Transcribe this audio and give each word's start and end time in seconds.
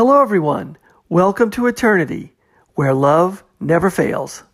Hello, 0.00 0.22
everyone. 0.22 0.78
Welcome 1.10 1.50
to 1.50 1.66
Eternity, 1.66 2.34
where 2.74 2.94
love 2.94 3.44
never 3.60 3.90
fails. 3.90 4.44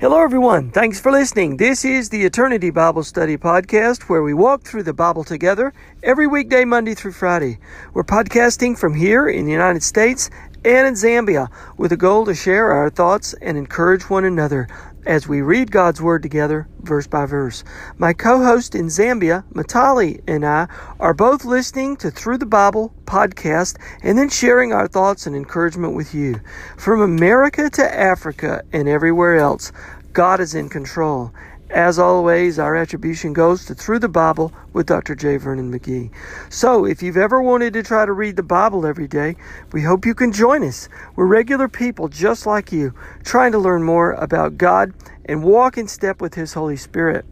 Hello, 0.00 0.22
everyone. 0.22 0.70
Thanks 0.70 0.98
for 0.98 1.12
listening. 1.12 1.58
This 1.58 1.84
is 1.84 2.08
the 2.08 2.24
Eternity 2.24 2.70
Bible 2.70 3.02
Study 3.02 3.36
Podcast, 3.36 4.02
where 4.04 4.22
we 4.22 4.32
walk 4.32 4.62
through 4.62 4.82
the 4.82 4.94
Bible 4.94 5.24
together 5.24 5.72
every 6.02 6.26
weekday, 6.26 6.64
Monday 6.64 6.94
through 6.94 7.12
Friday. 7.12 7.58
We're 7.92 8.04
podcasting 8.04 8.78
from 8.78 8.94
here 8.94 9.28
in 9.28 9.44
the 9.44 9.52
United 9.52 9.82
States 9.82 10.28
and 10.64 10.86
in 10.86 10.94
Zambia 10.94 11.48
with 11.76 11.92
a 11.92 11.96
goal 11.96 12.26
to 12.26 12.34
share 12.34 12.72
our 12.72 12.90
thoughts 12.90 13.34
and 13.40 13.56
encourage 13.56 14.10
one 14.10 14.24
another 14.24 14.68
as 15.06 15.26
we 15.26 15.40
read 15.40 15.70
God's 15.70 16.02
Word 16.02 16.22
together, 16.22 16.68
verse 16.80 17.06
by 17.06 17.24
verse. 17.24 17.64
My 17.96 18.12
co 18.12 18.44
host 18.44 18.74
in 18.74 18.86
Zambia, 18.86 19.44
Matali, 19.54 20.20
and 20.28 20.44
I 20.44 20.68
are 20.98 21.14
both 21.14 21.44
listening 21.44 21.96
to 21.98 22.10
Through 22.10 22.38
the 22.38 22.46
Bible 22.46 22.92
podcast 23.06 23.78
and 24.02 24.18
then 24.18 24.28
sharing 24.28 24.72
our 24.72 24.86
thoughts 24.86 25.26
and 25.26 25.34
encouragement 25.34 25.94
with 25.94 26.14
you. 26.14 26.40
From 26.76 27.00
America 27.00 27.70
to 27.70 27.94
Africa 27.98 28.62
and 28.72 28.88
everywhere 28.88 29.36
else, 29.36 29.72
God 30.12 30.40
is 30.40 30.54
in 30.54 30.68
control. 30.68 31.32
As 31.70 32.00
always, 32.00 32.58
our 32.58 32.74
attribution 32.74 33.32
goes 33.32 33.64
to 33.66 33.76
Through 33.76 34.00
the 34.00 34.08
Bible 34.08 34.52
with 34.72 34.86
Dr. 34.86 35.14
J. 35.14 35.36
Vernon 35.36 35.72
McGee. 35.72 36.10
So, 36.48 36.84
if 36.84 37.00
you've 37.00 37.16
ever 37.16 37.40
wanted 37.40 37.74
to 37.74 37.84
try 37.84 38.04
to 38.04 38.12
read 38.12 38.34
the 38.34 38.42
Bible 38.42 38.84
every 38.84 39.06
day, 39.06 39.36
we 39.70 39.80
hope 39.84 40.04
you 40.04 40.12
can 40.12 40.32
join 40.32 40.64
us. 40.64 40.88
We're 41.14 41.26
regular 41.26 41.68
people 41.68 42.08
just 42.08 42.44
like 42.44 42.72
you, 42.72 42.92
trying 43.22 43.52
to 43.52 43.58
learn 43.58 43.84
more 43.84 44.14
about 44.14 44.58
God 44.58 44.92
and 45.26 45.44
walk 45.44 45.78
in 45.78 45.86
step 45.86 46.20
with 46.20 46.34
His 46.34 46.54
Holy 46.54 46.76
Spirit. 46.76 47.24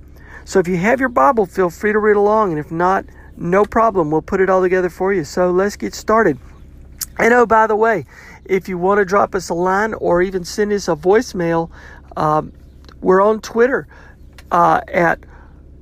So, 0.45 0.61
if 0.61 0.69
you 0.69 0.77
have 0.77 1.00
your 1.00 1.08
Bible, 1.08 1.45
feel 1.45 1.69
free 1.69 1.92
to 1.92 1.98
read 1.98 2.14
along, 2.14 2.50
and 2.52 2.61
if 2.61 2.70
not, 2.70 3.06
no 3.36 3.64
problem. 3.64 4.12
We'll 4.12 4.23
put 4.23 4.41
it 4.41 4.48
all 4.48 4.62
together 4.62 4.89
for 4.89 5.12
you. 5.12 5.25
So, 5.25 5.50
let's 5.50 5.75
get 5.75 5.97
started. 5.97 6.39
And 7.19 7.34
oh, 7.34 7.45
by 7.45 7.67
the 7.67 7.75
way, 7.75 8.06
if 8.45 8.69
you 8.69 8.78
want 8.78 8.98
to 8.98 9.05
drop 9.05 9.34
us 9.34 9.48
a 9.48 9.55
line 9.55 9.95
or 9.95 10.23
even 10.23 10.45
send 10.45 10.73
us 10.73 10.86
a 10.86 10.95
voicemail, 10.95 11.73
um, 12.17 12.52
we're 13.00 13.20
on 13.20 13.41
Twitter 13.41 13.89
uh, 14.51 14.81
at 14.89 15.21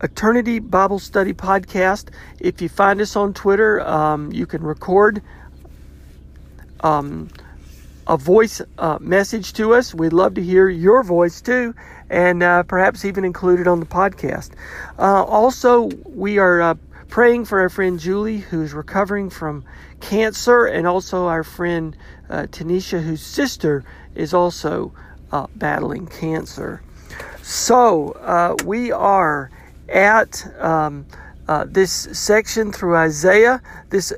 Eternity 0.03 0.59
Bible 0.59 0.99
Study 0.99 1.33
Podcast. 1.33 2.11
If 2.39 2.61
you 2.61 2.69
find 2.69 3.01
us 3.01 3.17
on 3.17 3.33
Twitter, 3.35 3.81
um, 3.81 4.33
you 4.33 4.47
can 4.47 4.63
record 4.63 5.23
um, 6.81 7.29
a 8.07 8.17
voice 8.17 8.61
uh, 8.79 8.99
message 9.01 9.53
to 9.55 9.75
us. 9.75 9.95
We'd 9.95 10.13
love 10.13 10.35
to 10.35 10.43
hear 10.43 10.69
your 10.69 11.03
voice 11.03 11.41
too, 11.41 11.75
and 12.11 12.43
uh, 12.43 12.63
perhaps 12.65 13.05
even 13.05 13.25
include 13.25 13.61
it 13.61 13.67
on 13.67 13.81
the 13.81 13.87
podcast. 13.87 14.53
Uh, 14.99 15.25
also, 15.25 15.89
we 16.05 16.39
are 16.39 16.61
uh, 16.61 16.75
praying 17.09 17.47
for 17.47 17.61
our 17.61 17.69
friend 17.69 17.99
Julie, 17.99 18.39
who's 18.39 18.73
recovering 18.73 19.31
from 19.31 19.65
cancer, 20.01 20.67
and 20.67 20.87
also 20.87 21.27
our 21.27 21.43
friend 21.43 21.97
uh, 22.29 22.43
Tanisha, 22.51 23.03
whose 23.03 23.23
sister 23.23 23.85
is 24.15 24.35
also 24.35 24.93
uh, 25.33 25.47
battling 25.57 26.07
cancer. 26.07 26.83
So 27.47 28.11
uh, 28.23 28.57
we 28.65 28.91
are 28.91 29.53
at 29.89 30.45
um, 30.61 31.07
uh, 31.47 31.65
this 31.69 31.93
section 31.93 32.73
through 32.73 32.97
Isaiah, 32.97 33.63
this 33.89 34.13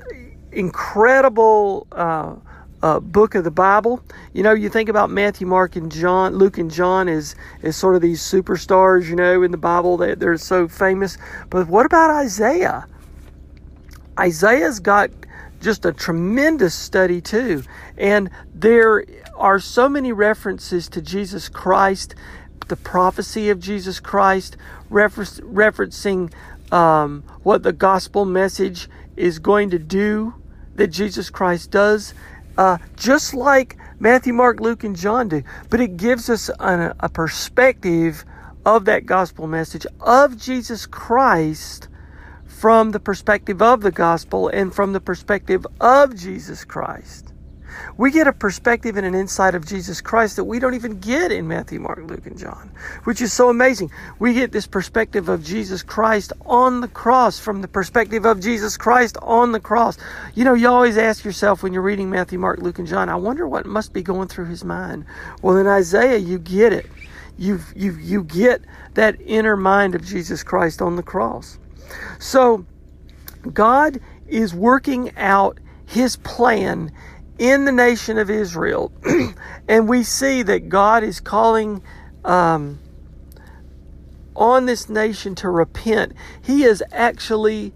incredible 0.51 1.87
uh, 1.93 2.37
uh, 2.83 3.01
book 3.01 3.35
of 3.35 3.45
the 3.45 3.51
Bible. 3.51 4.03
You 4.33 4.43
know, 4.43 4.55
you 4.55 4.71
think 4.71 4.89
about 4.89 5.11
Matthew, 5.11 5.47
Mark, 5.47 5.77
and 5.77 5.93
John, 5.93 6.37
Luke, 6.37 6.57
and 6.57 6.71
John 6.71 7.07
as 7.07 7.37
as 7.63 7.77
sort 7.77 7.97
of 7.97 8.01
these 8.01 8.23
superstars, 8.23 9.11
you 9.11 9.15
know, 9.15 9.43
in 9.43 9.51
the 9.51 9.59
Bible 9.59 9.99
that 9.99 10.21
they're 10.21 10.39
so 10.39 10.67
famous. 10.67 11.19
But 11.51 11.69
what 11.69 11.85
about 11.85 12.09
Isaiah? 12.09 12.87
Isaiah's 14.19 14.81
got 14.81 15.11
just 15.61 15.85
a 15.85 15.93
tremendous 15.93 16.75
study 16.75 17.21
too, 17.21 17.63
and 17.99 18.31
there 18.55 19.05
are 19.37 19.59
so 19.61 19.87
many 19.87 20.13
references 20.13 20.89
to 20.89 21.03
Jesus 21.03 21.51
Christ 21.51 22.15
the 22.69 22.77
prophecy 22.77 23.51
of 23.51 23.61
Jesus 23.61 24.01
Christ, 24.01 24.57
refer- 24.91 25.25
referencing 25.25 26.33
um, 26.73 27.23
what 27.43 27.63
the 27.63 27.73
gospel 27.73 28.25
message 28.25 28.89
is 29.17 29.39
going 29.39 29.71
to 29.71 29.79
do 29.79 30.35
that 30.75 30.89
Jesus 30.89 31.31
Christ 31.31 31.71
does, 31.71 32.15
uh, 32.57 32.79
just 32.97 33.35
like 33.35 33.77
Matthew, 33.99 34.33
Mark, 34.33 34.61
Luke, 34.61 34.85
and 34.85 34.97
John 34.97 35.29
do. 35.29 35.43
But 35.71 35.81
it 35.81 35.97
gives 35.97 36.31
us 36.31 36.51
an, 36.61 36.95
a 37.01 37.09
perspective 37.09 38.25
of 38.65 38.85
that 38.85 39.07
gospel 39.07 39.47
message 39.47 39.87
of 40.01 40.37
Jesus 40.37 40.87
Christ 40.87 41.89
from 42.47 42.91
the 42.91 43.01
perspective 43.01 43.63
of 43.63 43.81
the 43.81 43.93
gospel 43.93 44.49
and 44.49 44.75
from 44.75 44.93
the 44.93 45.01
perspective 45.01 45.67
of 45.81 46.15
Jesus 46.17 46.65
Christ 46.65 47.33
we 47.97 48.11
get 48.11 48.27
a 48.27 48.33
perspective 48.33 48.97
and 48.97 49.07
an 49.07 49.15
insight 49.15 49.55
of 49.55 49.67
Jesus 49.67 50.01
Christ 50.01 50.37
that 50.37 50.45
we 50.45 50.59
don't 50.59 50.75
even 50.75 51.01
get 51.01 51.33
in 51.33 51.49
Matthew, 51.49 51.81
Mark, 51.81 52.01
Luke, 52.05 52.27
and 52.27 52.39
John, 52.39 52.71
which 53.05 53.21
is 53.21 53.33
so 53.33 53.49
amazing. 53.49 53.91
We 54.19 54.35
get 54.35 54.53
this 54.53 54.67
perspective 54.67 55.29
of 55.29 55.45
Jesus 55.45 55.83
Christ 55.83 56.33
on 56.47 56.81
the 56.81 56.89
cross 56.89 57.39
from 57.39 57.63
the 57.63 57.69
perspective 57.69 58.25
of 58.25 58.41
Jesus 58.41 58.77
Christ 58.77 59.17
on 59.23 59.53
the 59.53 59.61
cross. 59.61 59.99
You 60.35 60.45
know, 60.45 60.55
you 60.55 60.69
always 60.69 60.99
ask 60.99 61.25
yourself 61.25 61.63
when 61.63 61.73
you're 61.73 61.83
reading 61.83 62.11
Matthew, 62.11 62.39
Mark, 62.39 62.61
Luke, 62.61 62.79
and 62.79 62.89
John, 62.89 63.09
I 63.09 63.17
wonder 63.17 63.49
what 63.49 63.67
must 63.67 63.93
be 63.93 64.03
going 64.03 64.29
through 64.29 64.47
his 64.47 64.65
mind. 64.65 65.05
Well, 65.43 65.57
in 65.57 65.67
Isaiah, 65.67 66.19
you 66.19 66.39
get 66.39 66.73
it. 66.73 66.87
You, 67.37 67.61
you, 67.77 67.93
you 67.93 68.25
get 68.25 68.63
that 68.95 69.17
inner 69.21 69.57
mind 69.57 69.95
of 69.95 70.05
Jesus 70.05 70.43
Christ 70.43 70.83
on 70.83 70.97
the 70.97 71.03
cross. 71.03 71.59
So, 72.19 72.67
God 73.53 74.01
is 74.27 74.55
working 74.55 75.17
out 75.17 75.59
his 75.87 76.17
plan 76.17 76.93
in 77.39 77.65
the 77.65 77.73
nation 77.73 78.19
of 78.19 78.31
Israel. 78.31 78.93
and 79.69 79.89
we 79.89 80.03
see 80.03 80.43
that 80.43 80.69
God 80.69 81.03
is 81.05 81.21
calling 81.21 81.83
um, 82.25 82.79
on 84.35 84.67
this 84.67 84.89
nation 84.89 85.35
to 85.37 85.49
repent. 85.49 86.13
He 86.43 86.65
is 86.65 86.83
actually 86.93 87.73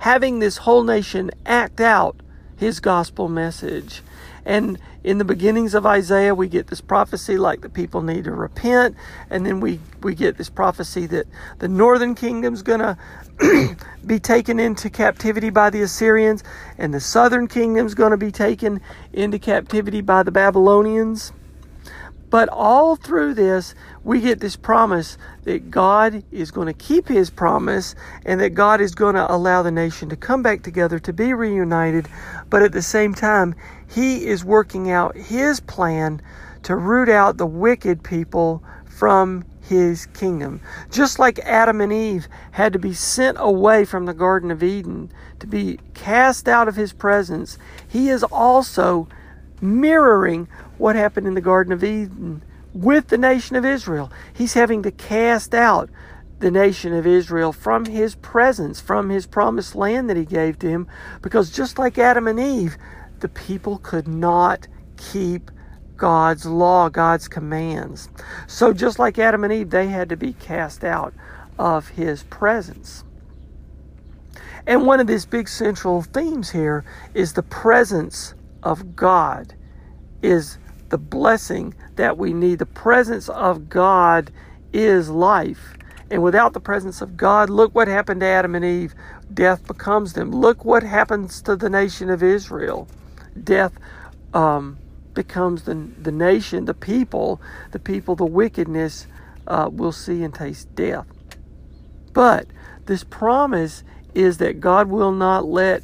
having 0.00 0.38
this 0.38 0.58
whole 0.58 0.84
nation 0.84 1.30
act 1.44 1.80
out 1.80 2.16
his 2.56 2.80
gospel 2.80 3.28
message. 3.28 4.02
And 4.44 4.78
in 5.04 5.18
the 5.18 5.24
beginnings 5.24 5.74
of 5.74 5.86
Isaiah, 5.86 6.34
we 6.34 6.48
get 6.48 6.66
this 6.68 6.80
prophecy 6.80 7.38
like 7.38 7.60
the 7.60 7.68
people 7.68 8.02
need 8.02 8.24
to 8.24 8.32
repent, 8.32 8.96
and 9.30 9.44
then 9.44 9.60
we, 9.60 9.80
we 10.02 10.14
get 10.14 10.36
this 10.36 10.50
prophecy 10.50 11.06
that 11.06 11.26
the 11.58 11.68
northern 11.68 12.14
kingdom's 12.14 12.62
going 12.62 12.80
to 12.80 13.76
be 14.06 14.18
taken 14.18 14.58
into 14.58 14.90
captivity 14.90 15.50
by 15.50 15.70
the 15.70 15.82
Assyrians, 15.82 16.42
and 16.78 16.92
the 16.92 17.00
southern 17.00 17.46
kingdom's 17.46 17.94
going 17.94 18.10
to 18.10 18.16
be 18.16 18.32
taken 18.32 18.80
into 19.12 19.38
captivity 19.38 20.00
by 20.00 20.22
the 20.22 20.32
Babylonians. 20.32 21.32
But 22.30 22.50
all 22.50 22.96
through 22.96 23.34
this, 23.34 23.74
we 24.04 24.20
get 24.20 24.40
this 24.40 24.54
promise 24.54 25.16
that 25.44 25.70
God 25.70 26.22
is 26.30 26.50
going 26.50 26.66
to 26.66 26.74
keep 26.74 27.08
his 27.08 27.30
promise 27.30 27.94
and 28.26 28.40
that 28.40 28.50
God 28.50 28.82
is 28.82 28.94
going 28.94 29.14
to 29.14 29.32
allow 29.32 29.62
the 29.62 29.70
nation 29.70 30.10
to 30.10 30.16
come 30.16 30.42
back 30.42 30.62
together 30.62 30.98
to 30.98 31.12
be 31.12 31.32
reunited. 31.32 32.06
But 32.50 32.62
at 32.62 32.72
the 32.72 32.82
same 32.82 33.14
time, 33.14 33.54
he 33.86 34.26
is 34.26 34.44
working 34.44 34.90
out 34.90 35.16
his 35.16 35.60
plan 35.60 36.20
to 36.62 36.76
root 36.76 37.08
out 37.08 37.36
the 37.36 37.46
wicked 37.46 38.02
people 38.02 38.62
from 38.84 39.44
his 39.60 40.06
kingdom. 40.06 40.60
Just 40.90 41.18
like 41.18 41.38
Adam 41.40 41.80
and 41.80 41.92
Eve 41.92 42.26
had 42.52 42.72
to 42.72 42.78
be 42.78 42.94
sent 42.94 43.36
away 43.38 43.84
from 43.84 44.06
the 44.06 44.14
Garden 44.14 44.50
of 44.50 44.62
Eden 44.62 45.12
to 45.40 45.46
be 45.46 45.78
cast 45.94 46.48
out 46.48 46.68
of 46.68 46.76
his 46.76 46.92
presence, 46.92 47.58
he 47.86 48.08
is 48.08 48.22
also 48.24 49.08
mirroring 49.60 50.48
what 50.78 50.96
happened 50.96 51.26
in 51.26 51.34
the 51.34 51.40
Garden 51.40 51.72
of 51.72 51.84
Eden 51.84 52.42
with 52.72 53.08
the 53.08 53.18
nation 53.18 53.56
of 53.56 53.64
Israel. 53.64 54.10
He's 54.32 54.54
having 54.54 54.82
to 54.84 54.90
cast 54.90 55.54
out 55.54 55.90
the 56.40 56.50
nation 56.50 56.92
of 56.92 57.06
Israel 57.06 57.52
from 57.52 57.84
his 57.84 58.14
presence, 58.14 58.80
from 58.80 59.08
his 59.08 59.26
promised 59.26 59.74
land 59.74 60.08
that 60.08 60.16
he 60.16 60.24
gave 60.24 60.58
to 60.60 60.68
him, 60.68 60.86
because 61.22 61.50
just 61.50 61.78
like 61.78 61.98
Adam 61.98 62.28
and 62.28 62.38
Eve, 62.38 62.76
the 63.20 63.28
people 63.28 63.78
could 63.78 64.06
not 64.06 64.68
keep 64.96 65.50
God's 65.96 66.46
law, 66.46 66.88
God's 66.88 67.26
commands. 67.28 68.08
So 68.46 68.72
just 68.72 68.98
like 68.98 69.18
Adam 69.18 69.44
and 69.44 69.52
Eve, 69.52 69.70
they 69.70 69.88
had 69.88 70.08
to 70.10 70.16
be 70.16 70.32
cast 70.34 70.84
out 70.84 71.12
of 71.58 71.88
his 71.88 72.22
presence. 72.24 73.04
And 74.66 74.86
one 74.86 75.00
of 75.00 75.06
these 75.06 75.26
big 75.26 75.48
central 75.48 76.02
themes 76.02 76.50
here 76.50 76.84
is 77.14 77.32
the 77.32 77.42
presence 77.42 78.34
of 78.62 78.94
God 78.94 79.54
is 80.22 80.58
the 80.90 80.98
blessing 80.98 81.74
that 81.96 82.18
we 82.18 82.32
need. 82.32 82.58
The 82.58 82.66
presence 82.66 83.28
of 83.28 83.68
God 83.68 84.30
is 84.72 85.08
life. 85.08 85.77
And 86.10 86.22
without 86.22 86.54
the 86.54 86.60
presence 86.60 87.02
of 87.02 87.16
God, 87.16 87.50
look 87.50 87.74
what 87.74 87.88
happened 87.88 88.20
to 88.20 88.26
Adam 88.26 88.54
and 88.54 88.64
Eve. 88.64 88.94
Death 89.32 89.66
becomes 89.66 90.14
them. 90.14 90.30
Look 90.30 90.64
what 90.64 90.82
happens 90.82 91.42
to 91.42 91.56
the 91.56 91.68
nation 91.68 92.10
of 92.10 92.22
Israel. 92.22 92.88
Death 93.42 93.72
um, 94.32 94.78
becomes 95.14 95.64
the, 95.64 95.74
the 95.74 96.12
nation, 96.12 96.64
the 96.64 96.74
people, 96.74 97.40
the 97.72 97.78
people, 97.78 98.16
the 98.16 98.24
wickedness 98.24 99.06
uh, 99.46 99.68
will 99.72 99.92
see 99.92 100.22
and 100.22 100.34
taste 100.34 100.74
death. 100.74 101.06
But 102.12 102.46
this 102.86 103.04
promise 103.04 103.84
is 104.14 104.38
that 104.38 104.60
God 104.60 104.88
will 104.88 105.12
not 105.12 105.44
let 105.44 105.82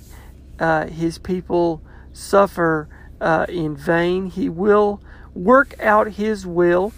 uh, 0.58 0.86
his 0.86 1.18
people 1.18 1.82
suffer 2.12 2.88
uh, 3.20 3.46
in 3.48 3.76
vain. 3.76 4.26
He 4.26 4.48
will 4.48 5.02
work 5.34 5.74
out 5.80 6.12
his 6.12 6.46
will. 6.46 6.92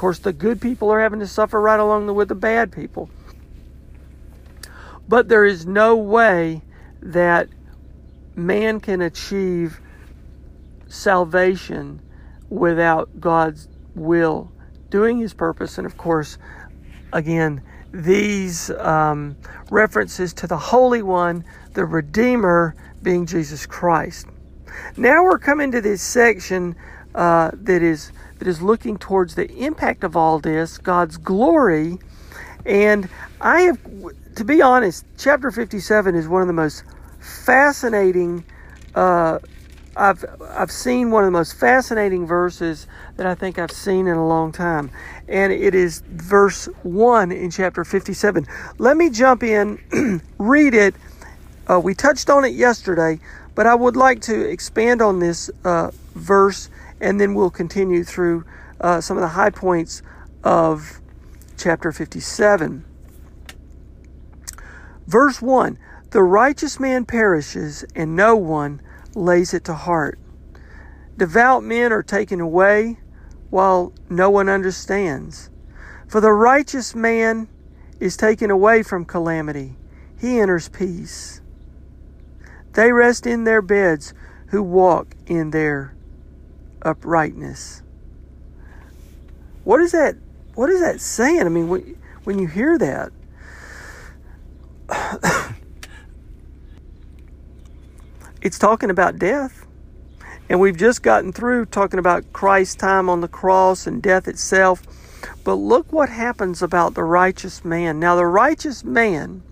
Course, 0.00 0.18
the 0.18 0.32
good 0.32 0.62
people 0.62 0.90
are 0.90 1.02
having 1.02 1.20
to 1.20 1.26
suffer 1.26 1.60
right 1.60 1.78
along 1.78 2.06
with 2.14 2.28
the 2.28 2.34
bad 2.34 2.72
people. 2.72 3.10
But 5.06 5.28
there 5.28 5.44
is 5.44 5.66
no 5.66 5.94
way 5.94 6.62
that 7.02 7.50
man 8.34 8.80
can 8.80 9.02
achieve 9.02 9.78
salvation 10.88 12.00
without 12.48 13.20
God's 13.20 13.68
will 13.94 14.50
doing 14.88 15.18
his 15.18 15.34
purpose. 15.34 15.76
And 15.76 15.86
of 15.86 15.98
course, 15.98 16.38
again, 17.12 17.60
these 17.92 18.70
um, 18.70 19.36
references 19.70 20.32
to 20.32 20.46
the 20.46 20.56
Holy 20.56 21.02
One, 21.02 21.44
the 21.74 21.84
Redeemer, 21.84 22.74
being 23.02 23.26
Jesus 23.26 23.66
Christ. 23.66 24.28
Now 24.96 25.24
we're 25.24 25.38
coming 25.38 25.70
to 25.72 25.82
this 25.82 26.00
section 26.00 26.74
uh, 27.14 27.50
that 27.52 27.82
is 27.82 28.12
that 28.40 28.48
is 28.48 28.60
looking 28.60 28.98
towards 28.98 29.36
the 29.36 29.48
impact 29.58 30.02
of 30.02 30.16
all 30.16 30.40
this, 30.40 30.78
God's 30.78 31.16
glory, 31.16 31.98
and 32.66 33.08
I 33.40 33.60
have, 33.62 33.78
to 34.34 34.44
be 34.44 34.60
honest, 34.60 35.04
chapter 35.16 35.50
fifty-seven 35.50 36.14
is 36.16 36.26
one 36.26 36.42
of 36.42 36.48
the 36.48 36.54
most 36.54 36.82
fascinating. 37.20 38.44
Uh, 38.94 39.38
I've 39.96 40.24
I've 40.48 40.70
seen 40.70 41.10
one 41.10 41.24
of 41.24 41.28
the 41.28 41.38
most 41.38 41.58
fascinating 41.58 42.26
verses 42.26 42.86
that 43.16 43.26
I 43.26 43.34
think 43.34 43.58
I've 43.58 43.72
seen 43.72 44.06
in 44.06 44.16
a 44.16 44.26
long 44.26 44.52
time, 44.52 44.90
and 45.28 45.52
it 45.52 45.74
is 45.74 46.00
verse 46.08 46.66
one 46.82 47.32
in 47.32 47.50
chapter 47.50 47.84
fifty-seven. 47.84 48.46
Let 48.78 48.96
me 48.96 49.10
jump 49.10 49.42
in, 49.42 50.22
read 50.38 50.74
it. 50.74 50.94
Uh, 51.68 51.78
we 51.78 51.94
touched 51.94 52.30
on 52.30 52.44
it 52.44 52.54
yesterday, 52.54 53.20
but 53.54 53.66
I 53.66 53.74
would 53.74 53.96
like 53.96 54.22
to 54.22 54.48
expand 54.48 55.02
on 55.02 55.18
this 55.18 55.50
uh, 55.64 55.90
verse, 56.14 56.68
and 57.00 57.20
then 57.20 57.34
we'll 57.34 57.50
continue 57.50 58.04
through 58.04 58.44
uh, 58.80 59.00
some 59.00 59.16
of 59.16 59.22
the 59.22 59.28
high 59.28 59.50
points 59.50 60.02
of 60.44 61.00
chapter 61.56 61.92
fifty-seven. 61.92 62.84
Verse 65.06 65.42
one: 65.42 65.78
The 66.10 66.22
righteous 66.22 66.78
man 66.78 67.04
perishes, 67.04 67.84
and 67.94 68.14
no 68.14 68.36
one 68.36 68.80
lays 69.14 69.52
it 69.52 69.64
to 69.64 69.74
heart. 69.74 70.18
Devout 71.16 71.62
men 71.62 71.92
are 71.92 72.02
taken 72.02 72.40
away 72.40 72.98
while 73.50 73.92
no 74.08 74.30
one 74.30 74.48
understands. 74.48 75.50
For 76.06 76.20
the 76.20 76.32
righteous 76.32 76.94
man 76.94 77.48
is 77.98 78.16
taken 78.16 78.50
away 78.50 78.82
from 78.82 79.04
calamity, 79.04 79.76
he 80.18 80.40
enters 80.40 80.68
peace. 80.68 81.40
They 82.72 82.92
rest 82.92 83.26
in 83.26 83.44
their 83.44 83.60
beds 83.60 84.14
who 84.46 84.62
walk 84.62 85.14
in 85.26 85.50
their 85.50 85.94
uprightness. 86.82 87.82
What 89.64 89.80
is 89.80 89.92
that? 89.92 90.16
What 90.54 90.70
is 90.70 90.80
that 90.80 91.00
saying? 91.00 91.42
I 91.42 91.48
mean, 91.48 91.68
when, 91.68 91.96
when 92.24 92.38
you 92.38 92.46
hear 92.46 92.78
that, 92.78 93.12
it's 98.42 98.58
talking 98.58 98.90
about 98.90 99.18
death. 99.18 99.66
And 100.48 100.58
we've 100.58 100.76
just 100.76 101.04
gotten 101.04 101.32
through 101.32 101.66
talking 101.66 102.00
about 102.00 102.32
Christ's 102.32 102.74
time 102.74 103.08
on 103.08 103.20
the 103.20 103.28
cross 103.28 103.86
and 103.86 104.02
death 104.02 104.26
itself. 104.26 104.82
But 105.44 105.54
look 105.54 105.92
what 105.92 106.08
happens 106.08 106.60
about 106.60 106.94
the 106.94 107.04
righteous 107.04 107.64
man. 107.64 108.00
Now, 108.00 108.16
the 108.16 108.26
righteous 108.26 108.82
man 108.82 109.42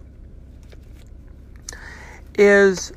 is, 2.36 2.92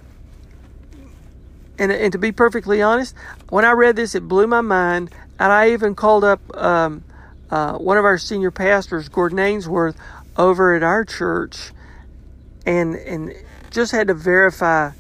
and, 1.82 1.92
and 1.92 2.12
to 2.12 2.20
be 2.20 2.32
perfectly 2.32 2.80
honest, 2.84 3.16
when 3.50 3.66
I 3.66 3.72
read 3.72 3.96
this, 3.96 4.14
it 4.14 4.28
blew 4.28 4.46
my 4.46 4.62
mind. 4.62 5.10
And 5.40 5.52
I 5.52 5.72
even 5.72 5.96
called 5.96 6.24
up 6.24 6.40
um, 6.56 7.04
uh, 7.50 7.74
one 7.74 7.98
of 7.98 8.06
our 8.06 8.20
senior 8.20 8.52
pastors, 8.52 9.10
Gordon 9.10 9.40
Ainsworth, 9.40 9.98
over 10.38 10.76
at 10.76 10.84
our 10.84 11.04
church, 11.04 11.72
and 12.68 12.94
and 12.96 13.34
just 13.72 13.92
had 13.92 14.08
to 14.08 14.14
verify 14.14 14.92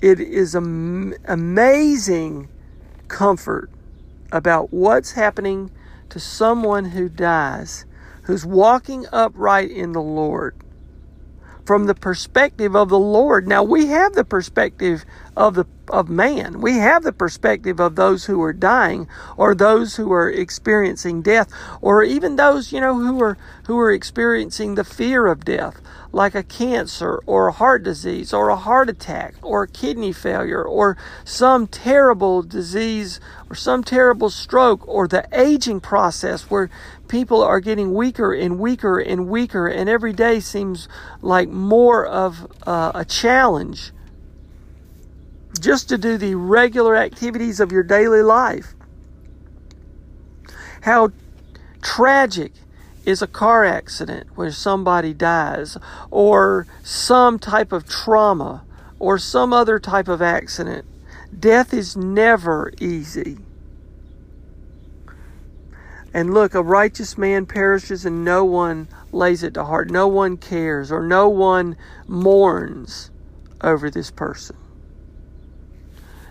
it 0.00 0.20
is 0.20 0.54
am- 0.54 1.14
amazing 1.26 2.48
comfort 3.08 3.68
about 4.30 4.72
what's 4.72 5.12
happening 5.12 5.72
to 6.08 6.20
someone 6.20 6.84
who 6.84 7.08
dies, 7.08 7.84
who's 8.22 8.46
walking 8.46 9.06
upright 9.12 9.72
in 9.72 9.90
the 9.90 10.00
Lord 10.00 10.54
from 11.64 11.86
the 11.86 11.94
perspective 11.94 12.74
of 12.74 12.88
the 12.88 12.98
Lord. 12.98 13.46
Now 13.46 13.62
we 13.62 13.86
have 13.86 14.14
the 14.14 14.24
perspective 14.24 15.04
of 15.36 15.54
the 15.54 15.66
of 15.88 16.08
man. 16.08 16.60
We 16.60 16.78
have 16.78 17.02
the 17.02 17.12
perspective 17.12 17.80
of 17.80 17.96
those 17.96 18.24
who 18.24 18.40
are 18.42 18.52
dying 18.52 19.08
or 19.36 19.54
those 19.54 19.96
who 19.96 20.12
are 20.12 20.30
experiencing 20.30 21.22
death 21.22 21.52
or 21.80 22.02
even 22.02 22.36
those, 22.36 22.72
you 22.72 22.80
know, 22.80 22.94
who 22.94 23.20
are 23.22 23.36
who 23.66 23.78
are 23.78 23.92
experiencing 23.92 24.74
the 24.74 24.84
fear 24.84 25.26
of 25.26 25.44
death 25.44 25.80
like 26.12 26.34
a 26.34 26.42
cancer 26.42 27.22
or 27.26 27.48
a 27.48 27.52
heart 27.52 27.82
disease 27.82 28.32
or 28.32 28.50
a 28.50 28.56
heart 28.56 28.88
attack 28.90 29.34
or 29.42 29.66
kidney 29.66 30.12
failure 30.12 30.62
or 30.62 30.96
some 31.24 31.66
terrible 31.66 32.42
disease 32.42 33.18
or 33.48 33.56
some 33.56 33.82
terrible 33.82 34.28
stroke 34.28 34.86
or 34.86 35.08
the 35.08 35.26
aging 35.32 35.80
process 35.80 36.50
where 36.50 36.68
people 37.12 37.42
are 37.42 37.60
getting 37.60 37.92
weaker 37.92 38.32
and 38.32 38.58
weaker 38.58 38.98
and 38.98 39.28
weaker 39.28 39.68
and 39.68 39.86
every 39.86 40.14
day 40.14 40.40
seems 40.40 40.88
like 41.20 41.46
more 41.46 42.06
of 42.06 42.50
uh, 42.66 42.90
a 42.94 43.04
challenge 43.04 43.92
just 45.60 45.90
to 45.90 45.98
do 45.98 46.16
the 46.16 46.34
regular 46.34 46.96
activities 46.96 47.60
of 47.60 47.70
your 47.70 47.82
daily 47.82 48.22
life. 48.22 48.72
How 50.80 51.10
tragic 51.82 52.52
is 53.04 53.20
a 53.20 53.26
car 53.26 53.62
accident 53.66 54.26
where 54.34 54.50
somebody 54.50 55.12
dies, 55.12 55.76
or 56.10 56.66
some 56.82 57.38
type 57.38 57.72
of 57.72 57.86
trauma, 57.86 58.64
or 58.98 59.18
some 59.18 59.52
other 59.52 59.78
type 59.78 60.08
of 60.08 60.22
accident. 60.22 60.86
Death 61.38 61.74
is 61.74 61.94
never 61.94 62.72
easy. 62.80 63.36
And 66.14 66.34
look, 66.34 66.54
a 66.54 66.62
righteous 66.62 67.16
man 67.16 67.46
perishes 67.46 68.04
and 68.04 68.24
no 68.24 68.44
one 68.44 68.88
lays 69.12 69.42
it 69.42 69.54
to 69.54 69.64
heart. 69.64 69.90
No 69.90 70.08
one 70.08 70.36
cares 70.36 70.92
or 70.92 71.02
no 71.02 71.28
one 71.28 71.76
mourns 72.06 73.10
over 73.62 73.90
this 73.90 74.10
person. 74.10 74.56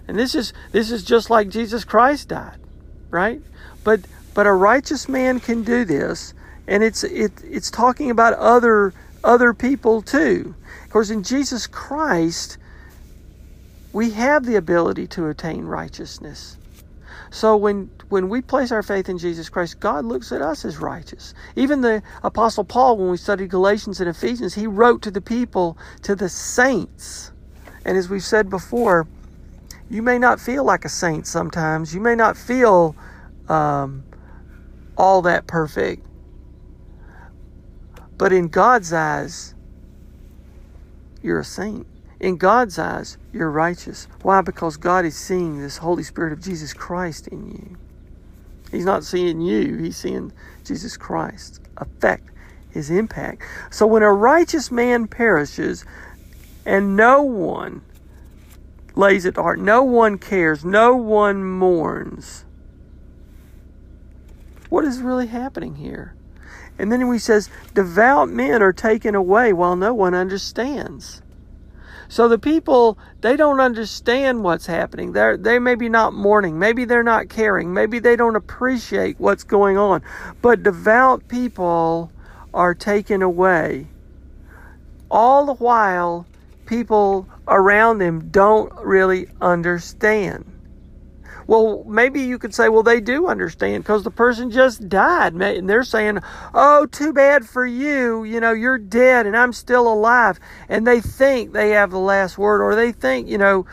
And 0.07 0.17
this 0.17 0.35
is 0.35 0.53
this 0.71 0.91
is 0.91 1.03
just 1.03 1.29
like 1.29 1.49
Jesus 1.49 1.83
Christ 1.83 2.27
died, 2.27 2.59
right? 3.09 3.41
But 3.83 4.01
but 4.33 4.45
a 4.45 4.53
righteous 4.53 5.09
man 5.09 5.39
can 5.39 5.63
do 5.63 5.85
this 5.85 6.33
and 6.67 6.83
it's 6.83 7.03
it, 7.03 7.31
it's 7.43 7.71
talking 7.71 8.11
about 8.11 8.33
other 8.33 8.93
other 9.23 9.53
people 9.53 10.01
too. 10.01 10.55
Of 10.83 10.89
course, 10.89 11.09
in 11.09 11.23
Jesus 11.23 11.67
Christ, 11.67 12.57
we 13.93 14.11
have 14.11 14.45
the 14.45 14.55
ability 14.55 15.07
to 15.07 15.27
attain 15.27 15.65
righteousness. 15.65 16.57
So 17.29 17.55
when 17.55 17.89
when 18.11 18.27
we 18.27 18.41
place 18.41 18.73
our 18.73 18.83
faith 18.83 19.07
in 19.07 19.17
Jesus 19.17 19.47
Christ, 19.49 19.79
God 19.79 20.03
looks 20.03 20.33
at 20.33 20.41
us 20.41 20.65
as 20.65 20.77
righteous. 20.77 21.33
Even 21.55 21.79
the 21.79 22.03
apostle 22.23 22.65
Paul 22.65 22.97
when 22.97 23.09
we 23.09 23.15
studied 23.15 23.49
Galatians 23.49 24.01
and 24.01 24.09
Ephesians, 24.09 24.53
he 24.53 24.67
wrote 24.67 25.01
to 25.03 25.11
the 25.11 25.21
people, 25.21 25.77
to 26.01 26.13
the 26.13 26.27
saints. 26.27 27.31
And 27.85 27.97
as 27.97 28.09
we've 28.09 28.23
said 28.23 28.49
before, 28.49 29.07
you 29.89 30.01
may 30.01 30.19
not 30.19 30.41
feel 30.41 30.65
like 30.65 30.83
a 30.83 30.89
saint 30.89 31.25
sometimes. 31.25 31.95
You 31.95 32.01
may 32.01 32.15
not 32.15 32.35
feel 32.35 32.95
um, 33.47 34.03
all 34.97 35.21
that 35.21 35.47
perfect. 35.47 36.05
But 38.17 38.33
in 38.33 38.49
God's 38.49 38.91
eyes, 38.91 39.55
you're 41.23 41.39
a 41.39 41.45
saint. 41.45 41.87
In 42.19 42.37
God's 42.37 42.77
eyes, 42.77 43.17
you're 43.31 43.49
righteous. 43.49 44.07
Why? 44.21 44.41
Because 44.41 44.77
God 44.77 45.05
is 45.05 45.15
seeing 45.15 45.61
this 45.61 45.77
Holy 45.77 46.03
Spirit 46.03 46.33
of 46.33 46.41
Jesus 46.41 46.73
Christ 46.73 47.27
in 47.29 47.49
you. 47.51 47.77
He's 48.71 48.85
not 48.85 49.03
seeing 49.03 49.41
you, 49.41 49.77
He's 49.77 49.97
seeing 49.97 50.31
Jesus 50.63 50.97
Christ 50.97 51.61
affect 51.77 52.29
His 52.69 52.89
impact. 52.89 53.43
So 53.69 53.85
when 53.85 54.03
a 54.03 54.11
righteous 54.11 54.71
man 54.71 55.07
perishes 55.07 55.85
and 56.65 56.95
no 56.95 57.21
one 57.21 57.81
lays 58.95 59.25
it 59.25 59.35
to 59.35 59.43
heart, 59.43 59.59
no 59.59 59.83
one 59.83 60.17
cares, 60.17 60.63
no 60.63 60.95
one 60.95 61.43
mourns, 61.43 62.45
what 64.69 64.85
is 64.85 65.01
really 65.01 65.27
happening 65.27 65.75
here? 65.75 66.15
And 66.79 66.91
then 66.91 67.11
he 67.11 67.19
says, 67.19 67.49
devout 67.73 68.29
men 68.29 68.63
are 68.63 68.73
taken 68.73 69.15
away 69.15 69.51
while 69.51 69.75
no 69.75 69.93
one 69.93 70.15
understands. 70.15 71.21
So 72.11 72.27
the 72.27 72.37
people, 72.37 72.97
they 73.21 73.37
don't 73.37 73.61
understand 73.61 74.43
what's 74.43 74.65
happening. 74.65 75.13
They're, 75.13 75.37
they 75.37 75.59
maybe 75.59 75.87
not 75.87 76.13
mourning. 76.13 76.59
Maybe 76.59 76.83
they're 76.83 77.03
not 77.03 77.29
caring. 77.29 77.73
Maybe 77.73 77.99
they 77.99 78.17
don't 78.17 78.35
appreciate 78.35 79.17
what's 79.17 79.45
going 79.45 79.77
on. 79.77 80.03
But 80.41 80.61
devout 80.61 81.29
people 81.29 82.11
are 82.53 82.75
taken 82.75 83.21
away. 83.21 83.87
All 85.09 85.45
the 85.45 85.53
while, 85.53 86.25
people 86.65 87.29
around 87.47 87.99
them 87.99 88.27
don't 88.27 88.73
really 88.83 89.29
understand. 89.39 90.43
Well, 91.51 91.83
maybe 91.85 92.21
you 92.21 92.39
could 92.39 92.55
say, 92.55 92.69
well, 92.69 92.81
they 92.81 93.01
do 93.01 93.27
understand 93.27 93.83
because 93.83 94.05
the 94.05 94.09
person 94.09 94.51
just 94.51 94.87
died. 94.87 95.33
And 95.33 95.69
they're 95.69 95.83
saying, 95.83 96.19
oh, 96.53 96.85
too 96.85 97.11
bad 97.11 97.45
for 97.45 97.65
you. 97.65 98.23
You 98.23 98.39
know, 98.39 98.53
you're 98.53 98.77
dead 98.77 99.25
and 99.25 99.35
I'm 99.35 99.51
still 99.51 99.91
alive. 99.91 100.39
And 100.69 100.87
they 100.87 101.01
think 101.01 101.51
they 101.51 101.71
have 101.71 101.91
the 101.91 101.99
last 101.99 102.37
word 102.37 102.61
or 102.61 102.73
they 102.73 102.93
think, 102.93 103.27
you 103.27 103.37
know, 103.37 103.65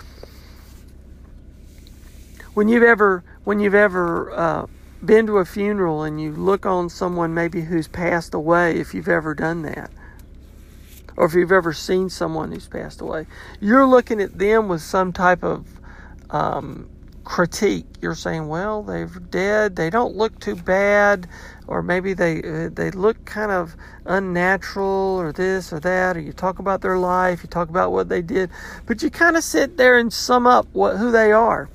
when 2.54 2.66
you've 2.66 2.82
ever, 2.82 3.22
when 3.44 3.60
you've 3.60 3.76
ever, 3.76 4.32
uh, 4.32 4.66
been 5.04 5.28
to 5.28 5.38
a 5.38 5.44
funeral 5.44 6.02
and 6.02 6.20
you 6.20 6.32
look 6.32 6.66
on 6.66 6.88
someone 6.88 7.32
maybe 7.32 7.60
who's 7.60 7.86
passed 7.86 8.34
away, 8.34 8.80
if 8.80 8.92
you've 8.92 9.06
ever 9.06 9.34
done 9.34 9.62
that, 9.62 9.92
or 11.16 11.26
if 11.26 11.34
you've 11.34 11.52
ever 11.52 11.72
seen 11.72 12.10
someone 12.10 12.50
who's 12.50 12.66
passed 12.66 13.00
away, 13.00 13.28
you're 13.60 13.86
looking 13.86 14.20
at 14.20 14.36
them 14.36 14.66
with 14.66 14.82
some 14.82 15.12
type 15.12 15.44
of 15.44 15.64
um, 16.30 16.90
critique. 17.28 17.84
You're 18.00 18.14
saying, 18.14 18.48
well, 18.48 18.82
they're 18.82 19.04
dead. 19.06 19.76
They 19.76 19.90
don't 19.90 20.16
look 20.16 20.40
too 20.40 20.56
bad, 20.56 21.28
or 21.66 21.82
maybe 21.82 22.14
they 22.14 22.38
uh, 22.38 22.70
they 22.72 22.90
look 22.90 23.22
kind 23.26 23.52
of 23.52 23.76
unnatural, 24.06 25.18
or 25.20 25.30
this 25.30 25.70
or 25.70 25.78
that. 25.80 26.16
Or 26.16 26.20
you 26.20 26.32
talk 26.32 26.58
about 26.58 26.80
their 26.80 26.96
life, 26.96 27.42
you 27.42 27.48
talk 27.50 27.68
about 27.68 27.92
what 27.92 28.08
they 28.08 28.22
did, 28.22 28.50
but 28.86 29.02
you 29.02 29.10
kind 29.10 29.36
of 29.36 29.44
sit 29.44 29.76
there 29.76 29.98
and 29.98 30.10
sum 30.10 30.46
up 30.46 30.66
what 30.72 30.96
who 30.96 31.12
they 31.12 31.30
are, 31.30 31.68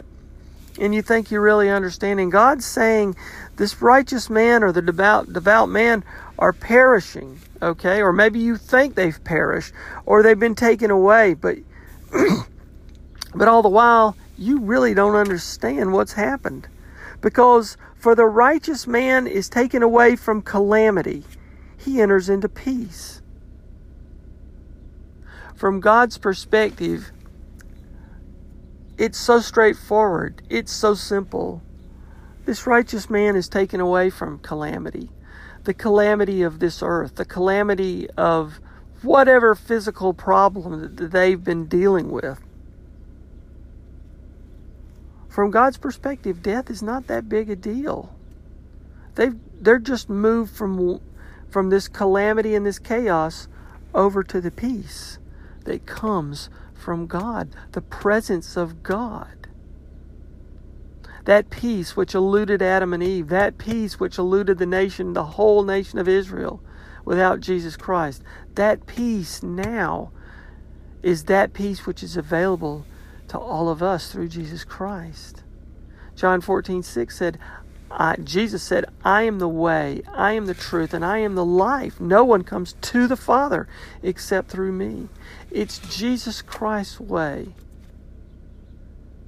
and 0.82 0.96
you 0.96 1.04
think 1.04 1.30
you're 1.30 1.40
really 1.40 1.70
understanding. 1.70 2.32
God's 2.32 2.66
saying, 2.66 3.16
this 3.58 3.80
righteous 3.80 4.32
man 4.32 4.64
or 4.64 4.72
the 4.72 4.82
devout 4.82 5.32
devout 5.32 5.70
man 5.70 6.04
are 6.40 6.52
perishing. 6.52 7.40
Okay, 7.62 8.02
or 8.02 8.12
maybe 8.12 8.40
you 8.40 8.58
think 8.58 8.96
they've 8.96 9.24
perished, 9.24 9.72
or 10.08 10.24
they've 10.24 10.40
been 10.40 10.56
taken 10.56 10.90
away, 10.90 11.36
but. 11.36 11.58
but 13.36 13.48
all 13.48 13.64
the 13.64 13.70
while 13.70 14.16
you 14.44 14.60
really 14.60 14.94
don't 14.94 15.16
understand 15.16 15.94
what's 15.94 16.14
happened. 16.14 16.68
Because 17.22 17.78
for 17.96 18.16
the 18.16 18.26
righteous 18.26 18.86
man 18.86 19.28
is 19.28 19.50
taken 19.50 19.82
away 19.82 20.16
from 20.16 20.42
calamity, 20.42 21.24
he 21.78 22.02
enters 22.02 22.30
into 22.30 22.50
peace. 22.50 23.22
From 25.56 25.80
God's 25.80 26.18
perspective, 26.18 27.12
it's 28.98 29.18
so 29.18 29.40
straightforward, 29.40 30.42
it's 30.50 30.72
so 30.72 30.94
simple. 30.94 31.62
This 32.46 32.68
righteous 32.68 33.10
man 33.10 33.38
is 33.38 33.48
taken 33.48 33.80
away 33.80 34.10
from 34.10 34.40
calamity, 34.40 35.10
the 35.64 35.74
calamity 35.74 36.42
of 36.42 36.60
this 36.60 36.84
earth, 36.84 37.16
the 37.16 37.26
calamity 37.26 38.10
of 38.18 38.60
whatever 39.02 39.56
physical 39.56 40.14
problem 40.14 40.96
that 40.98 41.12
they've 41.12 41.44
been 41.44 41.68
dealing 41.68 42.12
with. 42.12 42.40
From 45.34 45.50
God's 45.50 45.78
perspective, 45.78 46.44
death 46.44 46.70
is 46.70 46.84
not 46.84 47.08
that 47.08 47.28
big 47.28 47.50
a 47.50 47.56
deal. 47.56 48.14
They've 49.16 49.36
they're 49.60 49.80
just 49.80 50.08
moved 50.08 50.56
from 50.56 51.02
from 51.50 51.72
this 51.72 51.88
calamity 51.88 52.54
and 52.54 52.64
this 52.64 52.78
chaos 52.78 53.48
over 53.96 54.22
to 54.22 54.40
the 54.40 54.52
peace 54.52 55.18
that 55.64 55.88
comes 55.88 56.52
from 56.76 57.08
God, 57.08 57.50
the 57.72 57.82
presence 57.82 58.56
of 58.56 58.84
God. 58.84 59.48
That 61.26 61.50
peace 61.50 61.96
which 61.96 62.14
eluded 62.14 62.62
Adam 62.62 62.94
and 62.94 63.02
Eve, 63.02 63.30
that 63.30 63.58
peace 63.58 64.00
which 64.00 64.20
eluded 64.20 64.60
the 64.60 64.68
nation, 64.68 65.14
the 65.14 65.26
whole 65.26 65.64
nation 65.64 65.98
of 65.98 66.08
Israel 66.08 66.62
without 67.06 67.40
Jesus 67.40 67.76
Christ, 67.76 68.22
that 68.54 68.86
peace 68.86 69.42
now 69.42 70.12
is 71.02 71.24
that 71.24 71.54
peace 71.54 71.88
which 71.88 72.04
is 72.04 72.16
available 72.16 72.86
to 73.34 73.40
all 73.40 73.68
of 73.68 73.82
us 73.82 74.12
through 74.12 74.28
Jesus 74.28 74.64
Christ. 74.64 75.42
John 76.16 76.40
14, 76.40 76.84
6 76.84 77.18
said, 77.18 77.40
Jesus 78.24 78.62
said, 78.62 78.86
I 79.04 79.24
am 79.24 79.40
the 79.40 79.48
way, 79.48 80.04
I 80.14 80.34
am 80.34 80.46
the 80.46 80.54
truth, 80.54 80.94
and 80.94 81.04
I 81.04 81.18
am 81.18 81.34
the 81.34 81.44
life. 81.44 82.00
No 82.00 82.24
one 82.24 82.44
comes 82.44 82.74
to 82.74 83.08
the 83.08 83.18
Father 83.18 83.68
except 84.04 84.52
through 84.52 84.74
me. 84.74 85.10
It's 85.50 85.80
Jesus 85.80 86.44
Christ's 86.44 87.00
way. 87.00 87.48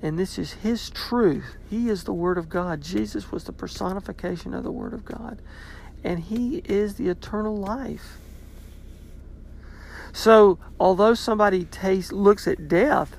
And 0.04 0.20
this 0.20 0.38
is 0.38 0.54
His 0.54 0.92
truth. 0.92 1.56
He 1.68 1.90
is 1.90 2.04
the 2.04 2.14
Word 2.14 2.38
of 2.38 2.48
God. 2.48 2.82
Jesus 2.82 3.32
was 3.32 3.46
the 3.46 3.54
personification 3.54 4.54
of 4.54 4.64
the 4.64 4.72
Word 4.72 4.94
of 4.94 5.04
God. 5.04 5.42
And 6.04 6.20
He 6.20 6.58
is 6.66 6.94
the 6.94 7.10
eternal 7.10 7.58
life. 7.58 8.18
So, 10.14 10.60
although 10.80 11.16
somebody 11.16 11.66
tastes, 11.66 12.12
looks 12.12 12.48
at 12.48 12.68
death 12.68 13.16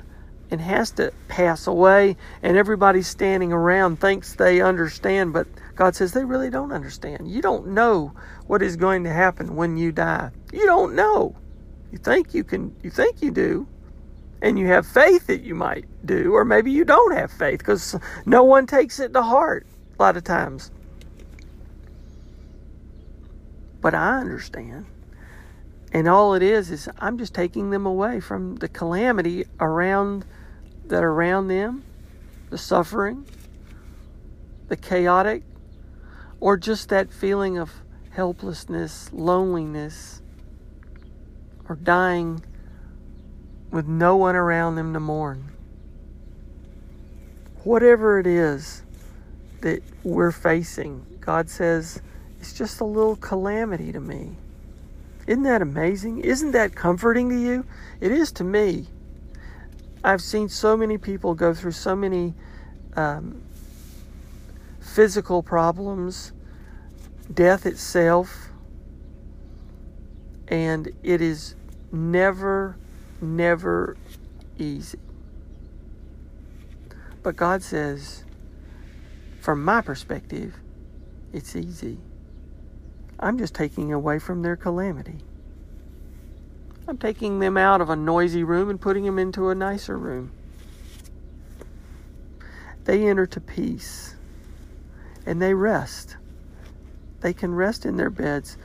and 0.50 0.60
has 0.60 0.90
to 0.92 1.12
pass 1.28 1.66
away, 1.66 2.16
and 2.42 2.56
everybody 2.56 3.02
standing 3.02 3.52
around 3.52 4.00
thinks 4.00 4.34
they 4.34 4.60
understand, 4.60 5.32
but 5.32 5.46
God 5.74 5.96
says 5.96 6.12
they 6.12 6.24
really 6.24 6.50
don't 6.50 6.72
understand. 6.72 7.28
You 7.30 7.42
don't 7.42 7.68
know 7.68 8.12
what 8.46 8.62
is 8.62 8.76
going 8.76 9.04
to 9.04 9.12
happen 9.12 9.56
when 9.56 9.76
you 9.76 9.92
die. 9.92 10.30
You 10.52 10.66
don't 10.66 10.94
know. 10.94 11.34
You 11.90 11.98
think 11.98 12.34
you 12.34 12.44
can, 12.44 12.74
you 12.82 12.90
think 12.90 13.22
you 13.22 13.30
do, 13.30 13.66
and 14.42 14.58
you 14.58 14.66
have 14.66 14.86
faith 14.86 15.26
that 15.26 15.42
you 15.42 15.54
might 15.54 15.84
do, 16.04 16.32
or 16.34 16.44
maybe 16.44 16.70
you 16.70 16.84
don't 16.84 17.14
have 17.16 17.32
faith 17.32 17.58
because 17.58 17.96
no 18.24 18.44
one 18.44 18.66
takes 18.66 19.00
it 19.00 19.12
to 19.14 19.22
heart 19.22 19.66
a 19.98 20.02
lot 20.02 20.16
of 20.16 20.24
times. 20.24 20.70
But 23.80 23.94
I 23.94 24.18
understand. 24.18 24.86
And 25.92 26.08
all 26.08 26.34
it 26.34 26.42
is 26.42 26.70
is 26.70 26.88
I'm 26.98 27.18
just 27.18 27.34
taking 27.34 27.70
them 27.70 27.86
away 27.86 28.20
from 28.20 28.56
the 28.56 28.68
calamity 28.68 29.46
around 29.60 30.24
that 30.88 31.02
are 31.02 31.10
around 31.10 31.48
them, 31.48 31.84
the 32.50 32.58
suffering, 32.58 33.26
the 34.68 34.76
chaotic, 34.76 35.42
or 36.40 36.56
just 36.56 36.88
that 36.88 37.12
feeling 37.12 37.58
of 37.58 37.72
helplessness, 38.10 39.10
loneliness, 39.12 40.22
or 41.68 41.76
dying 41.76 42.42
with 43.70 43.86
no 43.86 44.16
one 44.16 44.36
around 44.36 44.76
them 44.76 44.92
to 44.92 45.00
mourn. 45.00 45.52
Whatever 47.64 48.20
it 48.20 48.26
is 48.26 48.82
that 49.60 49.82
we're 50.04 50.30
facing, 50.30 51.04
God 51.20 51.50
says, 51.50 52.00
it's 52.40 52.52
just 52.52 52.80
a 52.80 52.84
little 52.84 53.16
calamity 53.16 53.90
to 53.92 54.00
me. 54.00 54.36
Isn't 55.26 55.42
that 55.42 55.62
amazing? 55.62 56.20
Isn't 56.20 56.52
that 56.52 56.76
comforting 56.76 57.28
to 57.30 57.36
you? 57.36 57.66
It 58.00 58.12
is 58.12 58.30
to 58.32 58.44
me. 58.44 58.86
I've 60.06 60.22
seen 60.22 60.48
so 60.48 60.76
many 60.76 60.98
people 60.98 61.34
go 61.34 61.52
through 61.52 61.72
so 61.72 61.96
many 61.96 62.32
um, 62.94 63.42
physical 64.78 65.42
problems, 65.42 66.30
death 67.34 67.66
itself, 67.66 68.50
and 70.46 70.88
it 71.02 71.20
is 71.20 71.56
never, 71.90 72.76
never 73.20 73.96
easy. 74.56 75.00
But 77.24 77.34
God 77.34 77.64
says, 77.64 78.22
from 79.40 79.64
my 79.64 79.80
perspective, 79.80 80.54
it's 81.32 81.56
easy. 81.56 81.98
I'm 83.18 83.38
just 83.38 83.56
taking 83.56 83.92
away 83.92 84.20
from 84.20 84.42
their 84.42 84.54
calamity. 84.54 85.18
I'm 86.88 86.98
taking 86.98 87.40
them 87.40 87.56
out 87.56 87.80
of 87.80 87.90
a 87.90 87.96
noisy 87.96 88.44
room 88.44 88.70
and 88.70 88.80
putting 88.80 89.04
them 89.04 89.18
into 89.18 89.48
a 89.48 89.54
nicer 89.54 89.98
room. 89.98 90.30
They 92.84 93.08
enter 93.08 93.26
to 93.26 93.40
peace 93.40 94.14
and 95.24 95.42
they 95.42 95.54
rest. 95.54 96.16
They 97.20 97.32
can 97.32 97.54
rest 97.54 97.84
in 97.84 97.96
their 97.96 98.10
beds 98.10 98.56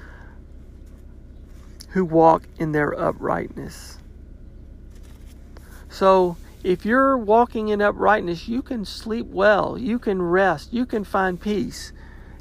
who 1.89 2.05
walk 2.05 2.43
in 2.57 2.71
their 2.71 2.97
uprightness. 2.97 3.97
So, 5.89 6.37
if 6.63 6.85
you're 6.85 7.17
walking 7.17 7.69
in 7.69 7.81
uprightness, 7.81 8.47
you 8.47 8.61
can 8.61 8.85
sleep 8.85 9.25
well, 9.25 9.77
you 9.77 9.97
can 9.97 10.21
rest, 10.21 10.71
you 10.71 10.85
can 10.85 11.03
find 11.03 11.41
peace. 11.41 11.91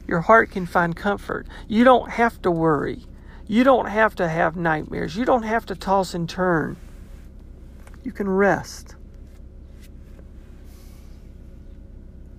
Your 0.06 0.20
heart 0.20 0.50
can 0.50 0.66
find 0.66 0.94
comfort. 0.94 1.46
You 1.68 1.84
don't 1.84 2.10
have 2.10 2.42
to 2.42 2.50
worry. 2.50 3.04
You 3.50 3.64
don't 3.64 3.86
have 3.86 4.14
to 4.14 4.28
have 4.28 4.54
nightmares. 4.54 5.16
You 5.16 5.24
don't 5.24 5.42
have 5.42 5.66
to 5.66 5.74
toss 5.74 6.14
and 6.14 6.28
turn. 6.28 6.76
You 8.04 8.12
can 8.12 8.28
rest. 8.28 8.94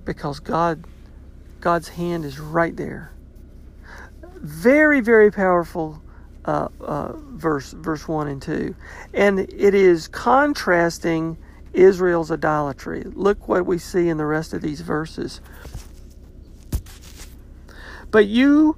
Because 0.05 0.39
God 0.39 0.85
God's 1.59 1.89
hand 1.89 2.23
is 2.23 2.39
right 2.39 2.73
there. 2.77 3.11
Very 4.37 5.01
very 5.01 5.31
powerful 5.31 6.01
uh, 6.45 6.69
uh, 6.79 7.11
verse 7.17 7.71
verse 7.73 8.07
one 8.07 8.29
and 8.29 8.41
two, 8.41 8.73
and 9.13 9.37
it 9.37 9.75
is 9.75 10.07
contrasting 10.07 11.37
Israel's 11.73 12.31
idolatry. 12.31 13.03
Look 13.03 13.49
what 13.49 13.65
we 13.65 13.79
see 13.79 14.07
in 14.07 14.15
the 14.15 14.25
rest 14.25 14.53
of 14.53 14.61
these 14.61 14.79
verses. 14.79 15.41
But 18.11 18.27
you 18.27 18.77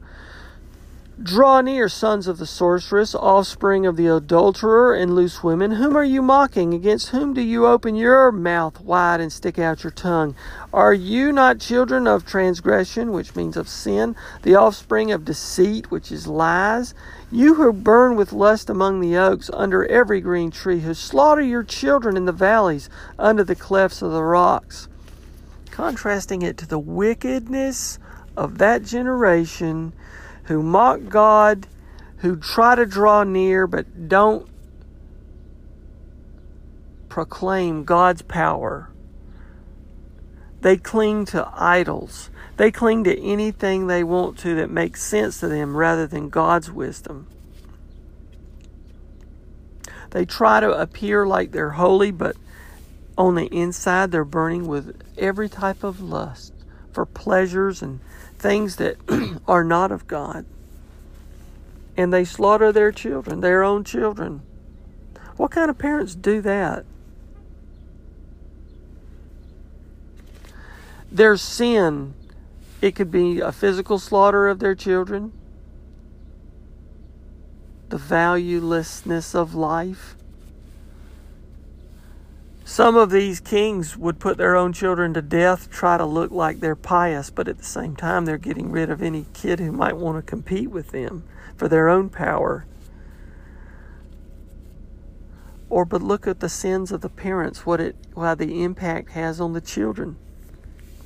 Draw 1.21 1.61
near, 1.61 1.89
sons 1.89 2.27
of 2.27 2.39
the 2.39 2.47
sorceress, 2.47 3.13
offspring 3.13 3.85
of 3.85 3.97
the 3.97 4.07
adulterer 4.07 4.95
and 4.95 5.13
loose 5.13 5.43
women. 5.43 5.73
Whom 5.73 5.95
are 5.95 6.03
you 6.03 6.23
mocking? 6.23 6.73
Against 6.73 7.09
whom 7.09 7.35
do 7.35 7.41
you 7.41 7.67
open 7.67 7.95
your 7.95 8.31
mouth 8.31 8.81
wide 8.81 9.21
and 9.21 9.31
stick 9.31 9.59
out 9.59 9.83
your 9.83 9.91
tongue? 9.91 10.33
Are 10.73 10.93
you 10.93 11.31
not 11.31 11.59
children 11.59 12.07
of 12.07 12.25
transgression, 12.25 13.11
which 13.11 13.35
means 13.35 13.55
of 13.55 13.69
sin, 13.69 14.15
the 14.41 14.55
offspring 14.55 15.11
of 15.11 15.23
deceit, 15.23 15.91
which 15.91 16.11
is 16.11 16.25
lies? 16.25 16.95
You 17.31 17.53
who 17.53 17.71
burn 17.73 18.15
with 18.15 18.33
lust 18.33 18.67
among 18.67 18.99
the 18.99 19.15
oaks, 19.15 19.51
under 19.53 19.85
every 19.85 20.19
green 20.19 20.49
tree, 20.49 20.79
who 20.79 20.95
slaughter 20.95 21.43
your 21.43 21.63
children 21.63 22.17
in 22.17 22.25
the 22.25 22.31
valleys, 22.31 22.89
under 23.19 23.43
the 23.43 23.55
clefts 23.55 24.01
of 24.01 24.11
the 24.11 24.23
rocks. 24.23 24.87
Contrasting 25.69 26.41
it 26.41 26.57
to 26.57 26.65
the 26.65 26.79
wickedness 26.79 27.99
of 28.35 28.57
that 28.57 28.83
generation 28.83 29.93
who 30.43 30.61
mock 30.61 31.01
God, 31.09 31.67
who 32.17 32.35
try 32.35 32.75
to 32.75 32.85
draw 32.85 33.23
near 33.23 33.67
but 33.67 34.07
don't 34.07 34.47
proclaim 37.09 37.83
God's 37.83 38.21
power. 38.21 38.89
They 40.61 40.77
cling 40.77 41.25
to 41.25 41.49
idols. 41.53 42.29
They 42.57 42.71
cling 42.71 43.03
to 43.03 43.19
anything 43.19 43.87
they 43.87 44.03
want 44.03 44.37
to 44.39 44.55
that 44.55 44.69
makes 44.69 45.03
sense 45.03 45.39
to 45.41 45.47
them 45.47 45.75
rather 45.75 46.07
than 46.07 46.29
God's 46.29 46.71
wisdom. 46.71 47.27
They 50.11 50.25
try 50.25 50.59
to 50.59 50.71
appear 50.71 51.25
like 51.25 51.51
they're 51.51 51.71
holy, 51.71 52.11
but 52.11 52.37
on 53.17 53.35
the 53.35 53.47
inside 53.47 54.11
they're 54.11 54.23
burning 54.23 54.67
with 54.67 55.01
every 55.17 55.49
type 55.49 55.83
of 55.83 56.01
lust 56.01 56.53
for 56.91 57.05
pleasures 57.05 57.81
and 57.81 57.99
things 58.43 58.75
that 58.75 58.97
are 59.47 59.63
not 59.63 59.91
of 59.91 60.05
God. 60.05 60.45
And 61.95 62.13
they 62.13 62.25
slaughter 62.25 62.71
their 62.71 62.91
children, 62.91 63.39
their 63.39 63.63
own 63.63 63.83
children. 63.85 64.41
What 65.37 65.51
kind 65.51 65.69
of 65.69 65.77
parents 65.77 66.13
do 66.13 66.41
that? 66.41 66.85
Their 71.09 71.37
sin, 71.37 72.15
it 72.81 72.95
could 72.95 73.11
be 73.11 73.39
a 73.39 73.51
physical 73.51 73.97
slaughter 73.97 74.47
of 74.47 74.59
their 74.59 74.75
children, 74.75 75.31
the 77.89 77.97
valuelessness 77.97 79.33
of 79.33 79.55
life. 79.55 80.15
Some 82.65 82.95
of 82.95 83.09
these 83.09 83.41
kings 83.41 83.97
would 83.97 84.19
put 84.19 84.37
their 84.37 84.55
own 84.55 84.71
children 84.71 85.13
to 85.15 85.21
death, 85.21 85.69
try 85.69 85.97
to 85.97 86.05
look 86.05 86.31
like 86.31 86.59
they're 86.59 86.75
pious, 86.75 87.29
but 87.29 87.47
at 87.49 87.57
the 87.57 87.63
same 87.63 87.95
time, 87.95 88.25
they're 88.25 88.37
getting 88.37 88.71
rid 88.71 88.89
of 88.89 89.01
any 89.01 89.25
kid 89.33 89.59
who 89.59 89.71
might 89.71 89.97
want 89.97 90.17
to 90.17 90.21
compete 90.21 90.71
with 90.71 90.91
them 90.91 91.23
for 91.57 91.67
their 91.67 91.89
own 91.89 92.09
power. 92.09 92.65
Or, 95.69 95.83
but 95.83 96.01
look 96.01 96.25
at 96.25 96.39
the 96.39 96.49
sins 96.49 96.91
of 96.91 97.01
the 97.01 97.09
parents, 97.09 97.65
what 97.65 97.81
it, 97.81 97.95
why 98.13 98.35
the 98.35 98.63
impact 98.63 99.09
has 99.11 99.41
on 99.41 99.53
the 99.53 99.61
children. 99.61 100.15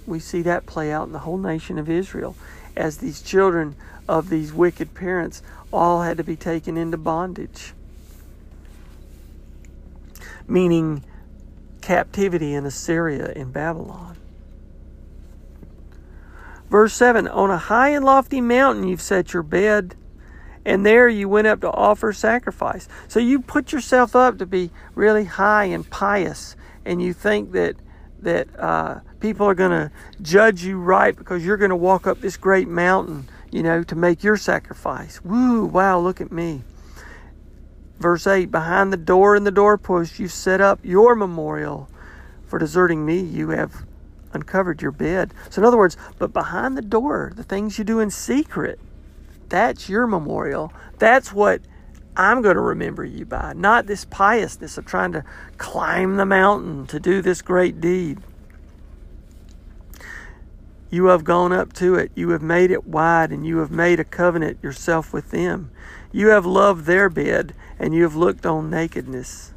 We 0.05 0.19
see 0.19 0.43
that 0.43 0.65
play 0.67 0.91
out 0.91 1.07
in 1.07 1.13
the 1.13 1.19
whole 1.19 1.37
nation 1.37 1.79
of 1.79 1.89
Israel 1.89 2.35
as 2.75 2.97
these 2.97 3.21
children 3.21 3.75
of 4.07 4.29
these 4.29 4.53
wicked 4.53 4.93
parents 4.93 5.41
all 5.73 6.03
had 6.03 6.17
to 6.17 6.23
be 6.23 6.35
taken 6.35 6.77
into 6.77 6.97
bondage. 6.97 7.73
Meaning, 10.47 11.03
captivity 11.87 12.53
in 12.53 12.65
Assyria 12.65 13.31
and 13.33 13.53
Babylon. 13.53 14.17
Verse 16.69 16.93
7 16.93 17.29
On 17.29 17.49
a 17.49 17.57
high 17.57 17.91
and 17.91 18.03
lofty 18.03 18.41
mountain 18.41 18.89
you've 18.89 19.01
set 19.01 19.31
your 19.31 19.41
bed, 19.41 19.95
and 20.65 20.85
there 20.85 21.07
you 21.07 21.29
went 21.29 21.47
up 21.47 21.61
to 21.61 21.71
offer 21.71 22.11
sacrifice. 22.11 22.89
So 23.07 23.21
you 23.21 23.39
put 23.39 23.71
yourself 23.71 24.17
up 24.17 24.37
to 24.39 24.45
be 24.45 24.69
really 24.95 25.23
high 25.23 25.63
and 25.63 25.89
pious, 25.89 26.57
and 26.83 27.01
you 27.01 27.13
think 27.13 27.53
that 27.53 27.77
that 28.19 28.47
uh, 28.59 28.99
people 29.21 29.47
are 29.47 29.55
going 29.55 29.71
to 29.71 29.89
judge 30.21 30.63
you 30.63 30.77
right 30.79 31.15
because 31.15 31.45
you're 31.45 31.55
going 31.55 31.69
to 31.69 31.75
walk 31.77 32.05
up 32.05 32.19
this 32.19 32.35
great 32.35 32.67
mountain, 32.67 33.29
you 33.49 33.63
know, 33.63 33.81
to 33.83 33.95
make 33.95 34.25
your 34.25 34.35
sacrifice. 34.35 35.23
Woo! 35.23 35.63
Wow! 35.63 36.01
Look 36.01 36.19
at 36.19 36.33
me. 36.33 36.63
Verse 37.99 38.27
8 38.27 38.51
Behind 38.51 38.93
the 38.93 38.97
door 38.97 39.35
and 39.35 39.45
the 39.45 39.51
doorpost, 39.51 40.19
you 40.19 40.27
set 40.27 40.61
up 40.61 40.79
your 40.83 41.15
memorial. 41.15 41.89
For 42.45 42.59
deserting 42.59 43.05
me, 43.05 43.19
you 43.19 43.49
have 43.49 43.85
uncovered 44.33 44.81
your 44.81 44.91
bed. 44.91 45.33
So, 45.49 45.61
in 45.61 45.65
other 45.65 45.77
words, 45.77 45.97
but 46.17 46.33
behind 46.33 46.77
the 46.77 46.81
door, 46.81 47.33
the 47.35 47.43
things 47.43 47.77
you 47.77 47.83
do 47.83 47.99
in 47.99 48.09
secret, 48.09 48.79
that's 49.49 49.89
your 49.89 50.07
memorial. 50.07 50.71
That's 50.97 51.33
what 51.33 51.61
I'm 52.15 52.41
going 52.41 52.55
to 52.55 52.61
remember 52.61 53.05
you 53.05 53.25
by, 53.25 53.53
not 53.53 53.85
this 53.85 54.05
piousness 54.05 54.77
of 54.77 54.85
trying 54.85 55.11
to 55.11 55.23
climb 55.57 56.15
the 56.15 56.25
mountain 56.25 56.87
to 56.87 56.99
do 56.99 57.21
this 57.21 57.41
great 57.41 57.79
deed. 57.79 58.19
You 60.89 61.07
have 61.07 61.23
gone 61.23 61.51
up 61.51 61.73
to 61.73 61.95
it, 61.95 62.11
you 62.15 62.29
have 62.29 62.41
made 62.41 62.71
it 62.71 62.87
wide, 62.87 63.31
and 63.31 63.45
you 63.45 63.57
have 63.57 63.71
made 63.71 63.99
a 63.99 64.05
covenant 64.05 64.57
yourself 64.63 65.11
with 65.13 65.31
them. 65.31 65.69
You 66.11 66.29
have 66.29 66.45
loved 66.45 66.85
their 66.85 67.09
bed, 67.09 67.53
and 67.79 67.93
you 67.93 68.03
have 68.03 68.15
looked 68.15 68.45
on 68.45 68.69
nakedness. 68.69 69.51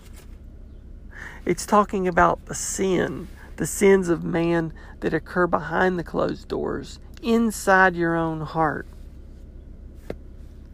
It's 1.44 1.66
talking 1.66 2.06
about 2.06 2.44
the 2.46 2.54
sin, 2.54 3.28
the 3.56 3.66
sins 3.66 4.08
of 4.08 4.22
man 4.22 4.72
that 5.00 5.14
occur 5.14 5.46
behind 5.46 5.98
the 5.98 6.04
closed 6.04 6.48
doors, 6.48 6.98
inside 7.22 7.96
your 7.96 8.16
own 8.16 8.42
heart. 8.42 8.86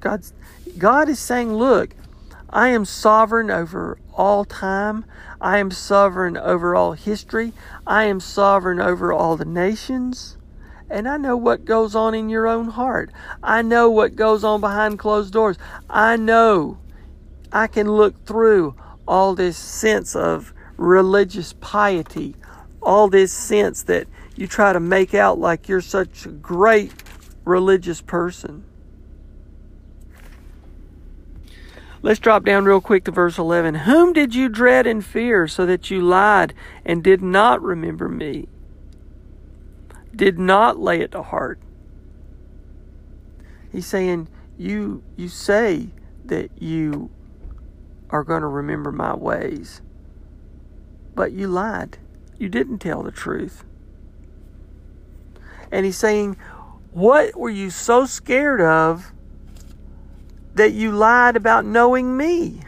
God's, 0.00 0.32
God 0.78 1.08
is 1.08 1.18
saying, 1.18 1.54
Look, 1.54 1.94
I 2.50 2.68
am 2.68 2.84
sovereign 2.84 3.50
over 3.50 3.98
all 4.12 4.44
time. 4.44 5.04
I 5.40 5.58
am 5.58 5.70
sovereign 5.70 6.36
over 6.36 6.74
all 6.74 6.92
history. 6.92 7.52
I 7.86 8.04
am 8.04 8.20
sovereign 8.20 8.80
over 8.80 9.12
all 9.12 9.36
the 9.36 9.44
nations. 9.44 10.36
And 10.88 11.08
I 11.08 11.16
know 11.16 11.36
what 11.36 11.64
goes 11.64 11.96
on 11.96 12.14
in 12.14 12.28
your 12.28 12.46
own 12.46 12.68
heart. 12.68 13.10
I 13.42 13.62
know 13.62 13.90
what 13.90 14.14
goes 14.14 14.44
on 14.44 14.60
behind 14.60 14.98
closed 14.98 15.32
doors. 15.32 15.58
I 15.90 16.16
know 16.16 16.78
I 17.52 17.66
can 17.66 17.90
look 17.90 18.24
through 18.26 18.74
all 19.06 19.34
this 19.34 19.56
sense 19.56 20.16
of 20.16 20.52
religious 20.76 21.54
piety, 21.54 22.36
all 22.82 23.08
this 23.08 23.32
sense 23.32 23.82
that 23.84 24.06
you 24.34 24.46
try 24.46 24.72
to 24.72 24.80
make 24.80 25.14
out 25.14 25.38
like 25.38 25.68
you're 25.68 25.80
such 25.80 26.26
a 26.26 26.30
great 26.30 26.92
religious 27.44 28.00
person. 28.02 28.64
Let's 32.02 32.20
drop 32.20 32.44
down 32.44 32.66
real 32.66 32.80
quick 32.80 33.04
to 33.04 33.10
verse 33.10 33.38
11. 33.38 33.74
Whom 33.74 34.12
did 34.12 34.34
you 34.34 34.48
dread 34.48 34.86
and 34.86 35.04
fear 35.04 35.48
so 35.48 35.66
that 35.66 35.90
you 35.90 36.00
lied 36.00 36.54
and 36.84 37.02
did 37.02 37.22
not 37.22 37.60
remember 37.62 38.08
me? 38.08 38.48
Did 40.14 40.38
not 40.38 40.78
lay 40.78 41.00
it 41.00 41.12
to 41.12 41.22
heart. 41.22 41.58
He's 43.72 43.86
saying, 43.86 44.28
you, 44.56 45.02
you 45.16 45.28
say 45.28 45.88
that 46.24 46.50
you 46.62 47.10
are 48.10 48.24
going 48.24 48.42
to 48.42 48.48
remember 48.48 48.92
my 48.92 49.14
ways, 49.14 49.80
but 51.14 51.32
you 51.32 51.48
lied. 51.48 51.98
You 52.38 52.48
didn't 52.48 52.78
tell 52.78 53.02
the 53.02 53.10
truth. 53.10 53.64
And 55.72 55.84
he's 55.84 55.96
saying, 55.96 56.36
What 56.92 57.36
were 57.36 57.50
you 57.50 57.70
so 57.70 58.06
scared 58.06 58.60
of 58.60 59.12
that 60.56 60.72
you 60.72 60.90
lied 60.90 61.36
about 61.36 61.66
knowing 61.66 62.16
me. 62.16 62.60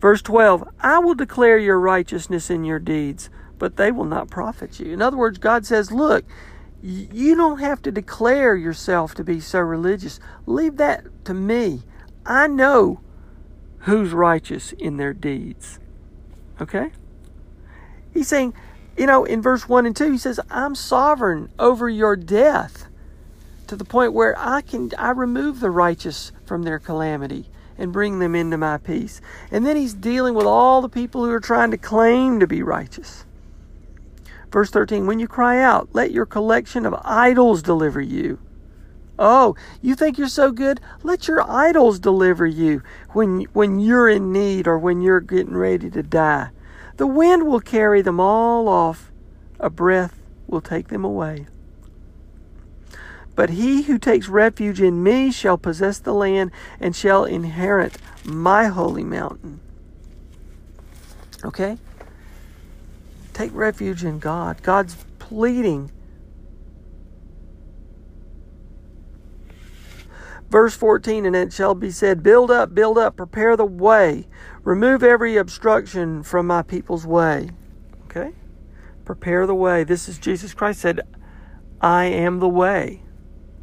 Verse 0.00 0.22
12 0.22 0.64
I 0.80 0.98
will 0.98 1.14
declare 1.14 1.58
your 1.58 1.78
righteousness 1.78 2.50
in 2.50 2.64
your 2.64 2.78
deeds, 2.78 3.30
but 3.58 3.76
they 3.76 3.92
will 3.92 4.06
not 4.06 4.30
profit 4.30 4.80
you. 4.80 4.92
In 4.92 5.02
other 5.02 5.18
words, 5.18 5.38
God 5.38 5.64
says, 5.64 5.92
Look, 5.92 6.24
you 6.82 7.36
don't 7.36 7.60
have 7.60 7.82
to 7.82 7.92
declare 7.92 8.56
yourself 8.56 9.14
to 9.14 9.22
be 9.22 9.38
so 9.38 9.60
religious. 9.60 10.18
Leave 10.46 10.78
that 10.78 11.04
to 11.26 11.34
me. 11.34 11.82
I 12.26 12.48
know 12.48 13.00
who's 13.82 14.12
righteous 14.12 14.72
in 14.72 14.96
their 14.96 15.12
deeds. 15.12 15.78
Okay? 16.60 16.90
He's 18.12 18.28
saying, 18.28 18.54
you 18.96 19.06
know, 19.06 19.24
in 19.24 19.40
verse 19.42 19.68
1 19.68 19.86
and 19.86 19.96
2, 19.96 20.12
he 20.12 20.18
says, 20.18 20.38
I'm 20.50 20.74
sovereign 20.74 21.50
over 21.58 21.88
your 21.88 22.16
death 22.16 22.86
to 23.66 23.76
the 23.76 23.84
point 23.84 24.12
where 24.12 24.38
I 24.38 24.60
can 24.60 24.90
I 24.98 25.10
remove 25.10 25.60
the 25.60 25.70
righteous 25.70 26.30
from 26.44 26.62
their 26.62 26.78
calamity 26.78 27.48
and 27.78 27.92
bring 27.92 28.18
them 28.18 28.34
into 28.34 28.58
my 28.58 28.78
peace. 28.78 29.20
And 29.50 29.66
then 29.66 29.76
he's 29.76 29.94
dealing 29.94 30.34
with 30.34 30.46
all 30.46 30.82
the 30.82 30.88
people 30.88 31.24
who 31.24 31.30
are 31.30 31.40
trying 31.40 31.70
to 31.70 31.78
claim 31.78 32.38
to 32.40 32.46
be 32.46 32.62
righteous. 32.62 33.24
Verse 34.50 34.70
13, 34.70 35.06
when 35.06 35.18
you 35.18 35.26
cry 35.26 35.62
out, 35.62 35.88
let 35.94 36.10
your 36.10 36.26
collection 36.26 36.84
of 36.84 36.94
idols 37.02 37.62
deliver 37.62 38.00
you. 38.00 38.38
Oh, 39.18 39.54
you 39.80 39.94
think 39.94 40.18
you're 40.18 40.28
so 40.28 40.52
good? 40.52 40.80
Let 41.02 41.28
your 41.28 41.48
idols 41.48 41.98
deliver 41.98 42.46
you 42.46 42.82
when, 43.10 43.42
when 43.52 43.78
you're 43.78 44.08
in 44.08 44.32
need 44.32 44.66
or 44.66 44.78
when 44.78 45.00
you're 45.00 45.20
getting 45.20 45.56
ready 45.56 45.90
to 45.90 46.02
die. 46.02 46.50
The 46.96 47.06
wind 47.06 47.46
will 47.46 47.60
carry 47.60 48.02
them 48.02 48.20
all 48.20 48.68
off, 48.68 49.10
a 49.58 49.70
breath 49.70 50.18
will 50.46 50.60
take 50.60 50.88
them 50.88 51.04
away. 51.04 51.46
But 53.34 53.50
he 53.50 53.82
who 53.82 53.98
takes 53.98 54.28
refuge 54.28 54.80
in 54.80 55.02
me 55.02 55.30
shall 55.30 55.56
possess 55.56 55.98
the 55.98 56.12
land 56.12 56.50
and 56.78 56.94
shall 56.94 57.24
inherit 57.24 57.96
my 58.24 58.66
holy 58.66 59.04
mountain. 59.04 59.60
Okay? 61.44 61.78
Take 63.32 63.54
refuge 63.54 64.04
in 64.04 64.18
God. 64.18 64.62
God's 64.62 64.96
pleading. 65.18 65.90
Verse 70.52 70.76
14, 70.76 71.24
and 71.24 71.34
it 71.34 71.50
shall 71.50 71.74
be 71.74 71.90
said, 71.90 72.22
Build 72.22 72.50
up, 72.50 72.74
build 72.74 72.98
up, 72.98 73.16
prepare 73.16 73.56
the 73.56 73.64
way, 73.64 74.28
remove 74.64 75.02
every 75.02 75.38
obstruction 75.38 76.22
from 76.22 76.46
my 76.46 76.60
people's 76.60 77.06
way. 77.06 77.48
Okay? 78.04 78.32
Prepare 79.06 79.46
the 79.46 79.54
way. 79.54 79.82
This 79.82 80.10
is 80.10 80.18
Jesus 80.18 80.52
Christ 80.52 80.82
said, 80.82 81.00
I 81.80 82.04
am 82.04 82.38
the 82.38 82.50
way 82.50 83.02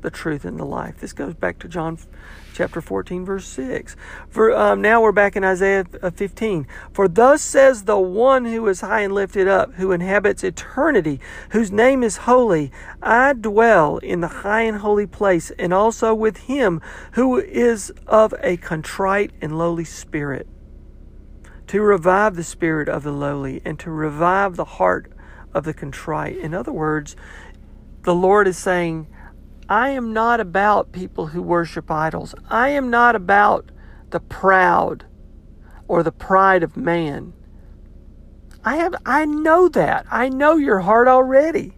the 0.02 0.10
truth, 0.10 0.46
and 0.46 0.60
the 0.60 0.66
life. 0.66 1.00
This 1.00 1.14
goes 1.14 1.34
back 1.34 1.60
to 1.60 1.68
John 1.68 1.98
chapter 2.54 2.82
14, 2.82 3.26
verse 3.26 3.46
6. 3.46 3.96
For 4.28 4.56
um, 4.56 4.82
now 4.82 5.02
we're 5.02 5.12
back 5.12 5.36
in 5.36 5.44
Isaiah 5.44 5.86
uh, 6.02 6.10
15. 6.10 6.68
For 6.92 7.08
thus 7.08 7.42
says 7.42 7.84
the 7.84 8.00
one 8.00 8.46
who 8.46 8.68
is 8.68 8.82
high 8.82 9.02
and 9.02 9.14
lifted 9.14 9.48
up, 9.48 9.76
who 9.76 9.92
inhabits 9.92 10.44
eternity, 10.44 11.20
whose 11.52 11.72
name 11.72 12.04
is 12.04 12.18
holy. 12.18 12.72
I 13.02 13.34
dwell 13.34 13.98
in 13.98 14.22
the 14.22 14.28
high 14.28 14.64
and 14.64 14.80
holy 14.80 15.08
place, 15.08 15.52
and 15.52 15.74
also 15.74 16.14
with 16.14 16.38
him 16.38 16.82
who 17.14 17.38
is 17.38 17.92
of 18.08 18.34
a 18.42 18.58
contrite 18.58 19.32
and 19.42 19.58
lowly 19.58 19.86
spirit, 19.86 20.48
to 21.68 21.82
revive 21.82 22.36
the 22.36 22.44
spirit 22.44 22.90
of 22.90 23.04
the 23.04 23.12
lowly, 23.12 23.62
and 23.64 23.80
to 23.80 23.92
revive 23.92 24.56
the 24.56 24.66
heart 24.66 25.12
of 25.54 25.64
the 25.64 25.74
contrite. 25.74 26.38
In 26.38 26.54
other 26.54 26.72
words, 26.72 27.16
the 28.04 28.16
Lord 28.16 28.48
is 28.48 28.58
saying, 28.58 29.08
I 29.70 29.90
am 29.90 30.14
not 30.14 30.40
about 30.40 30.92
people 30.92 31.28
who 31.28 31.44
worship 31.44 31.92
idols. 31.92 32.34
I 32.50 32.70
am 32.70 32.90
not 32.90 33.16
about 33.16 33.70
the 34.10 34.20
proud 34.20 35.06
or 35.88 36.02
the 36.02 36.12
pride 36.12 36.64
of 36.64 36.76
man. 36.76 37.34
I 38.66 38.78
have 38.78 38.96
I 39.06 39.26
know 39.26 39.70
that. 39.70 40.08
I 40.10 40.28
know 40.28 40.56
your 40.56 40.80
heart 40.80 41.08
already. 41.08 41.76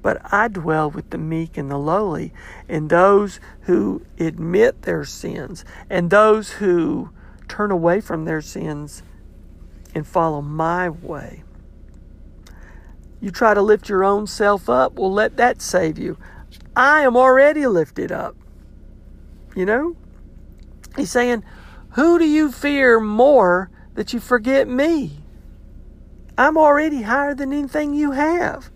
But 0.00 0.22
I 0.32 0.48
dwell 0.48 0.90
with 0.90 1.10
the 1.10 1.18
meek 1.18 1.58
and 1.58 1.70
the 1.70 1.76
lowly, 1.76 2.32
and 2.68 2.88
those 2.88 3.38
who 3.62 4.06
admit 4.18 4.82
their 4.82 5.04
sins, 5.04 5.64
and 5.90 6.08
those 6.08 6.52
who 6.52 7.10
turn 7.48 7.70
away 7.70 8.00
from 8.00 8.24
their 8.24 8.40
sins 8.40 9.02
and 9.94 10.06
follow 10.06 10.40
my 10.40 10.88
way. 10.88 11.42
You 13.20 13.30
try 13.30 13.54
to 13.54 13.62
lift 13.62 13.88
your 13.88 14.04
own 14.04 14.26
self 14.26 14.68
up, 14.68 14.94
well, 14.94 15.12
let 15.12 15.36
that 15.36 15.60
save 15.60 15.98
you. 15.98 16.16
I 16.76 17.00
am 17.00 17.16
already 17.16 17.66
lifted 17.66 18.12
up. 18.12 18.36
You 19.56 19.66
know? 19.66 19.96
He's 20.96 21.10
saying, 21.10 21.44
Who 21.90 22.18
do 22.18 22.24
you 22.24 22.52
fear 22.52 23.00
more 23.00 23.70
that 23.94 24.12
you 24.12 24.20
forget 24.20 24.68
me? 24.68 25.20
I'm 26.36 26.56
already 26.56 27.02
higher 27.02 27.34
than 27.34 27.52
anything 27.52 27.94
you 27.94 28.12
have. 28.12 28.70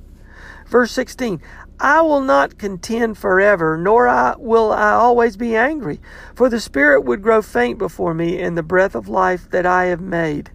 Verse 0.66 0.90
16 0.90 1.40
I 1.78 2.00
will 2.00 2.20
not 2.20 2.58
contend 2.58 3.18
forever, 3.18 3.76
nor 3.76 4.06
I, 4.06 4.36
will 4.36 4.72
I 4.72 4.92
always 4.92 5.36
be 5.36 5.56
angry, 5.56 6.00
for 6.34 6.48
the 6.48 6.60
spirit 6.60 7.02
would 7.02 7.22
grow 7.22 7.42
faint 7.42 7.78
before 7.78 8.14
me 8.14 8.40
and 8.40 8.56
the 8.56 8.62
breath 8.62 8.94
of 8.94 9.08
life 9.08 9.50
that 9.50 9.66
I 9.66 9.86
have 9.86 10.00
made. 10.00 10.50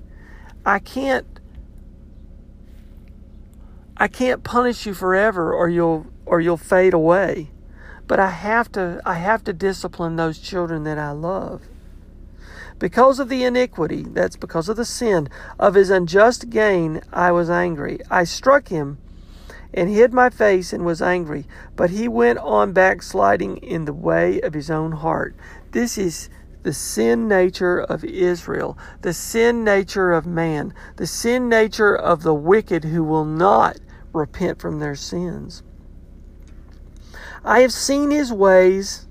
I 0.65 0.79
can't 0.79 1.36
I 3.99 4.07
can't 4.07 4.43
punish 4.43 4.85
you 4.85 4.93
forever 4.93 5.51
or 5.51 5.69
you'll 5.69 6.05
or 6.25 6.39
you'll 6.39 6.57
fade 6.57 6.93
away. 6.93 7.49
But 8.05 8.19
I 8.19 8.29
have 8.29 8.71
to 8.73 9.01
I 9.05 9.15
have 9.15 9.43
to 9.45 9.53
discipline 9.53 10.15
those 10.15 10.37
children 10.37 10.83
that 10.83 10.99
I 10.99 11.11
love. 11.11 11.63
Because 12.77 13.19
of 13.19 13.27
the 13.27 13.43
iniquity, 13.43 14.03
that's 14.03 14.35
because 14.35 14.69
of 14.69 14.77
the 14.77 14.85
sin 14.85 15.29
of 15.57 15.73
his 15.73 15.89
unjust 15.89 16.51
gain, 16.51 17.01
I 17.11 17.31
was 17.31 17.49
angry. 17.49 17.99
I 18.11 18.23
struck 18.23 18.67
him 18.67 18.99
and 19.73 19.89
hid 19.89 20.13
my 20.13 20.29
face 20.29 20.73
and 20.73 20.85
was 20.85 21.01
angry, 21.01 21.47
but 21.75 21.89
he 21.89 22.07
went 22.07 22.37
on 22.39 22.73
backsliding 22.73 23.57
in 23.57 23.85
the 23.85 23.93
way 23.93 24.39
of 24.41 24.53
his 24.53 24.69
own 24.69 24.91
heart. 24.91 25.35
This 25.71 25.97
is 25.97 26.29
the 26.61 26.73
sin 26.73 27.27
nature 27.27 27.79
of 27.79 28.03
Israel, 28.03 28.77
the 29.01 29.13
sin 29.13 29.63
nature 29.63 30.13
of 30.13 30.27
man, 30.27 30.73
the 30.97 31.07
sin 31.07 31.49
nature 31.49 31.95
of 31.95 32.21
the 32.21 32.33
wicked 32.33 32.83
who 32.83 33.03
will 33.03 33.25
not 33.25 33.77
repent 34.13 34.59
from 34.59 34.79
their 34.79 34.95
sins. 34.95 35.63
I 37.43 37.61
have 37.61 37.71
seen 37.71 38.11
his 38.11 38.31
ways, 38.31 39.07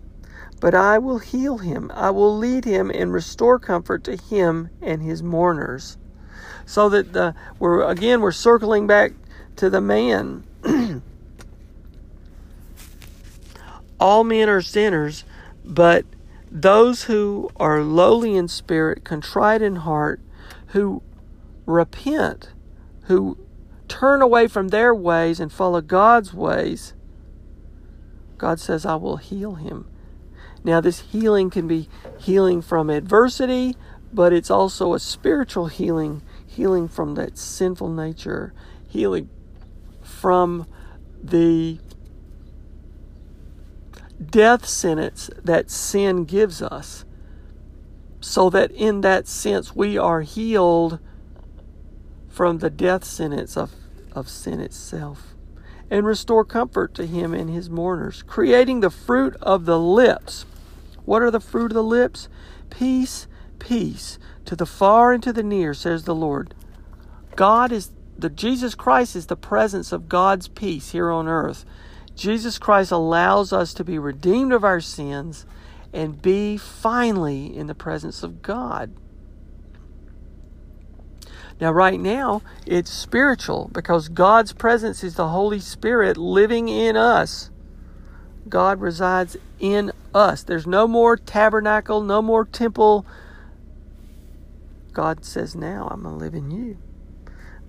but 0.60 0.74
I 0.74 0.98
will 0.98 1.18
heal 1.18 1.58
him. 1.58 1.90
I 1.94 2.10
will 2.10 2.36
lead 2.36 2.64
him 2.64 2.90
and 2.90 3.12
restore 3.12 3.58
comfort 3.58 4.04
to 4.04 4.16
him 4.16 4.70
and 4.82 5.02
his 5.02 5.22
mourners. 5.22 5.96
So 6.64 6.88
that 6.88 7.12
the 7.12 7.34
we're 7.58 7.82
again 7.88 8.20
we're 8.20 8.32
circling 8.32 8.86
back 8.86 9.12
to 9.56 9.70
the 9.70 9.80
man. 9.80 10.44
All 14.00 14.24
men 14.24 14.48
are 14.48 14.60
sinners, 14.60 15.24
but 15.64 16.04
those 16.50 17.04
who 17.04 17.50
are 17.56 17.80
lowly 17.82 18.36
in 18.36 18.48
spirit, 18.48 19.04
contrite 19.04 19.62
in 19.62 19.76
heart, 19.76 20.20
who 20.68 21.02
repent, 21.64 22.50
who 23.02 23.38
turn 23.88 24.22
away 24.22 24.48
from 24.48 24.68
their 24.68 24.94
ways 24.94 25.40
and 25.40 25.52
follow 25.52 25.80
God's 25.80 26.32
ways, 26.32 26.94
God 28.38 28.60
says, 28.60 28.84
I 28.84 28.96
will 28.96 29.16
heal 29.16 29.54
him. 29.54 29.88
Now, 30.64 30.80
this 30.80 31.00
healing 31.00 31.50
can 31.50 31.68
be 31.68 31.88
healing 32.18 32.60
from 32.60 32.90
adversity, 32.90 33.76
but 34.12 34.32
it's 34.32 34.50
also 34.50 34.94
a 34.94 35.00
spiritual 35.00 35.66
healing, 35.66 36.22
healing 36.46 36.88
from 36.88 37.14
that 37.14 37.38
sinful 37.38 37.88
nature, 37.88 38.52
healing 38.88 39.30
from 40.02 40.66
the 41.22 41.78
death 44.24 44.66
sentence 44.66 45.30
that 45.42 45.70
sin 45.70 46.24
gives 46.24 46.62
us. 46.62 47.04
So 48.20 48.50
that 48.50 48.70
in 48.72 49.02
that 49.02 49.28
sense, 49.28 49.76
we 49.76 49.96
are 49.98 50.22
healed 50.22 50.98
from 52.36 52.58
the 52.58 52.68
death 52.68 53.02
sentence 53.02 53.56
of, 53.56 53.72
of 54.12 54.28
sin 54.28 54.60
itself, 54.60 55.34
and 55.90 56.04
restore 56.04 56.44
comfort 56.44 56.92
to 56.92 57.06
him 57.06 57.32
and 57.32 57.48
his 57.48 57.70
mourners, 57.70 58.22
creating 58.24 58.80
the 58.80 58.90
fruit 58.90 59.34
of 59.40 59.64
the 59.64 59.80
lips. 59.80 60.44
What 61.06 61.22
are 61.22 61.30
the 61.30 61.40
fruit 61.40 61.70
of 61.70 61.74
the 61.76 61.82
lips? 61.82 62.28
Peace, 62.68 63.26
peace, 63.58 64.18
to 64.44 64.54
the 64.54 64.66
far 64.66 65.14
and 65.14 65.22
to 65.22 65.32
the 65.32 65.42
near, 65.42 65.72
says 65.72 66.04
the 66.04 66.14
Lord. 66.14 66.52
God 67.36 67.72
is 67.72 67.90
the 68.18 68.28
Jesus 68.28 68.74
Christ 68.74 69.16
is 69.16 69.28
the 69.28 69.36
presence 69.36 69.90
of 69.90 70.06
God's 70.06 70.46
peace 70.46 70.90
here 70.90 71.10
on 71.10 71.28
earth. 71.28 71.64
Jesus 72.14 72.58
Christ 72.58 72.92
allows 72.92 73.50
us 73.50 73.72
to 73.72 73.82
be 73.82 73.98
redeemed 73.98 74.52
of 74.52 74.62
our 74.62 74.82
sins 74.82 75.46
and 75.90 76.20
be 76.20 76.58
finally 76.58 77.56
in 77.56 77.66
the 77.66 77.74
presence 77.74 78.22
of 78.22 78.42
God. 78.42 78.92
Now, 81.60 81.72
right 81.72 81.98
now, 81.98 82.42
it's 82.66 82.90
spiritual 82.90 83.70
because 83.72 84.08
God's 84.08 84.52
presence 84.52 85.02
is 85.02 85.14
the 85.14 85.28
Holy 85.28 85.60
Spirit 85.60 86.16
living 86.16 86.68
in 86.68 86.96
us. 86.96 87.50
God 88.48 88.80
resides 88.80 89.36
in 89.58 89.92
us. 90.14 90.42
There's 90.42 90.66
no 90.66 90.86
more 90.86 91.16
tabernacle, 91.16 92.02
no 92.02 92.20
more 92.20 92.44
temple. 92.44 93.06
God 94.92 95.24
says, 95.24 95.54
Now 95.56 95.88
I'm 95.90 96.02
going 96.02 96.18
to 96.18 96.24
live 96.24 96.34
in 96.34 96.50
you. 96.50 96.76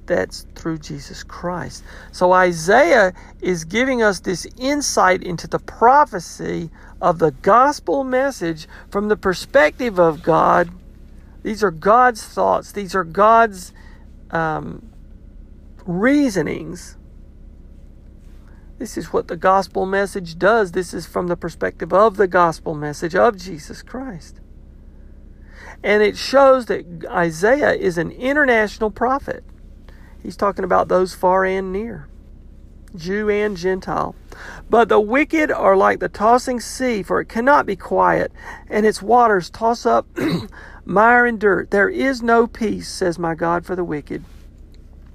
That's 0.06 0.46
through 0.56 0.78
Jesus 0.80 1.24
Christ. 1.24 1.84
So 2.12 2.32
Isaiah 2.32 3.14
is 3.42 3.66
giving 3.66 4.02
us 4.02 4.22
this 4.22 4.48
insight 4.58 5.24
into 5.24 5.48
the 5.48 5.60
prophecy 5.60 6.70
of 7.02 7.20
the 7.20 7.32
gospel 7.32 8.04
message 8.04 8.68
from 8.90 9.10
the 9.10 9.18
perspective 9.18 10.00
of 10.00 10.24
God. 10.24 10.70
These 11.48 11.64
are 11.64 11.72
God's 11.72 12.26
thoughts, 12.26 12.74
these 12.74 12.94
are 12.94 13.06
God's 13.06 13.72
um, 14.32 14.92
reasonings. 15.86 16.98
This 18.80 18.98
is 18.98 19.14
what 19.14 19.30
the 19.30 19.38
gospel 19.38 19.86
message 19.86 20.38
does. 20.38 20.74
This 20.74 20.94
is 20.94 21.06
from 21.06 21.28
the 21.28 21.38
perspective 21.38 21.94
of 21.94 22.18
the 22.18 22.28
gospel 22.28 22.76
message 22.76 23.16
of 23.16 23.38
Jesus 23.38 23.82
Christ. 23.82 24.42
And 25.82 26.04
it 26.04 26.18
shows 26.18 26.66
that 26.66 26.86
Isaiah 27.10 27.72
is 27.72 27.98
an 27.98 28.12
international 28.12 28.92
prophet. 28.92 29.46
He's 30.22 30.36
talking 30.36 30.66
about 30.66 30.90
those 30.90 31.16
far 31.16 31.46
and 31.46 31.72
near. 31.72 32.10
Jew 32.94 33.30
and 33.30 33.56
Gentile. 33.56 34.16
But 34.70 34.90
the 34.90 35.00
wicked 35.00 35.50
are 35.50 35.78
like 35.78 36.02
the 36.02 36.10
tossing 36.10 36.60
sea, 36.60 37.04
for 37.04 37.22
it 37.22 37.30
cannot 37.30 37.66
be 37.66 37.78
quiet, 37.78 38.34
and 38.70 38.86
its 38.86 39.02
waters 39.02 39.50
toss 39.50 39.86
up 39.86 40.08
mire 40.88 41.26
and 41.26 41.40
dirt. 41.40 41.70
There 41.70 41.90
is 41.90 42.24
no 42.24 42.48
peace, 42.48 42.88
says 42.88 43.20
my 43.20 43.36
God, 43.36 43.66
for 43.66 43.76
the 43.76 43.84
wicked. 43.84 44.24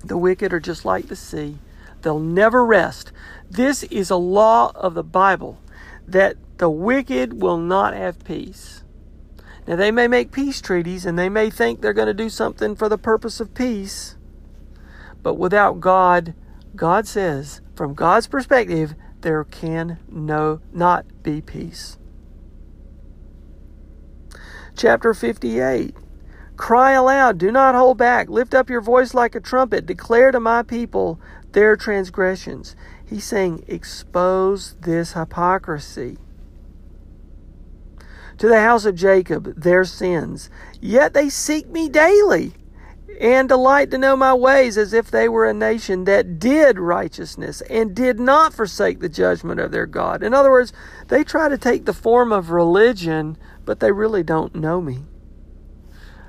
The 0.05 0.19
wicked 0.19 0.53
are 0.53 0.61
just 0.61 0.85
like 0.85 1.09
the 1.09 1.17
sea, 1.17 1.59
they'll 2.03 2.19
never 2.19 2.65
rest. 2.65 3.13
This 3.51 3.83
is 3.85 4.11
a 4.11 4.17
law 4.17 4.73
of 4.75 4.95
the 4.95 5.03
Bible 5.03 5.59
that 6.07 6.37
the 6.59 6.69
wicked 6.69 7.41
will 7.41 7.59
not 7.59 7.95
have 7.95 8.25
peace. 8.25 8.83
Now, 9.67 9.77
they 9.77 9.93
may 9.93 10.09
make 10.09 10.33
peace 10.33 10.61
treaties 10.61 11.07
and 11.07 11.19
they 11.19 11.29
may 11.29 11.49
think 11.49 11.81
they're 11.81 11.93
going 11.93 12.09
to 12.09 12.15
do 12.15 12.29
something 12.29 12.75
for 12.75 12.89
the 12.89 12.99
purpose 12.99 13.39
of 13.39 13.55
peace, 13.55 14.17
but 15.23 15.35
without 15.35 15.81
God, 15.81 16.35
God 16.75 17.07
says, 17.07 17.61
from 17.77 17.95
God's 17.95 18.27
perspective, 18.27 18.95
there 19.21 19.45
can 19.45 19.99
no 20.09 20.61
not 20.73 21.07
be 21.23 21.41
peace. 21.41 21.97
Chapter 24.83 25.14
58 25.14 25.95
Cry 26.57 26.90
aloud, 26.90 27.38
do 27.38 27.53
not 27.53 27.77
hold 27.77 27.99
back. 27.99 28.29
Lift 28.29 28.53
up 28.53 28.68
your 28.68 28.81
voice 28.81 29.14
like 29.14 29.37
a 29.37 29.40
trumpet. 29.40 29.87
Declare 29.87 30.33
to 30.33 30.40
my 30.40 30.64
people 30.64 31.21
their 31.53 31.77
transgressions. 31.77 32.75
He's 33.07 33.23
saying, 33.23 33.62
expose 33.68 34.75
this 34.81 35.12
hypocrisy. 35.12 36.18
To 38.38 38.49
the 38.49 38.61
house 38.61 38.85
of 38.85 38.97
Jacob, 38.97 39.55
their 39.55 39.85
sins. 39.85 40.51
Yet 40.81 41.14
they 41.14 41.29
seek 41.29 41.68
me 41.68 41.88
daily 41.88 42.55
and 43.20 43.48
delight 43.48 43.90
to 43.90 43.98
know 43.98 44.16
my 44.16 44.35
ways 44.35 44.77
as 44.77 44.92
if 44.92 45.11
they 45.11 45.29
were 45.29 45.46
a 45.46 45.55
nation 45.55 46.05
that 46.05 46.38
did 46.38 46.79
righteousness 46.79 47.61
and 47.62 47.94
did 47.94 48.18
not 48.18 48.53
forsake 48.53 49.01
the 49.01 49.09
judgment 49.09 49.61
of 49.61 49.70
their 49.70 49.87
God. 49.87 50.22
In 50.22 50.35
other 50.35 50.51
words, 50.51 50.72
they 51.09 51.25
try 51.25 51.48
to 51.48 51.59
take 51.59 51.85
the 51.85 51.92
form 51.92 52.33
of 52.33 52.51
religion, 52.51 53.37
but 53.64 53.81
they 53.81 53.92
really 53.92 54.22
don't 54.22 54.55
know 54.55 54.81
me. 54.81 55.05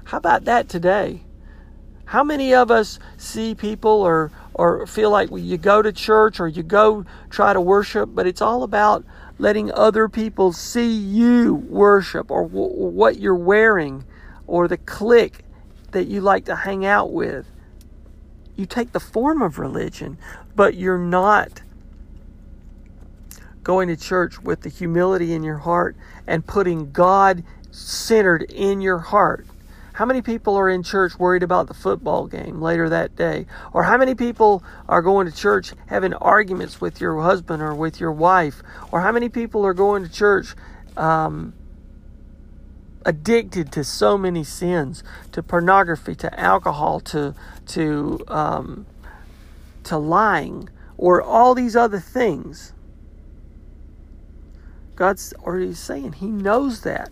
How 0.06 0.18
about 0.18 0.46
that 0.46 0.70
today? 0.70 1.24
How 2.06 2.24
many 2.24 2.54
of 2.54 2.70
us 2.70 3.00
see 3.18 3.56
people 3.56 3.90
or, 3.90 4.32
or 4.54 4.86
feel 4.86 5.10
like 5.10 5.30
you 5.32 5.58
go 5.58 5.82
to 5.82 5.92
church 5.92 6.40
or 6.40 6.48
you 6.48 6.62
go 6.62 7.06
try 7.30 7.54
to 7.54 7.62
worship, 7.62 8.10
but 8.14 8.28
it's 8.28 8.42
all 8.42 8.64
about 8.64 9.04
letting 9.40 9.72
other 9.72 10.08
people 10.08 10.54
see 10.54 10.92
you 10.92 11.56
worship 11.56 12.30
or 12.30 12.44
w- 12.48 12.70
what 12.70 13.18
you're 13.18 13.34
wearing 13.34 14.04
or 14.46 14.68
the 14.68 14.78
clique 14.78 15.40
that 15.94 16.06
you 16.06 16.22
like 16.22 16.46
to 16.46 16.56
hang 16.56 16.86
out 16.86 17.12
with. 17.12 17.46
You 18.56 18.66
take 18.66 18.92
the 18.92 19.00
form 19.00 19.42
of 19.42 19.58
religion, 19.58 20.18
but 20.56 20.76
you're 20.76 21.00
not 21.00 21.62
going 23.64 23.88
to 23.88 23.96
church 23.96 24.42
with 24.42 24.62
the 24.62 24.70
humility 24.70 25.34
in 25.34 25.44
your 25.44 25.58
heart 25.60 25.96
and 26.28 26.46
putting 26.46 26.92
God 26.92 27.44
centered 27.72 28.44
in 28.44 28.82
your 28.82 29.00
heart. 29.00 29.48
How 29.94 30.06
many 30.06 30.24
people 30.24 30.56
are 30.56 30.70
in 30.70 30.82
church 30.82 31.20
worried 31.20 31.44
about 31.44 31.68
the 31.68 31.74
football 31.74 32.26
game 32.26 32.62
later 32.62 32.90
that 32.90 33.16
day? 33.16 33.46
Or 33.74 33.84
how 33.84 33.98
many 33.98 34.16
people 34.16 34.64
are 34.90 35.04
going 35.04 35.30
to 35.30 35.36
church 35.36 35.72
having 35.86 36.14
arguments 36.16 36.82
with 36.82 37.00
your 37.00 37.22
husband 37.22 37.62
or 37.62 37.76
with 37.76 38.00
your 38.00 38.12
wife? 38.12 38.64
Or 38.92 39.02
how 39.02 39.12
many 39.12 39.30
people 39.30 39.66
are 39.66 39.74
going 39.74 40.04
to 40.04 40.12
church 40.12 40.56
um, 40.98 41.54
addicted 43.06 43.72
to 43.74 43.84
so 43.84 44.18
many 44.18 44.44
sins, 44.44 45.04
to 45.32 45.44
pornography, 45.44 46.16
to 46.16 46.40
alcohol, 46.40 47.00
to 47.02 47.36
to 47.68 48.24
um, 48.28 48.86
to 49.84 49.98
lying, 49.98 50.70
or 50.98 51.22
all 51.22 51.56
these 51.56 51.76
other 51.76 52.00
things. 52.00 52.74
God's 54.96 55.34
already 55.34 55.74
saying 55.74 56.14
He 56.14 56.28
knows 56.28 56.82
that. 56.82 57.10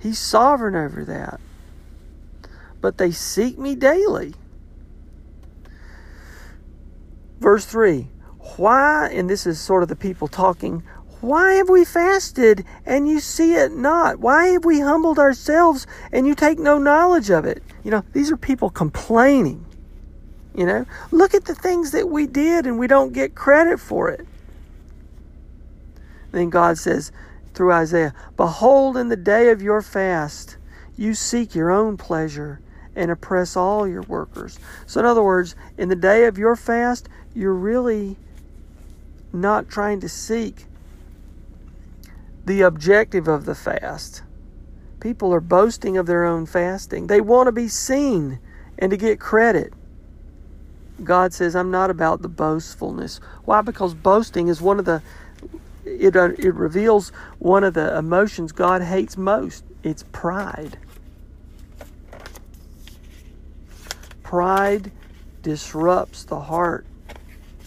He's 0.00 0.18
sovereign 0.18 0.74
over 0.74 1.04
that. 1.04 1.40
But 2.80 2.98
they 2.98 3.12
seek 3.12 3.58
me 3.58 3.76
daily. 3.76 4.34
Verse 7.38 7.64
3 7.64 8.08
Why, 8.56 9.08
and 9.08 9.28
this 9.28 9.46
is 9.46 9.60
sort 9.60 9.82
of 9.82 9.88
the 9.88 9.96
people 9.96 10.28
talking, 10.28 10.82
why 11.22 11.54
have 11.54 11.68
we 11.68 11.84
fasted 11.84 12.64
and 12.84 13.08
you 13.08 13.20
see 13.20 13.54
it 13.54 13.70
not? 13.70 14.18
Why 14.18 14.48
have 14.48 14.64
we 14.64 14.80
humbled 14.80 15.20
ourselves 15.20 15.86
and 16.10 16.26
you 16.26 16.34
take 16.34 16.58
no 16.58 16.78
knowledge 16.78 17.30
of 17.30 17.44
it? 17.44 17.62
You 17.84 17.92
know, 17.92 18.04
these 18.12 18.32
are 18.32 18.36
people 18.36 18.70
complaining. 18.70 19.64
You 20.56 20.66
know, 20.66 20.86
look 21.12 21.32
at 21.32 21.44
the 21.44 21.54
things 21.54 21.92
that 21.92 22.08
we 22.08 22.26
did 22.26 22.66
and 22.66 22.76
we 22.76 22.88
don't 22.88 23.12
get 23.12 23.36
credit 23.36 23.78
for 23.78 24.10
it. 24.10 24.26
Then 26.32 26.50
God 26.50 26.76
says 26.76 27.12
through 27.54 27.72
Isaiah, 27.72 28.14
Behold, 28.36 28.96
in 28.96 29.08
the 29.08 29.16
day 29.16 29.50
of 29.50 29.62
your 29.62 29.80
fast, 29.80 30.56
you 30.96 31.14
seek 31.14 31.54
your 31.54 31.70
own 31.70 31.96
pleasure 31.96 32.60
and 32.96 33.12
oppress 33.12 33.56
all 33.56 33.86
your 33.86 34.02
workers. 34.02 34.58
So, 34.86 34.98
in 34.98 35.06
other 35.06 35.22
words, 35.22 35.54
in 35.78 35.88
the 35.88 35.96
day 35.96 36.24
of 36.24 36.36
your 36.36 36.56
fast, 36.56 37.08
you're 37.32 37.54
really 37.54 38.16
not 39.32 39.68
trying 39.68 40.00
to 40.00 40.08
seek 40.08 40.66
the 42.44 42.62
objective 42.62 43.28
of 43.28 43.44
the 43.44 43.54
fast. 43.54 44.22
People 45.00 45.32
are 45.34 45.40
boasting 45.40 45.96
of 45.96 46.06
their 46.06 46.24
own 46.24 46.46
fasting. 46.46 47.06
They 47.06 47.20
want 47.20 47.48
to 47.48 47.52
be 47.52 47.68
seen 47.68 48.38
and 48.78 48.90
to 48.90 48.96
get 48.96 49.20
credit. 49.20 49.72
God 51.02 51.32
says, 51.32 51.56
I'm 51.56 51.70
not 51.70 51.90
about 51.90 52.22
the 52.22 52.28
boastfulness. 52.28 53.20
Why? 53.44 53.60
Because 53.62 53.94
boasting 53.94 54.48
is 54.48 54.60
one 54.60 54.78
of 54.78 54.84
the, 54.84 55.02
it, 55.84 56.16
uh, 56.16 56.30
it 56.38 56.54
reveals 56.54 57.10
one 57.38 57.64
of 57.64 57.74
the 57.74 57.96
emotions 57.96 58.52
God 58.52 58.82
hates 58.82 59.16
most. 59.16 59.64
It's 59.82 60.04
pride. 60.12 60.78
Pride 64.22 64.92
disrupts 65.42 66.24
the 66.24 66.40
heart 66.40 66.86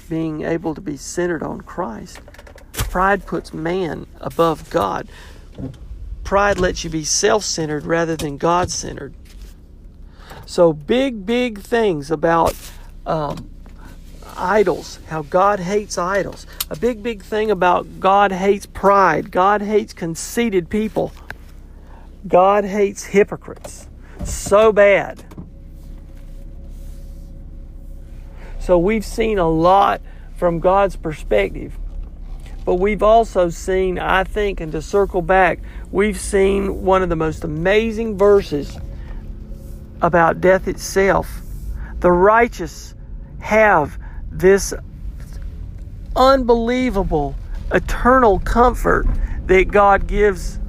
being 0.09 0.43
able 0.43 0.73
to 0.75 0.81
be 0.81 0.97
centered 0.97 1.43
on 1.43 1.61
Christ. 1.61 2.19
Pride 2.95 3.25
puts 3.25 3.53
man 3.53 4.07
above 4.21 4.69
God. 4.69 5.09
Pride 6.23 6.57
lets 6.57 6.85
you 6.85 6.89
be 6.89 7.03
self 7.03 7.43
centered 7.43 7.85
rather 7.85 8.15
than 8.15 8.37
God 8.37 8.71
centered. 8.71 9.13
So, 10.45 10.71
big, 10.71 11.25
big 11.25 11.59
things 11.59 12.09
about 12.09 12.55
um, 13.05 13.49
idols, 14.37 14.99
how 15.09 15.23
God 15.23 15.59
hates 15.59 15.97
idols. 15.97 16.47
A 16.69 16.77
big, 16.77 17.03
big 17.03 17.21
thing 17.21 17.51
about 17.51 17.99
God 17.99 18.31
hates 18.31 18.65
pride. 18.65 19.29
God 19.29 19.61
hates 19.61 19.91
conceited 19.91 20.69
people. 20.69 21.11
God 22.25 22.63
hates 22.63 23.03
hypocrites. 23.03 23.89
So 24.23 24.71
bad. 24.71 25.21
So, 28.61 28.77
we've 28.77 29.03
seen 29.03 29.37
a 29.37 29.49
lot 29.49 29.99
from 30.37 30.61
God's 30.61 30.95
perspective. 30.95 31.77
But 32.65 32.75
we've 32.75 33.03
also 33.03 33.49
seen, 33.49 33.99
I 33.99 34.23
think, 34.23 34.59
and 34.59 34.71
to 34.71 34.81
circle 34.81 35.21
back, 35.21 35.59
we've 35.91 36.19
seen 36.19 36.83
one 36.83 37.03
of 37.03 37.09
the 37.09 37.15
most 37.15 37.43
amazing 37.43 38.17
verses 38.17 38.77
about 40.01 40.41
death 40.41 40.67
itself. 40.67 41.41
The 41.99 42.11
righteous 42.11 42.95
have 43.39 43.99
this 44.31 44.73
unbelievable 46.15 47.35
eternal 47.71 48.39
comfort 48.39 49.05
that 49.45 49.67
God 49.67 50.07
gives 50.07 50.59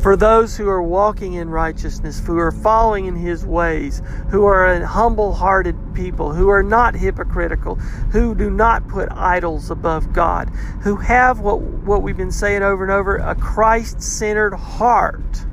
for 0.00 0.16
those 0.16 0.56
who 0.56 0.68
are 0.68 0.82
walking 0.82 1.34
in 1.34 1.48
righteousness, 1.48 2.20
who 2.26 2.38
are 2.38 2.52
following 2.52 3.06
in 3.06 3.16
His 3.16 3.44
ways, 3.44 4.02
who 4.30 4.44
are 4.44 4.66
a 4.66 4.86
humble 4.86 5.32
hearted 5.32 5.76
people, 5.94 6.32
who 6.32 6.48
are 6.48 6.62
not 6.62 6.94
hypocritical, 6.94 7.76
who 7.76 8.34
do 8.34 8.50
not 8.50 8.86
put 8.88 9.08
idols 9.12 9.70
above 9.70 10.12
God, 10.12 10.48
who 10.82 10.96
have 10.96 11.40
what, 11.40 11.60
what 11.60 12.02
we've 12.02 12.16
been 12.16 12.32
saying 12.32 12.62
over 12.62 12.82
and 12.82 12.92
over 12.92 13.16
a 13.16 13.34
Christ 13.34 14.02
centered 14.02 14.54
heart. 14.54 15.46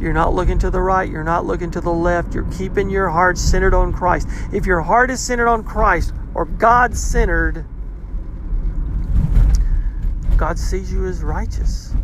You're 0.00 0.14
not 0.14 0.32
looking 0.32 0.58
to 0.60 0.70
the 0.70 0.80
right, 0.80 1.10
you're 1.10 1.22
not 1.22 1.44
looking 1.44 1.70
to 1.72 1.80
the 1.80 1.92
left, 1.92 2.34
you're 2.34 2.50
keeping 2.52 2.88
your 2.88 3.10
heart 3.10 3.36
centered 3.36 3.74
on 3.74 3.92
Christ. 3.92 4.28
If 4.50 4.64
your 4.64 4.80
heart 4.80 5.10
is 5.10 5.20
centered 5.20 5.48
on 5.48 5.62
Christ 5.62 6.14
or 6.32 6.46
God 6.46 6.96
centered, 6.96 7.66
God 10.38 10.58
sees 10.58 10.90
you 10.90 11.04
as 11.04 11.22
righteous. 11.22 11.94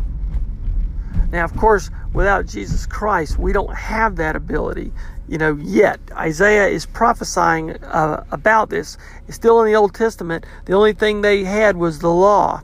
Now, 1.31 1.43
of 1.43 1.55
course, 1.57 1.89
without 2.13 2.47
Jesus 2.47 2.85
Christ, 2.85 3.37
we 3.37 3.53
don't 3.53 3.73
have 3.75 4.17
that 4.17 4.35
ability, 4.35 4.93
you 5.27 5.37
know, 5.37 5.55
yet. 5.55 5.99
Isaiah 6.13 6.67
is 6.67 6.85
prophesying 6.85 7.71
uh, 7.83 8.25
about 8.31 8.69
this. 8.69 8.97
It's 9.27 9.35
still 9.35 9.61
in 9.61 9.67
the 9.67 9.75
Old 9.77 9.93
Testament. 9.95 10.45
The 10.65 10.73
only 10.73 10.93
thing 10.93 11.21
they 11.21 11.43
had 11.45 11.77
was 11.77 11.99
the 11.99 12.11
law. 12.11 12.63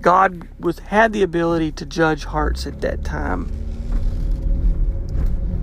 God 0.00 0.48
was 0.60 0.80
had 0.80 1.12
the 1.12 1.22
ability 1.22 1.72
to 1.72 1.86
judge 1.86 2.24
hearts 2.24 2.66
at 2.66 2.80
that 2.82 3.04
time. 3.04 3.50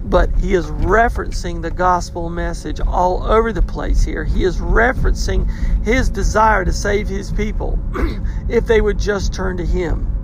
but 0.05 0.29
he 0.39 0.55
is 0.55 0.67
referencing 0.67 1.61
the 1.61 1.71
gospel 1.71 2.29
message 2.29 2.79
all 2.81 3.23
over 3.23 3.53
the 3.53 3.61
place 3.61 4.03
here. 4.03 4.23
He 4.23 4.43
is 4.43 4.57
referencing 4.57 5.49
his 5.85 6.09
desire 6.09 6.65
to 6.65 6.73
save 6.73 7.07
his 7.07 7.31
people 7.31 7.79
if 8.49 8.65
they 8.67 8.81
would 8.81 8.97
just 8.99 9.33
turn 9.33 9.57
to 9.57 9.65
him. 9.65 10.18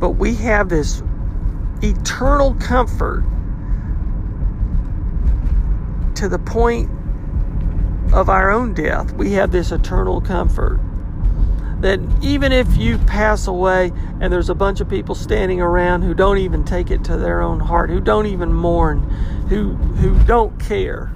But 0.00 0.10
we 0.10 0.34
have 0.36 0.68
this 0.68 1.02
eternal 1.82 2.54
comfort 2.54 3.24
to 6.16 6.28
the 6.28 6.38
point 6.38 6.90
of 8.12 8.28
our 8.28 8.50
own 8.50 8.74
death. 8.74 9.12
We 9.12 9.32
have 9.32 9.52
this 9.52 9.70
eternal 9.72 10.20
comfort 10.20 10.80
that 11.80 11.98
even 12.20 12.52
if 12.52 12.76
you 12.76 12.98
pass 12.98 13.46
away 13.46 13.90
and 14.20 14.32
there's 14.32 14.50
a 14.50 14.54
bunch 14.54 14.80
of 14.80 14.88
people 14.88 15.14
standing 15.14 15.60
around 15.60 16.02
who 16.02 16.12
don't 16.12 16.38
even 16.38 16.64
take 16.64 16.90
it 16.90 17.04
to 17.04 17.16
their 17.16 17.40
own 17.40 17.58
heart, 17.58 17.88
who 17.88 18.00
don't 18.00 18.26
even 18.26 18.52
mourn, 18.52 19.00
who 19.48 19.74
who 19.74 20.18
don't 20.24 20.58
care. 20.60 21.06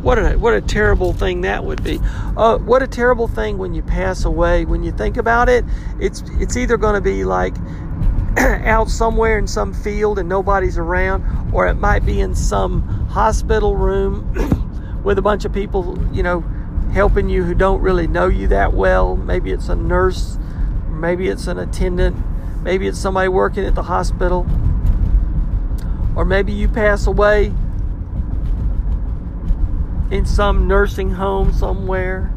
What 0.00 0.18
a 0.18 0.36
what 0.38 0.54
a 0.54 0.60
terrible 0.60 1.12
thing 1.12 1.40
that 1.40 1.64
would 1.64 1.82
be. 1.82 1.98
Uh, 2.36 2.58
what 2.58 2.82
a 2.82 2.86
terrible 2.86 3.26
thing 3.26 3.58
when 3.58 3.74
you 3.74 3.82
pass 3.82 4.24
away. 4.24 4.64
When 4.64 4.84
you 4.84 4.92
think 4.92 5.16
about 5.16 5.48
it, 5.48 5.64
it's 5.98 6.22
it's 6.38 6.56
either 6.56 6.76
going 6.76 6.94
to 6.94 7.00
be 7.00 7.24
like 7.24 7.56
out 8.38 8.88
somewhere 8.88 9.38
in 9.38 9.46
some 9.46 9.72
field 9.72 10.18
and 10.18 10.28
nobody's 10.28 10.78
around, 10.78 11.52
or 11.52 11.66
it 11.68 11.74
might 11.74 12.04
be 12.04 12.20
in 12.20 12.34
some 12.34 12.82
hospital 13.08 13.76
room 13.76 15.00
with 15.04 15.18
a 15.18 15.22
bunch 15.22 15.44
of 15.44 15.52
people, 15.52 15.98
you 16.12 16.22
know, 16.22 16.40
helping 16.92 17.28
you 17.28 17.44
who 17.44 17.54
don't 17.54 17.80
really 17.80 18.06
know 18.06 18.26
you 18.26 18.48
that 18.48 18.72
well. 18.72 19.16
Maybe 19.16 19.50
it's 19.50 19.68
a 19.68 19.76
nurse, 19.76 20.38
maybe 20.88 21.28
it's 21.28 21.46
an 21.46 21.58
attendant, 21.58 22.16
maybe 22.62 22.88
it's 22.88 22.98
somebody 22.98 23.28
working 23.28 23.64
at 23.64 23.74
the 23.74 23.82
hospital, 23.82 24.46
or 26.16 26.24
maybe 26.24 26.52
you 26.52 26.68
pass 26.68 27.06
away 27.06 27.52
in 30.10 30.24
some 30.24 30.66
nursing 30.66 31.10
home 31.10 31.52
somewhere. 31.52 32.32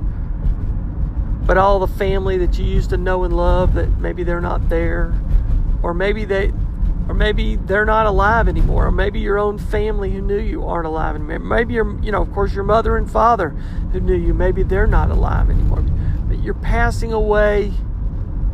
But 1.45 1.57
all 1.57 1.79
the 1.79 1.87
family 1.87 2.37
that 2.39 2.59
you 2.59 2.65
used 2.65 2.89
to 2.89 2.97
know 2.97 3.23
and 3.23 3.35
love, 3.35 3.73
that 3.75 3.97
maybe 3.99 4.23
they're 4.23 4.41
not 4.41 4.67
there, 4.69 5.13
or 5.87 5.93
maybe 5.93 6.25
they 6.25 6.51
or 7.07 7.13
maybe 7.13 7.55
they're 7.55 7.85
not 7.85 8.05
alive 8.05 8.49
anymore, 8.49 8.87
or 8.87 8.91
maybe 8.91 9.21
your 9.21 9.39
own 9.39 9.57
family 9.57 10.11
who 10.11 10.21
knew 10.21 10.37
you 10.37 10.65
aren't 10.65 10.85
alive 10.85 11.15
anymore. 11.15 11.39
Maybe 11.39 11.75
your, 11.75 11.97
you 12.03 12.11
know, 12.11 12.21
of 12.21 12.29
course, 12.33 12.53
your 12.53 12.65
mother 12.65 12.97
and 12.97 13.09
father 13.09 13.51
who 13.93 14.01
knew 14.01 14.17
you, 14.17 14.33
maybe 14.33 14.63
they're 14.63 14.85
not 14.85 15.09
alive 15.09 15.49
anymore. 15.49 15.83
But 16.27 16.43
you're 16.43 16.53
passing 16.55 17.13
away 17.13 17.71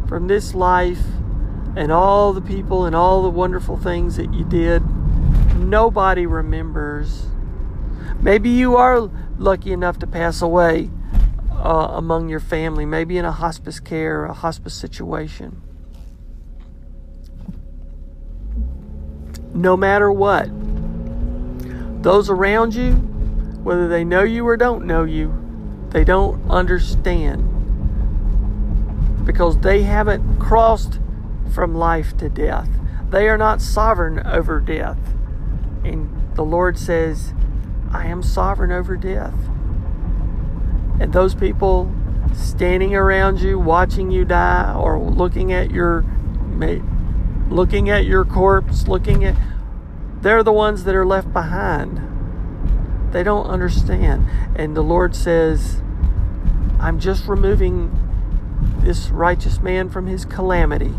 from 0.08 0.28
this 0.28 0.54
life 0.54 1.02
and 1.76 1.92
all 1.92 2.34
the 2.34 2.42
people 2.42 2.86
and 2.86 2.96
all 2.96 3.24
the 3.24 3.32
wonderful 3.32 3.78
things 3.78 4.18
that 4.18 4.32
you 4.32 4.46
did. 4.46 4.84
Nobody 5.56 6.28
remembers. 6.28 7.26
Maybe 8.22 8.52
you 8.52 8.76
are 8.76 9.10
lucky 9.40 9.72
enough 9.72 9.98
to 9.98 10.06
pass 10.06 10.44
away 10.44 10.92
uh, 11.54 11.88
among 11.94 12.30
your 12.30 12.40
family, 12.40 12.86
maybe 12.86 13.18
in 13.18 13.26
a 13.26 13.32
hospice 13.32 13.80
care, 13.80 14.26
a 14.26 14.34
hospice 14.34 14.76
situation. 14.76 15.64
No 19.54 19.78
matter 19.78 20.12
what. 20.12 20.50
Those 22.04 22.30
around 22.30 22.76
you, 22.76 22.94
whether 23.64 23.88
they 23.88 24.04
know 24.04 24.24
you 24.24 24.46
or 24.48 24.58
don't 24.58 24.86
know 24.86 25.04
you, 25.04 25.34
they 25.90 26.04
don't 26.04 26.50
understand 26.50 27.50
because 29.26 29.58
they 29.60 29.84
haven't 29.84 30.40
crossed 30.40 31.00
from 31.54 31.76
life 31.76 32.18
to 32.18 32.30
death. 32.30 32.70
They 33.10 33.30
are 33.30 33.38
not 33.38 33.62
sovereign 33.62 34.26
over 34.26 34.60
death. 34.60 34.98
And 35.84 36.10
the 36.36 36.44
Lord 36.44 36.78
says, 36.78 37.34
I 37.92 38.08
am 38.08 38.24
sovereign 38.24 38.72
over 38.72 38.98
death. 38.98 39.36
And 41.00 41.14
those 41.14 41.36
people 41.36 41.94
standing 42.34 42.96
around 42.96 43.40
you, 43.40 43.60
watching 43.60 44.10
you 44.12 44.26
die, 44.26 44.74
or 44.74 45.00
looking 45.00 45.54
at 45.54 45.72
your 45.72 46.02
looking 47.50 47.90
at 47.90 48.06
your 48.06 48.26
corpse, 48.26 48.88
looking 48.88 49.24
at 49.24 49.36
they're 50.22 50.44
the 50.44 50.54
ones 50.54 50.86
that 50.86 50.96
are 50.96 51.06
left 51.06 51.34
behind. 51.34 52.00
They 53.12 53.24
don't 53.24 53.46
understand. 53.46 54.26
And 54.56 54.76
the 54.76 54.82
Lord 54.82 55.16
says, 55.16 55.82
I'm 56.80 57.00
just 57.00 57.28
removing 57.28 57.92
this 58.80 59.10
righteous 59.10 59.60
man 59.60 59.90
from 59.90 60.08
his 60.08 60.24
calamity 60.24 60.94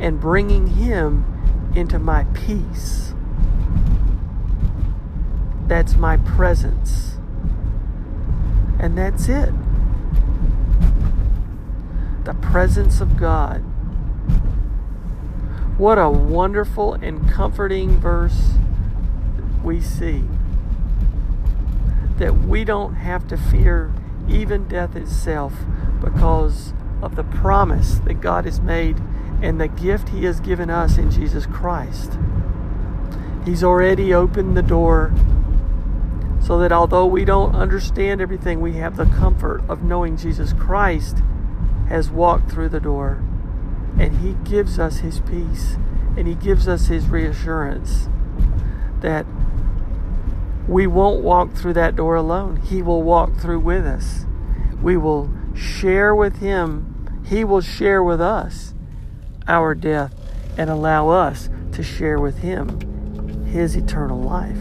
and 0.00 0.18
bringing 0.20 0.68
him 0.68 1.72
into 1.74 1.98
my 1.98 2.24
peace. 2.34 3.14
That's 5.66 5.96
my 5.96 6.16
presence. 6.16 7.16
And 8.78 8.96
that's 8.96 9.28
it. 9.28 9.52
The 12.24 12.34
presence 12.34 13.00
of 13.00 13.16
God. 13.16 13.62
What 15.76 15.98
a 15.98 16.08
wonderful 16.08 16.94
and 16.94 17.28
comforting 17.28 17.98
verse 17.98 18.52
we 19.64 19.80
see. 19.80 20.22
That 22.18 22.42
we 22.46 22.62
don't 22.62 22.94
have 22.94 23.26
to 23.26 23.36
fear 23.36 23.92
even 24.28 24.68
death 24.68 24.94
itself 24.94 25.52
because 26.00 26.74
of 27.02 27.16
the 27.16 27.24
promise 27.24 27.98
that 28.04 28.20
God 28.20 28.44
has 28.44 28.60
made 28.60 29.02
and 29.42 29.60
the 29.60 29.66
gift 29.66 30.10
He 30.10 30.24
has 30.26 30.38
given 30.38 30.70
us 30.70 30.96
in 30.96 31.10
Jesus 31.10 31.44
Christ. 31.44 32.18
He's 33.44 33.64
already 33.64 34.14
opened 34.14 34.56
the 34.56 34.62
door 34.62 35.12
so 36.40 36.56
that 36.60 36.70
although 36.70 37.06
we 37.06 37.24
don't 37.24 37.56
understand 37.56 38.20
everything, 38.20 38.60
we 38.60 38.74
have 38.74 38.96
the 38.96 39.06
comfort 39.06 39.60
of 39.68 39.82
knowing 39.82 40.16
Jesus 40.16 40.52
Christ 40.52 41.18
has 41.88 42.10
walked 42.10 42.48
through 42.48 42.68
the 42.68 42.78
door 42.78 43.24
and 43.98 44.18
He 44.18 44.34
gives 44.48 44.78
us 44.78 44.98
His 44.98 45.20
peace 45.20 45.76
and 46.16 46.26
He 46.26 46.34
gives 46.34 46.68
us 46.68 46.86
His 46.86 47.06
reassurance 47.08 48.08
that 49.00 49.26
we 50.68 50.86
won't 50.86 51.22
walk 51.22 51.54
through 51.54 51.74
that 51.74 51.94
door 51.94 52.14
alone. 52.14 52.56
He 52.56 52.80
will 52.82 53.02
walk 53.02 53.36
through 53.36 53.60
with 53.60 53.84
us. 53.84 54.24
We 54.82 54.96
will 54.96 55.30
share 55.54 56.14
with 56.14 56.38
Him, 56.38 57.22
He 57.26 57.44
will 57.44 57.60
share 57.60 58.02
with 58.02 58.20
us 58.20 58.74
our 59.46 59.74
death 59.74 60.14
and 60.56 60.70
allow 60.70 61.08
us 61.08 61.50
to 61.72 61.82
share 61.82 62.18
with 62.18 62.38
Him 62.38 63.44
His 63.46 63.76
eternal 63.76 64.20
life. 64.20 64.58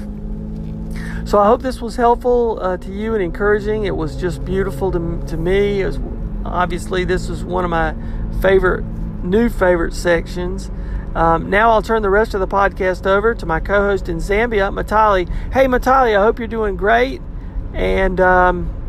So 1.25 1.39
I 1.39 1.45
hope 1.45 1.61
this 1.61 1.81
was 1.81 1.95
helpful 1.95 2.59
uh, 2.61 2.77
to 2.77 2.91
you 2.91 3.13
and 3.13 3.23
encouraging. 3.23 3.85
It 3.85 3.95
was 3.95 4.17
just 4.17 4.43
beautiful 4.43 4.91
to, 4.91 5.23
to 5.27 5.37
me. 5.37 5.83
Was, 5.85 5.99
obviously, 6.45 7.05
this 7.05 7.29
was 7.29 7.45
one 7.45 7.63
of 7.63 7.71
my 7.71 7.95
favorite 8.41 8.83
new 9.23 9.49
favorite 9.49 9.93
sections. 9.93 10.69
Um, 11.15 11.49
now 11.49 11.71
I'll 11.71 11.81
turn 11.81 12.01
the 12.01 12.09
rest 12.09 12.33
of 12.33 12.39
the 12.39 12.47
podcast 12.47 13.05
over 13.05 13.35
to 13.35 13.45
my 13.45 13.59
co-host 13.59 14.09
in 14.09 14.17
Zambia, 14.17 14.73
Matali. 14.73 15.29
Hey, 15.53 15.65
Matali, 15.65 16.17
I 16.17 16.23
hope 16.23 16.39
you're 16.39 16.47
doing 16.47 16.75
great, 16.75 17.21
and 17.73 18.19
um, 18.19 18.79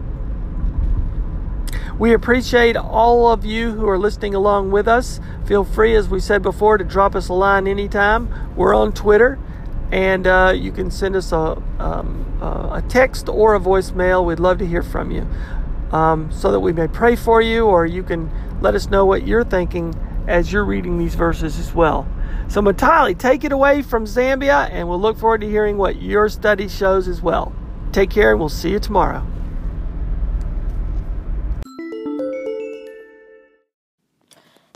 we 1.99 2.14
appreciate 2.14 2.77
all 2.77 3.31
of 3.31 3.44
you 3.44 3.73
who 3.73 3.88
are 3.88 3.99
listening 3.99 4.35
along 4.35 4.70
with 4.70 4.88
us. 4.88 5.20
Feel 5.44 5.64
free, 5.64 5.94
as 5.94 6.09
we 6.09 6.18
said 6.18 6.42
before, 6.42 6.79
to 6.79 6.85
drop 6.85 7.14
us 7.14 7.29
a 7.29 7.35
line 7.35 7.68
anytime. 7.68 8.55
We're 8.57 8.75
on 8.75 8.92
Twitter, 8.92 9.38
and 9.92 10.27
uh, 10.27 10.55
you 10.57 10.73
can 10.73 10.90
send 10.90 11.16
us 11.16 11.31
a, 11.31 11.62
um, 11.79 12.38
a 12.40 12.83
text 12.88 13.29
or 13.29 13.55
a 13.55 13.61
voicemail. 13.61 14.25
We'd 14.25 14.40
love 14.40 14.57
to 14.59 14.66
hear 14.66 14.83
from 14.83 15.11
you, 15.11 15.29
um, 15.92 16.33
so 16.33 16.51
that 16.51 16.61
we 16.61 16.73
may 16.73 16.88
pray 16.88 17.16
for 17.16 17.42
you, 17.42 17.66
or 17.66 17.85
you 17.85 18.03
can 18.03 18.31
let 18.62 18.75
us 18.75 18.88
know 18.88 19.05
what 19.05 19.27
you're 19.27 19.44
thinking 19.44 19.94
as 20.27 20.53
you're 20.53 20.65
reading 20.65 20.99
these 20.99 21.15
verses 21.15 21.59
as 21.59 21.75
well. 21.75 22.09
So, 22.49 22.61
Matali, 22.61 23.19
take 23.19 23.45
it 23.45 23.53
away 23.53 23.83
from 23.83 24.05
Zambia, 24.05 24.69
and 24.71 24.89
we'll 24.89 25.01
look 25.01 25.19
forward 25.19 25.41
to 25.41 25.49
hearing 25.49 25.77
what 25.77 26.01
your 26.01 26.29
study 26.29 26.69
shows 26.69 27.09
as 27.09 27.23
well. 27.23 27.53
Take 27.93 28.11
care, 28.11 28.31
and 28.31 28.41
we'll 28.41 28.49
see 28.49 28.71
you 28.71 28.79
tomorrow. 28.79 29.27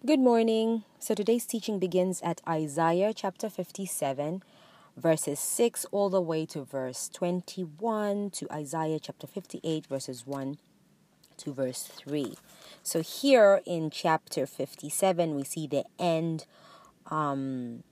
Good 0.05 0.21
morning. 0.21 0.85
So, 0.99 1.15
today's 1.15 1.45
teaching 1.45 1.79
begins 1.79 2.23
at 2.23 2.41
Isaiah 2.49 3.13
chapter 3.15 3.51
57, 3.51 4.43
verses 4.97 5.39
6 5.39 5.87
all 5.93 6.09
the 6.09 6.21
way 6.21 6.47
to 6.47 6.65
verse 6.65 7.09
21 7.11 8.31
to 8.31 8.53
Isaiah 8.53 8.99
chapter 8.99 9.27
58, 9.27 9.87
verses 9.87 10.27
1 10.27 10.59
to 11.39 11.53
verse 11.53 11.83
3. 11.83 12.35
So 12.89 13.03
here 13.03 13.61
in 13.67 13.91
chapter 13.91 14.47
57, 14.47 15.35
we 15.35 15.45
see 15.45 15.67
the 15.67 15.85
end 15.99 16.47
um, 17.11 17.83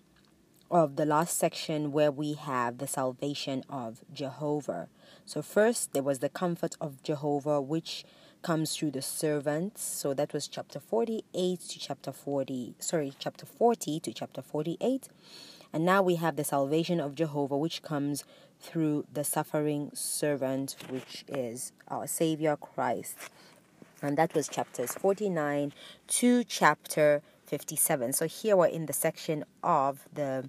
of 0.70 0.96
the 0.96 1.04
last 1.04 1.36
section 1.36 1.92
where 1.92 2.10
we 2.10 2.32
have 2.32 2.78
the 2.78 2.86
salvation 2.86 3.62
of 3.68 4.02
Jehovah. 4.10 4.88
So, 5.26 5.42
first, 5.42 5.92
there 5.92 6.02
was 6.02 6.20
the 6.20 6.30
comfort 6.30 6.76
of 6.80 7.02
Jehovah, 7.02 7.60
which 7.60 8.06
comes 8.40 8.74
through 8.74 8.92
the 8.92 9.02
servants. 9.02 9.82
So 9.82 10.14
that 10.14 10.32
was 10.32 10.48
chapter 10.48 10.80
48 10.80 11.60
to 11.60 11.78
chapter 11.78 12.12
40, 12.12 12.76
sorry, 12.78 13.12
chapter 13.18 13.44
40 13.44 14.00
to 14.00 14.12
chapter 14.14 14.40
48. 14.40 15.10
And 15.74 15.84
now 15.84 16.00
we 16.00 16.14
have 16.14 16.36
the 16.36 16.44
salvation 16.44 17.00
of 17.00 17.14
Jehovah, 17.14 17.58
which 17.58 17.82
comes 17.82 18.24
through 18.60 19.04
the 19.12 19.24
suffering 19.24 19.90
servant, 19.92 20.76
which 20.88 21.24
is 21.28 21.72
our 21.88 22.06
Savior 22.06 22.56
Christ. 22.56 23.18
And 24.02 24.16
that 24.18 24.34
was 24.34 24.48
chapters 24.48 24.92
49 24.92 25.72
to 26.08 26.44
chapter 26.44 27.22
57. 27.46 28.12
So 28.12 28.26
here 28.26 28.56
we're 28.56 28.66
in 28.66 28.86
the 28.86 28.92
section 28.92 29.44
of 29.62 30.06
the 30.12 30.48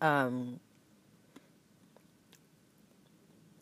um, 0.00 0.60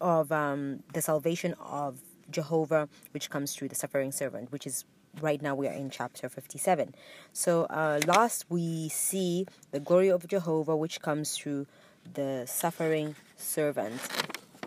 of 0.00 0.32
um, 0.32 0.82
the 0.92 1.00
salvation 1.00 1.54
of 1.60 2.00
Jehovah, 2.30 2.88
which 3.12 3.30
comes 3.30 3.54
through 3.54 3.68
the 3.68 3.74
suffering 3.76 4.10
servant, 4.10 4.50
which 4.50 4.66
is 4.66 4.84
right 5.20 5.40
now 5.40 5.54
we 5.54 5.68
are 5.68 5.72
in 5.72 5.90
chapter 5.90 6.28
57. 6.28 6.94
So 7.32 7.64
uh, 7.64 8.00
last 8.06 8.46
we 8.48 8.88
see 8.88 9.46
the 9.70 9.78
glory 9.78 10.08
of 10.08 10.26
Jehovah, 10.26 10.76
which 10.76 11.00
comes 11.00 11.36
through 11.36 11.66
the 12.14 12.44
suffering 12.46 13.14
servant, 13.36 14.00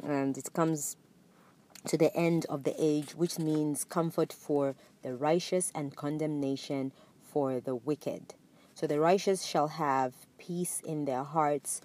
and 0.04 0.38
it 0.38 0.54
comes 0.54 0.96
to 1.86 1.98
the 1.98 2.16
end 2.16 2.46
of 2.50 2.64
the 2.64 2.76
age, 2.78 3.16
which 3.16 3.40
means 3.40 3.84
comfort 3.84 4.34
for 4.34 4.76
the 5.02 5.16
righteous 5.16 5.72
and 5.76 5.96
condemnation 5.96 6.92
for 7.22 7.60
the 7.60 7.76
wicked. 7.76 8.34
So 8.74 8.88
the 8.88 9.00
righteous 9.00 9.44
shall 9.44 9.68
have 9.70 10.14
peace 10.38 10.82
in 10.84 11.06
their 11.06 11.24
hearts. 11.24 11.82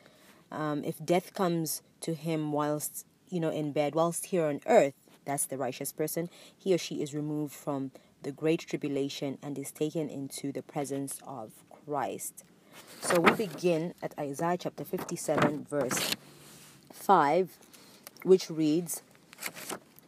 Um, 0.50 0.82
if 0.84 1.04
death 1.04 1.34
comes 1.34 1.82
to 2.00 2.14
him 2.14 2.52
whilst 2.52 3.06
you 3.28 3.40
know 3.40 3.50
in 3.50 3.72
bed, 3.72 3.94
whilst 3.94 4.26
here 4.26 4.46
on 4.46 4.60
earth, 4.66 4.94
that's 5.24 5.46
the 5.46 5.58
righteous 5.58 5.92
person. 5.92 6.28
He 6.56 6.74
or 6.74 6.78
she 6.78 7.02
is 7.02 7.14
removed 7.14 7.54
from 7.54 7.92
the 8.22 8.32
great 8.32 8.60
tribulation 8.60 9.38
and 9.42 9.56
is 9.58 9.70
taken 9.70 10.08
into 10.08 10.52
the 10.52 10.62
presence 10.62 11.20
of 11.26 11.52
Christ. 11.84 12.44
So 13.00 13.20
we 13.20 13.32
begin 13.32 13.94
at 14.02 14.18
Isaiah 14.18 14.58
chapter 14.58 14.84
57, 14.84 15.66
verse 15.68 16.16
5, 16.92 17.56
which 18.24 18.50
reads, 18.50 19.02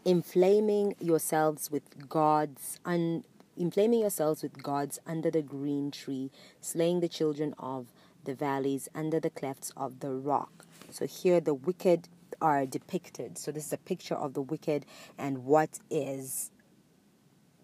Inflaming 0.04 0.94
yourselves 0.98 1.70
with 1.70 2.08
gods 2.08 2.80
and 2.84 3.24
inflaming 3.56 4.00
yourselves 4.00 4.42
with 4.42 4.62
gods 4.62 4.98
under 5.06 5.30
the 5.30 5.42
green 5.42 5.90
tree, 5.90 6.30
slaying 6.60 7.00
the 7.00 7.08
children 7.08 7.54
of 7.58 7.86
the 8.24 8.34
valleys 8.34 8.88
under 8.94 9.20
the 9.20 9.30
clefts 9.30 9.72
of 9.76 10.00
the 10.00 10.10
rock. 10.10 10.64
So 10.90 11.06
here 11.06 11.40
the 11.40 11.54
wicked 11.54 12.08
are 12.40 12.66
depicted. 12.66 13.38
So 13.38 13.52
this 13.52 13.66
is 13.66 13.72
a 13.72 13.78
picture 13.78 14.14
of 14.14 14.34
the 14.34 14.42
wicked 14.42 14.84
and 15.16 15.44
what 15.44 15.78
is 15.90 16.50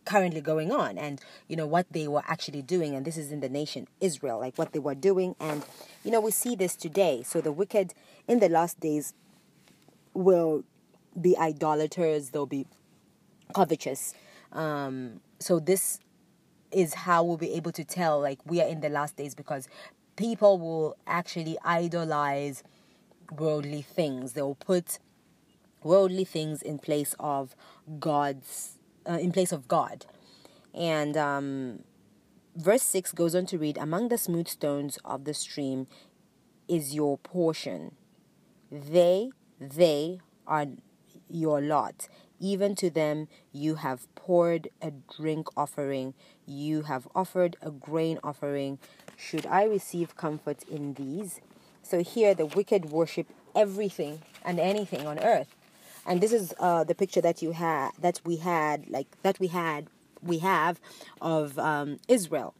currently 0.05 0.41
going 0.41 0.73
on 0.73 0.97
and 0.97 1.21
you 1.49 1.55
know 1.55 1.67
what 1.67 1.85
they 1.91 2.09
were 2.09 2.23
actually 2.27 2.63
doing 2.63 2.95
and 2.95 3.05
this 3.05 3.19
is 3.19 3.31
in 3.31 3.41
the 3.41 3.49
nation 3.49 3.87
Israel 4.01 4.41
like 4.41 4.57
what 4.57 4.73
they 4.73 4.79
were 4.79 4.95
doing 4.95 5.37
and 5.39 5.63
you 6.03 6.11
know 6.11 6.19
we 6.19 6.31
see 6.31 6.57
this 6.57 6.75
today 6.75 7.23
so 7.23 7.43
the 7.43 7.53
wicked 7.53 7.93
in 8.27 8.39
the 8.41 8.49
last 8.49 8.81
days 8.81 9.13
will 10.15 10.65
be 11.19 11.37
idolaters 11.37 12.31
they'll 12.31 12.47
be 12.47 12.67
covetous 13.55 14.15
um 14.53 15.21
so 15.39 15.59
this 15.59 16.01
is 16.71 16.95
how 16.95 17.25
we'll 17.25 17.37
be 17.37 17.53
able 17.53 17.73
to 17.73 17.85
tell 17.85 18.21
like 18.21 18.39
we 18.45 18.61
are 18.61 18.69
in 18.69 18.81
the 18.81 18.89
last 18.89 19.17
days 19.17 19.35
because 19.35 19.69
people 20.17 20.59
will 20.59 20.97
actually 21.07 21.57
idolize 21.65 22.63
worldly 23.39 23.83
things 23.83 24.33
they'll 24.33 24.55
put 24.55 24.99
worldly 25.83 26.25
things 26.25 26.61
in 26.61 26.79
place 26.79 27.15
of 27.19 27.55
god's 27.99 28.79
uh, 29.09 29.19
in 29.19 29.33
place 29.33 29.53
of 29.53 29.67
God. 29.67 30.07
And 30.75 31.17
um, 31.17 31.81
verse 32.55 32.83
6 32.83 33.13
goes 33.13 33.35
on 33.35 33.47
to 33.47 33.59
read 33.59 33.79
Among 33.79 34.09
the 34.09 34.19
smooth 34.19 34.49
stones 34.49 34.99
of 35.05 35.25
the 35.25 35.35
stream 35.35 35.87
is 36.69 36.95
your 36.95 37.19
portion. 37.19 37.95
They, 38.71 39.31
they 39.59 40.21
are 40.47 40.67
your 41.31 41.61
lot. 41.61 42.09
Even 42.41 42.75
to 42.77 42.91
them 42.91 43.29
you 43.53 43.77
have 43.77 44.13
poured 44.15 44.69
a 44.81 44.93
drink 45.17 45.49
offering, 45.57 46.15
you 46.47 46.83
have 46.83 47.09
offered 47.15 47.57
a 47.63 47.71
grain 47.71 48.19
offering. 48.23 48.79
Should 49.17 49.47
I 49.47 49.65
receive 49.65 50.17
comfort 50.17 50.63
in 50.65 50.95
these? 50.95 51.41
So 51.83 52.03
here 52.03 52.35
the 52.35 52.47
wicked 52.47 52.87
worship 52.87 53.27
everything 53.55 54.23
and 54.45 54.61
anything 54.61 55.07
on 55.07 55.19
earth 55.19 55.55
and 56.09 56.23
this 56.23 56.33
is 56.33 56.55
uh, 56.59 56.85
the 56.85 56.95
picture 56.95 57.21
that 57.21 57.43
you 57.43 57.53
had 57.53 57.91
that 58.01 58.21
we 58.25 58.37
had 58.37 58.89
like 58.89 59.07
that 59.23 59.39
we 59.39 59.49
had 59.49 59.87
we 60.23 60.39
have 60.39 60.81
of 61.21 61.59
um, 61.59 61.99
Israel. 62.09 62.55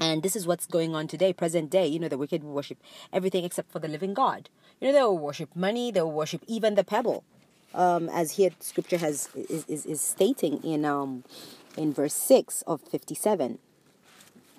And 0.00 0.22
this 0.22 0.36
is 0.36 0.46
what's 0.46 0.66
going 0.66 0.94
on 0.94 1.08
today, 1.08 1.32
present 1.32 1.70
day. 1.70 1.84
You 1.88 1.98
know, 1.98 2.06
the 2.08 2.18
wicked 2.18 2.44
worship 2.44 2.78
everything 3.12 3.44
except 3.44 3.72
for 3.72 3.80
the 3.80 3.88
living 3.88 4.14
God. 4.14 4.48
You 4.80 4.88
know, 4.88 4.92
they 4.92 5.02
will 5.02 5.18
worship 5.18 5.56
money, 5.56 5.90
they 5.90 6.02
will 6.02 6.12
worship 6.12 6.44
even 6.46 6.74
the 6.74 6.84
pebble. 6.84 7.24
Um, 7.74 8.08
as 8.08 8.32
here 8.32 8.50
scripture 8.60 8.98
has 8.98 9.28
is, 9.34 9.64
is, 9.68 9.84
is 9.86 10.00
stating 10.00 10.62
in 10.64 10.84
um 10.84 11.24
in 11.76 11.92
verse 11.92 12.14
6 12.14 12.62
of 12.62 12.80
57 12.80 13.58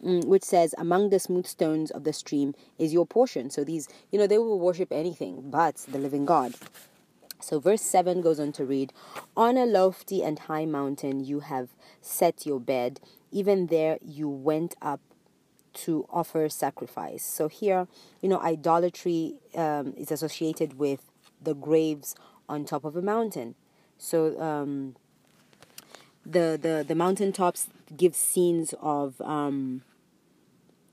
mm, 0.05 0.25
which 0.25 0.43
says 0.43 0.75
among 0.77 1.09
the 1.09 1.19
smooth 1.19 1.47
stones 1.47 1.89
of 1.91 2.03
the 2.03 2.13
stream 2.13 2.53
is 2.77 2.93
your 2.93 3.05
portion. 3.05 3.49
So 3.49 3.63
these 3.63 3.87
you 4.11 4.19
know 4.19 4.27
they 4.27 4.37
will 4.37 4.59
worship 4.59 4.91
anything 4.91 5.49
but 5.49 5.75
the 5.89 5.97
living 5.97 6.25
god. 6.25 6.53
So, 7.41 7.59
verse 7.59 7.81
7 7.81 8.21
goes 8.21 8.39
on 8.39 8.51
to 8.53 8.65
read 8.65 8.91
On 9.37 9.57
a 9.57 9.65
lofty 9.65 10.23
and 10.23 10.39
high 10.39 10.65
mountain 10.65 11.23
you 11.23 11.39
have 11.39 11.69
set 12.01 12.45
your 12.45 12.59
bed, 12.59 12.99
even 13.31 13.67
there 13.67 13.97
you 14.01 14.27
went 14.27 14.75
up 14.81 14.99
to 15.71 16.05
offer 16.09 16.49
sacrifice. 16.49 17.23
So, 17.23 17.47
here, 17.47 17.87
you 18.21 18.27
know, 18.27 18.39
idolatry 18.41 19.35
um, 19.55 19.93
is 19.97 20.11
associated 20.11 20.77
with 20.77 21.01
the 21.41 21.53
graves 21.53 22.15
on 22.49 22.65
top 22.65 22.83
of 22.83 22.95
a 22.95 23.01
mountain. 23.01 23.55
So, 23.97 24.39
um, 24.41 24.95
the, 26.25 26.59
the, 26.61 26.85
the 26.87 26.95
mountaintops 26.95 27.67
give 27.95 28.15
scenes 28.15 28.73
of 28.81 29.19
um, 29.21 29.81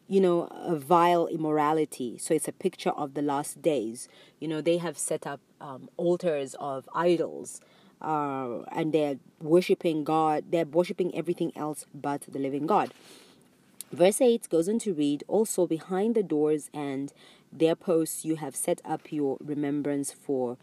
you 0.08 0.20
know, 0.20 0.44
a 0.52 0.76
vile 0.76 1.26
immorality. 1.26 2.16
So 2.18 2.34
it's 2.34 2.48
a 2.48 2.52
picture 2.52 2.90
of 2.90 3.14
the 3.14 3.22
last 3.22 3.60
days. 3.60 4.08
You 4.38 4.48
know, 4.48 4.60
they 4.60 4.78
have 4.78 4.96
set 4.96 5.26
up 5.26 5.40
um, 5.60 5.88
altars 5.96 6.54
of 6.60 6.88
idols. 6.94 7.60
Uh, 8.00 8.62
and 8.72 8.92
they're 8.92 9.16
worshiping 9.40 10.04
God, 10.04 10.44
they're 10.50 10.66
worshiping 10.66 11.14
everything 11.14 11.50
else 11.56 11.86
but 11.94 12.22
the 12.28 12.38
living 12.38 12.66
God. 12.66 12.92
Verse 13.90 14.20
8 14.20 14.48
goes 14.50 14.68
on 14.68 14.78
to 14.80 14.92
read 14.92 15.24
Also 15.28 15.66
behind 15.66 16.14
the 16.14 16.22
doors 16.22 16.68
and 16.74 17.12
their 17.50 17.74
posts 17.74 18.22
you 18.22 18.36
have 18.36 18.54
set 18.54 18.82
up 18.84 19.10
your 19.10 19.38
remembrance 19.40 20.12
for. 20.12 20.58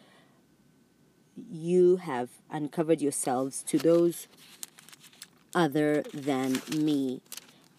You 1.35 1.97
have 1.97 2.29
uncovered 2.49 3.01
yourselves 3.01 3.63
to 3.63 3.77
those 3.77 4.27
other 5.55 6.03
than 6.13 6.61
me 6.75 7.21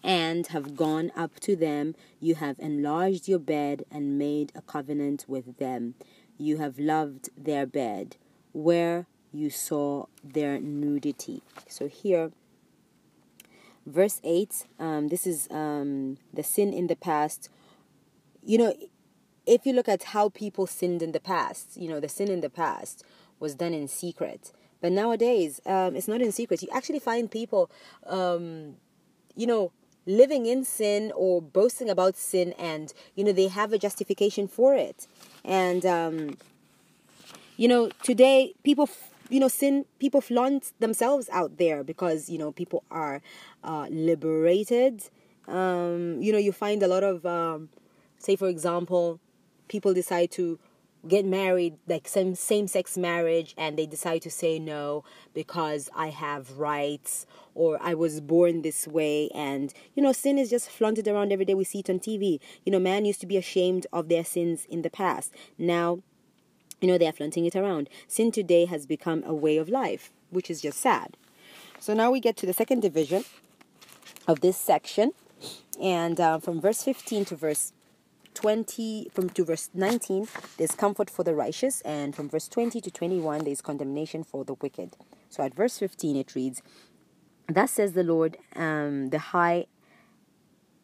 and 0.03 0.47
have 0.47 0.75
gone 0.75 1.11
up 1.15 1.39
to 1.41 1.55
them. 1.55 1.95
You 2.19 2.35
have 2.35 2.59
enlarged 2.59 3.27
your 3.27 3.39
bed 3.39 3.85
and 3.89 4.19
made 4.19 4.51
a 4.55 4.61
covenant 4.61 5.25
with 5.27 5.57
them. 5.57 5.95
You 6.37 6.57
have 6.57 6.77
loved 6.77 7.29
their 7.37 7.65
bed, 7.65 8.17
where 8.51 9.07
you 9.31 9.49
saw 9.49 10.05
their 10.23 10.59
nudity. 10.59 11.41
So 11.67 11.87
here, 11.87 12.31
verse 13.85 14.21
8, 14.23 14.67
um, 14.79 15.07
this 15.07 15.25
is 15.25 15.47
um, 15.49 16.17
the 16.33 16.43
sin 16.43 16.71
in 16.73 16.87
the 16.87 16.95
past. 16.95 17.49
You 18.43 18.57
know, 18.57 18.73
if 19.47 19.65
you 19.65 19.73
look 19.73 19.89
at 19.89 20.03
how 20.03 20.29
people 20.29 20.67
sinned 20.67 21.01
in 21.01 21.13
the 21.13 21.19
past, 21.19 21.77
you 21.77 21.89
know, 21.89 21.99
the 21.99 22.09
sin 22.09 22.29
in 22.29 22.41
the 22.41 22.49
past 22.49 23.03
was 23.45 23.53
done 23.63 23.73
in 23.81 23.87
secret. 23.87 24.41
But 24.81 24.91
nowadays, 24.91 25.51
um, 25.65 25.95
it's 25.97 26.09
not 26.13 26.21
in 26.21 26.31
secret. 26.31 26.61
You 26.63 26.69
actually 26.73 26.99
find 27.09 27.23
people, 27.39 27.63
um, 28.17 28.75
you 29.35 29.47
know, 29.51 29.71
living 30.05 30.43
in 30.45 30.63
sin 30.63 31.11
or 31.15 31.41
boasting 31.41 31.89
about 31.89 32.15
sin 32.15 32.53
and 32.71 32.93
you 33.15 33.23
know 33.23 33.31
they 33.31 33.47
have 33.47 33.73
a 33.73 33.79
justification 33.85 34.47
for 34.47 34.75
it 34.75 35.07
and 35.43 35.83
um 35.83 36.37
you 37.57 37.67
know 37.67 37.89
today 38.03 38.53
people 38.63 38.87
you 39.29 39.39
know 39.39 39.47
sin 39.47 39.83
people 39.97 40.21
flaunt 40.21 40.73
themselves 40.79 41.27
out 41.39 41.57
there 41.57 41.83
because 41.83 42.29
you 42.29 42.37
know 42.37 42.51
people 42.51 42.83
are 42.91 43.19
uh 43.63 43.87
liberated 43.89 44.95
um 45.47 46.21
you 46.21 46.31
know 46.31 46.37
you 46.47 46.51
find 46.51 46.83
a 46.83 46.87
lot 46.87 47.03
of 47.03 47.25
um 47.25 47.69
say 48.19 48.35
for 48.35 48.47
example 48.47 49.19
people 49.67 49.91
decide 49.91 50.29
to 50.29 50.59
get 51.07 51.25
married 51.25 51.77
like 51.87 52.07
same 52.07 52.35
same 52.35 52.67
sex 52.67 52.97
marriage 52.97 53.53
and 53.57 53.77
they 53.77 53.85
decide 53.85 54.21
to 54.23 54.31
say 54.31 54.59
no 54.59 55.03
because 55.33 55.89
I 55.95 56.09
have 56.09 56.57
rights 56.57 57.25
or 57.53 57.77
I 57.81 57.93
was 57.93 58.21
born 58.21 58.61
this 58.61 58.87
way. 58.87 59.29
And 59.33 59.73
you 59.93 60.03
know 60.03 60.11
sin 60.11 60.37
is 60.37 60.49
just 60.49 60.69
flaunted 60.69 61.07
around 61.07 61.31
every 61.31 61.45
day. 61.45 61.53
We 61.53 61.63
see 61.63 61.79
it 61.79 61.89
on 61.89 61.99
TV 61.99 62.39
you 62.65 62.71
know 62.71 62.79
man 62.79 63.05
used 63.05 63.21
to 63.21 63.27
be 63.27 63.37
ashamed 63.37 63.87
of 63.93 64.09
their 64.09 64.25
sins 64.25 64.65
in 64.69 64.81
the 64.81 64.89
past. 64.89 65.33
Now 65.57 65.99
you 66.81 66.87
know 66.87 66.97
they 66.97 67.07
are 67.07 67.13
flaunting 67.13 67.45
it 67.45 67.55
around. 67.55 67.89
Sin 68.07 68.31
today 68.31 68.65
has 68.65 68.85
become 68.85 69.23
a 69.25 69.33
way 69.33 69.57
of 69.57 69.69
life 69.69 70.11
which 70.29 70.49
is 70.49 70.61
just 70.61 70.79
sad. 70.79 71.17
So 71.79 71.93
now 71.93 72.11
we 72.11 72.19
get 72.19 72.37
to 72.37 72.45
the 72.45 72.53
second 72.53 72.81
division 72.81 73.25
of 74.27 74.39
this 74.41 74.57
section, 74.57 75.11
and 75.79 76.19
uh, 76.19 76.39
from 76.39 76.59
verse 76.59 76.83
15 76.83 77.25
to 77.25 77.35
verse 77.35 77.73
20 78.35 79.09
from 79.11 79.29
to 79.29 79.43
verse 79.43 79.69
19 79.73 80.27
there's 80.57 80.75
comfort 80.75 81.09
for 81.09 81.23
the 81.23 81.33
righteous 81.33 81.81
and 81.81 82.15
from 82.15 82.29
verse 82.29 82.47
20 82.47 82.79
to 82.81 82.91
21 82.91 83.43
there's 83.43 83.61
condemnation 83.61 84.23
for 84.23 84.45
the 84.45 84.53
wicked. 84.53 84.95
So 85.29 85.43
at 85.43 85.55
verse 85.55 85.79
15 85.79 86.15
it 86.15 86.35
reads 86.35 86.61
thus 87.47 87.71
says 87.71 87.93
the 87.93 88.03
lord 88.03 88.37
um, 88.55 89.09
the 89.09 89.19
high 89.19 89.65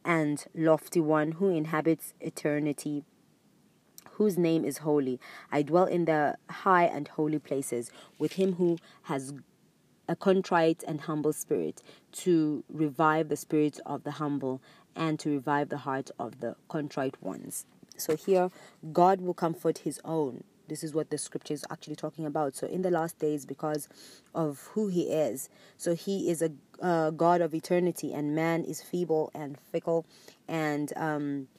and 0.04 0.46
lofty 0.56 1.00
one 1.00 1.34
who 1.34 1.50
inhabits 1.50 2.14
eternity 2.20 3.04
whose 4.22 4.38
name 4.38 4.64
is 4.64 4.80
holy. 4.80 5.20
I 5.52 5.64
dwell 5.64 5.86
in 5.86 6.06
the 6.06 6.38
high 6.50 6.86
and 6.86 7.08
holy 7.08 7.40
places 7.40 7.92
with 8.20 8.34
him 8.34 8.54
who 8.54 8.78
has 9.04 9.34
a 10.08 10.16
contrite 10.16 10.84
and 10.88 11.02
humble 11.02 11.34
spirit 11.34 11.82
to 12.12 12.64
revive 12.70 13.30
the 13.30 13.36
spirits 13.36 13.80
of 13.86 14.04
the 14.04 14.12
humble 14.12 14.62
and 14.96 15.20
to 15.20 15.30
revive 15.30 15.70
the 15.70 15.80
heart 15.80 16.12
of 16.20 16.40
the 16.40 16.56
contrite 16.70 17.22
ones. 17.22 17.66
So 17.98 18.16
here, 18.16 18.50
God 18.92 19.22
will 19.22 19.34
comfort 19.34 19.80
his 19.80 20.00
own. 20.04 20.44
This 20.68 20.84
is 20.84 20.94
what 20.94 21.10
the 21.10 21.18
scripture 21.18 21.54
is 21.54 21.66
actually 21.70 21.96
talking 21.98 22.26
about. 22.26 22.56
So, 22.56 22.66
in 22.66 22.82
the 22.82 22.92
last 22.92 23.20
days, 23.20 23.46
because 23.46 23.90
of 24.34 24.70
who 24.74 24.88
he 24.88 25.12
is, 25.12 25.50
so 25.78 25.96
he 25.96 26.30
is 26.30 26.42
a 26.42 26.52
uh, 26.82 27.10
God 27.12 27.42
of 27.42 27.54
eternity, 27.54 28.14
and 28.14 28.34
man 28.34 28.64
is 28.64 28.82
feeble 28.82 29.32
and 29.34 29.58
fickle, 29.60 30.06
and 30.48 30.94
um, 30.96 31.50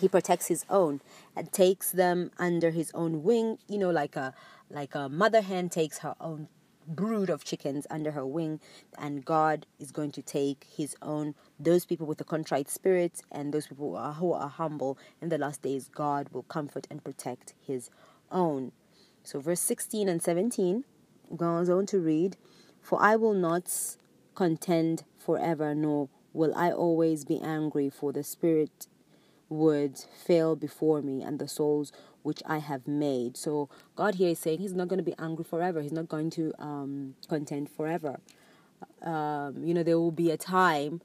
he 0.00 0.08
protects 0.08 0.46
his 0.46 0.64
own 0.70 1.02
and 1.36 1.52
takes 1.52 1.90
them 1.90 2.30
under 2.38 2.70
his 2.70 2.90
own 2.94 3.22
wing. 3.22 3.58
You 3.68 3.78
know, 3.78 3.90
like 3.90 4.16
a 4.16 4.32
like 4.70 4.94
a 4.94 5.08
mother 5.10 5.42
hen 5.42 5.68
takes 5.68 5.98
her 5.98 6.14
own 6.18 6.48
brood 6.86 7.30
of 7.30 7.44
chickens 7.44 7.86
under 7.90 8.12
her 8.12 8.26
wing, 8.26 8.60
and 8.98 9.24
God 9.24 9.66
is 9.78 9.90
going 9.90 10.12
to 10.12 10.22
take 10.22 10.66
His 10.76 10.96
own 11.02 11.34
those 11.58 11.84
people 11.84 12.06
with 12.06 12.20
a 12.20 12.24
contrite 12.24 12.68
spirit 12.68 13.22
and 13.30 13.52
those 13.52 13.66
people 13.66 13.90
who 13.90 13.96
are, 13.96 14.12
who 14.14 14.32
are 14.32 14.48
humble. 14.48 14.98
In 15.20 15.28
the 15.28 15.38
last 15.38 15.62
days, 15.62 15.88
God 15.92 16.28
will 16.30 16.42
comfort 16.42 16.86
and 16.90 17.02
protect 17.02 17.54
His 17.60 17.90
own. 18.30 18.72
So, 19.22 19.40
verse 19.40 19.60
16 19.60 20.08
and 20.08 20.22
17 20.22 20.84
goes 21.34 21.68
on 21.68 21.86
to 21.86 21.98
read, 21.98 22.36
For 22.80 23.02
I 23.02 23.16
will 23.16 23.34
not 23.34 23.96
contend 24.34 25.04
forever, 25.18 25.74
nor 25.74 26.08
will 26.32 26.54
I 26.54 26.70
always 26.70 27.24
be 27.24 27.40
angry, 27.40 27.90
for 27.90 28.12
the 28.12 28.22
Spirit 28.22 28.86
would 29.48 29.98
fail 29.98 30.56
before 30.56 31.02
me, 31.02 31.22
and 31.22 31.38
the 31.38 31.48
souls 31.48 31.92
which 32.22 32.42
I 32.44 32.58
have 32.58 32.86
made. 32.86 33.36
So 33.36 33.68
God 33.94 34.16
here 34.16 34.30
is 34.30 34.38
saying 34.38 34.58
He's 34.58 34.74
not 34.74 34.88
going 34.88 34.98
to 34.98 35.04
be 35.04 35.14
angry 35.18 35.44
forever. 35.44 35.80
He's 35.80 35.92
not 35.92 36.08
going 36.08 36.30
to 36.30 36.52
um, 36.58 37.14
contend 37.28 37.70
forever. 37.70 38.20
Um, 39.02 39.64
you 39.64 39.72
know, 39.72 39.82
there 39.82 39.98
will 39.98 40.10
be 40.10 40.30
a 40.30 40.36
time 40.36 41.00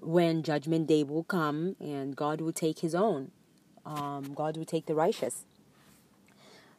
when 0.00 0.42
Judgment 0.42 0.86
Day 0.86 1.04
will 1.04 1.24
come, 1.24 1.76
and 1.80 2.16
God 2.16 2.40
will 2.40 2.52
take 2.52 2.80
His 2.80 2.94
own. 2.94 3.30
Um, 3.84 4.32
God 4.34 4.56
will 4.56 4.64
take 4.64 4.86
the 4.86 4.94
righteous. 4.94 5.44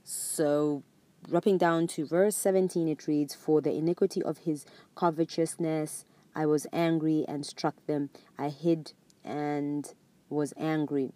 So, 0.04 0.84
dropping 1.28 1.58
down 1.58 1.88
to 1.88 2.06
verse 2.06 2.36
17, 2.36 2.88
it 2.88 3.08
reads, 3.08 3.36
For 3.36 3.62
the 3.62 3.74
iniquity 3.74 4.22
of 4.22 4.40
his 4.40 4.66
covetousness 4.96 6.06
I 6.36 6.46
was 6.46 6.68
angry 6.74 7.26
and 7.28 7.46
struck 7.46 7.76
them. 7.86 8.10
I 8.38 8.50
hid 8.50 8.94
and 9.24 9.94
was 10.30 10.54
angry. 10.58 11.12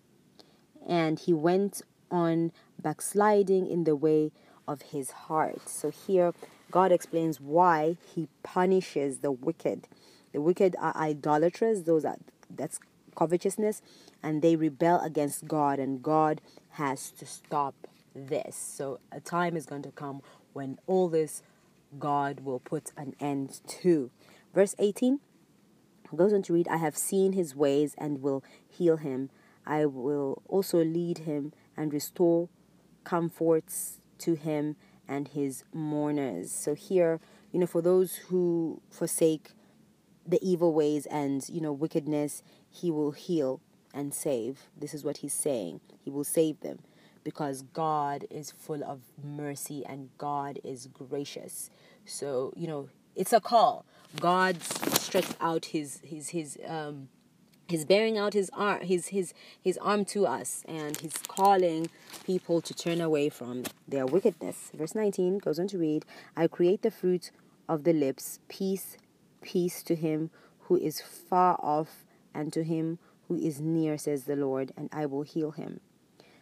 And 0.87 1.19
he 1.19 1.33
went 1.33 1.81
on 2.11 2.51
backsliding 2.81 3.67
in 3.67 3.85
the 3.85 3.95
way 3.95 4.31
of 4.67 4.81
his 4.83 5.11
heart. 5.11 5.67
So 5.67 5.89
here, 5.89 6.33
God 6.71 6.91
explains 6.91 7.39
why 7.39 7.97
he 8.13 8.27
punishes 8.43 9.19
the 9.19 9.31
wicked. 9.31 9.87
The 10.36 10.41
wicked 10.41 10.75
are 10.81 10.93
idolaters, 10.97 11.83
those 11.83 12.03
are 12.03 12.17
that's 12.49 12.77
covetousness, 13.15 13.81
and 14.21 14.41
they 14.41 14.57
rebel 14.57 14.99
against 14.99 15.47
God, 15.47 15.79
and 15.79 16.03
God 16.03 16.41
has 16.71 17.09
to 17.11 17.25
stop 17.25 17.73
this. 18.13 18.57
So 18.57 18.99
a 19.13 19.21
time 19.21 19.55
is 19.55 19.65
going 19.65 19.83
to 19.83 19.91
come 19.91 20.21
when 20.51 20.77
all 20.88 21.07
this 21.07 21.41
God 21.97 22.41
will 22.41 22.59
put 22.59 22.91
an 22.97 23.15
end 23.17 23.61
to. 23.79 24.11
Verse 24.53 24.75
18 24.77 25.21
goes 26.13 26.33
on 26.33 26.41
to 26.43 26.53
read, 26.53 26.67
I 26.67 26.77
have 26.77 26.97
seen 26.97 27.31
his 27.31 27.55
ways 27.55 27.95
and 27.97 28.21
will 28.21 28.43
heal 28.67 28.97
him. 28.97 29.29
I 29.65 29.86
will 29.86 30.41
also 30.49 30.83
lead 30.83 31.19
him 31.19 31.53
and 31.77 31.93
restore 31.93 32.49
comforts 33.05 34.01
to 34.17 34.33
him 34.33 34.75
and 35.07 35.29
his 35.29 35.63
mourners. 35.73 36.51
So 36.51 36.75
here, 36.75 37.21
you 37.53 37.61
know, 37.61 37.67
for 37.67 37.81
those 37.81 38.17
who 38.27 38.81
forsake 38.89 39.54
the 40.26 40.39
evil 40.41 40.73
ways 40.73 41.05
and, 41.05 41.47
you 41.49 41.61
know, 41.61 41.73
wickedness, 41.73 42.43
he 42.69 42.91
will 42.91 43.11
heal 43.11 43.61
and 43.93 44.13
save. 44.13 44.67
This 44.78 44.93
is 44.93 45.03
what 45.03 45.17
he's 45.17 45.34
saying. 45.34 45.80
He 46.03 46.09
will 46.09 46.23
save 46.23 46.59
them 46.61 46.80
because 47.23 47.63
God 47.73 48.26
is 48.30 48.51
full 48.51 48.84
of 48.84 49.01
mercy 49.23 49.84
and 49.86 50.09
God 50.17 50.59
is 50.63 50.88
gracious. 50.88 51.69
So, 52.05 52.53
you 52.55 52.67
know, 52.67 52.89
it's 53.15 53.34
a 53.34 53.39
call. 53.39 53.86
God 54.19 54.61
stretched 54.61 55.36
out 55.41 55.65
his 55.65 56.01
his 56.03 56.30
his 56.30 56.57
um 56.67 57.09
he's 57.67 57.86
bearing 57.86 58.17
out 58.17 58.34
his 58.34 58.49
arm 58.53 58.82
his 58.82 59.07
his 59.07 59.34
his 59.61 59.78
arm 59.80 60.05
to 60.05 60.26
us 60.26 60.63
and 60.67 60.97
he's 60.97 61.17
calling 61.28 61.89
people 62.26 62.61
to 62.61 62.73
turn 62.73 63.01
away 63.01 63.30
from 63.30 63.63
their 63.88 64.05
wickedness 64.05 64.71
verse 64.73 64.95
19 64.95 65.39
goes 65.39 65.59
on 65.59 65.67
to 65.67 65.78
read 65.78 66.05
i 66.38 66.47
create 66.47 66.82
the 66.82 66.91
fruit 66.91 67.32
of 67.67 67.84
the 67.84 67.93
lips 67.93 68.39
peace 68.47 68.97
peace 69.45 69.83
to 69.83 69.95
him 69.95 70.29
who 70.61 70.75
is 70.75 70.99
far 71.01 71.57
off 71.61 72.05
and 72.33 72.51
to 72.51 72.63
him 72.63 72.97
who 73.27 73.35
is 73.35 73.61
near 73.61 73.97
says 73.97 74.23
the 74.23 74.35
lord 74.35 74.71
and 74.75 74.89
i 74.91 75.05
will 75.05 75.21
heal 75.21 75.51
him 75.51 75.79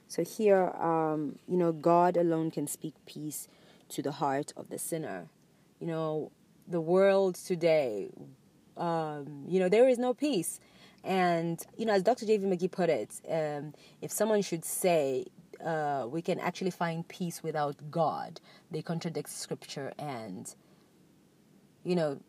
so 0.08 0.24
here 0.24 0.70
um, 0.80 1.38
you 1.48 1.58
know 1.58 1.72
god 1.72 2.18
alone 2.18 2.50
can 2.50 2.68
speak 2.68 2.96
peace 3.06 3.48
to 3.90 4.02
the 4.02 4.14
heart 4.14 4.54
of 4.56 4.70
the 4.70 4.80
sinner 4.80 5.28
you 5.80 5.88
know 5.88 6.32
the 6.68 6.82
world 6.82 7.36
today 7.36 8.10
um, 8.78 9.44
you 9.48 9.60
know 9.60 9.70
there 9.70 9.88
is 9.88 10.00
no 10.00 10.14
peace 10.14 10.60
and, 11.04 11.62
you 11.78 11.86
know, 11.86 11.94
as 11.94 12.04
Dr. 12.04 12.26
J.V. 12.26 12.46
McGee 12.46 12.72
put 12.72 12.90
it, 12.90 13.20
um, 13.30 13.74
if 14.02 14.12
someone 14.12 14.42
should 14.42 14.64
say 14.64 15.26
uh, 15.64 16.08
we 16.10 16.22
can 16.22 16.40
actually 16.40 16.72
find 16.72 17.08
peace 17.08 17.44
without 17.44 17.76
God, 17.92 18.40
they 18.72 18.82
contradict 18.82 19.30
Scripture 19.30 19.94
and, 20.00 20.54
you 21.84 21.96
know, 21.96 22.20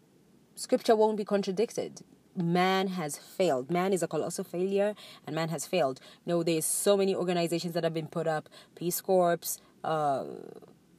Scripture 0.54 0.96
won't 0.96 1.16
be 1.16 1.24
contradicted. 1.24 2.02
Man 2.36 2.88
has 2.88 3.16
failed. 3.16 3.70
Man 3.70 3.92
is 3.92 4.02
a 4.02 4.08
colossal 4.08 4.44
failure, 4.44 4.94
and 5.26 5.34
man 5.34 5.48
has 5.50 5.66
failed. 5.66 6.00
Know, 6.26 6.42
there's 6.42 6.64
so 6.64 6.96
many 6.96 7.14
organizations 7.14 7.74
that 7.74 7.84
have 7.84 7.94
been 7.94 8.08
put 8.08 8.26
up, 8.26 8.48
Peace 8.74 9.00
Corps, 9.00 9.58
uh, 9.82 10.24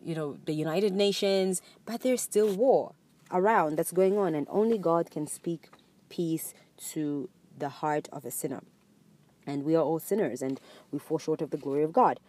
you 0.03 0.15
know, 0.15 0.37
the 0.45 0.53
United 0.53 0.93
Nations, 0.93 1.61
but 1.85 2.01
there's 2.01 2.21
still 2.21 2.53
war 2.53 2.93
around 3.31 3.77
that's 3.77 3.91
going 3.91 4.17
on, 4.17 4.35
and 4.35 4.47
only 4.49 4.77
God 4.77 5.09
can 5.09 5.27
speak 5.27 5.69
peace 6.09 6.53
to 6.93 7.29
the 7.57 7.69
heart 7.69 8.07
of 8.11 8.25
a 8.25 8.31
sinner. 8.31 8.61
And 9.47 9.63
we 9.63 9.75
are 9.75 9.83
all 9.83 9.99
sinners 9.99 10.41
and 10.41 10.59
we 10.91 10.99
fall 10.99 11.19
short 11.19 11.41
of 11.41 11.51
the 11.51 11.57
glory 11.57 11.83
of 11.83 11.93
God. 11.93 12.19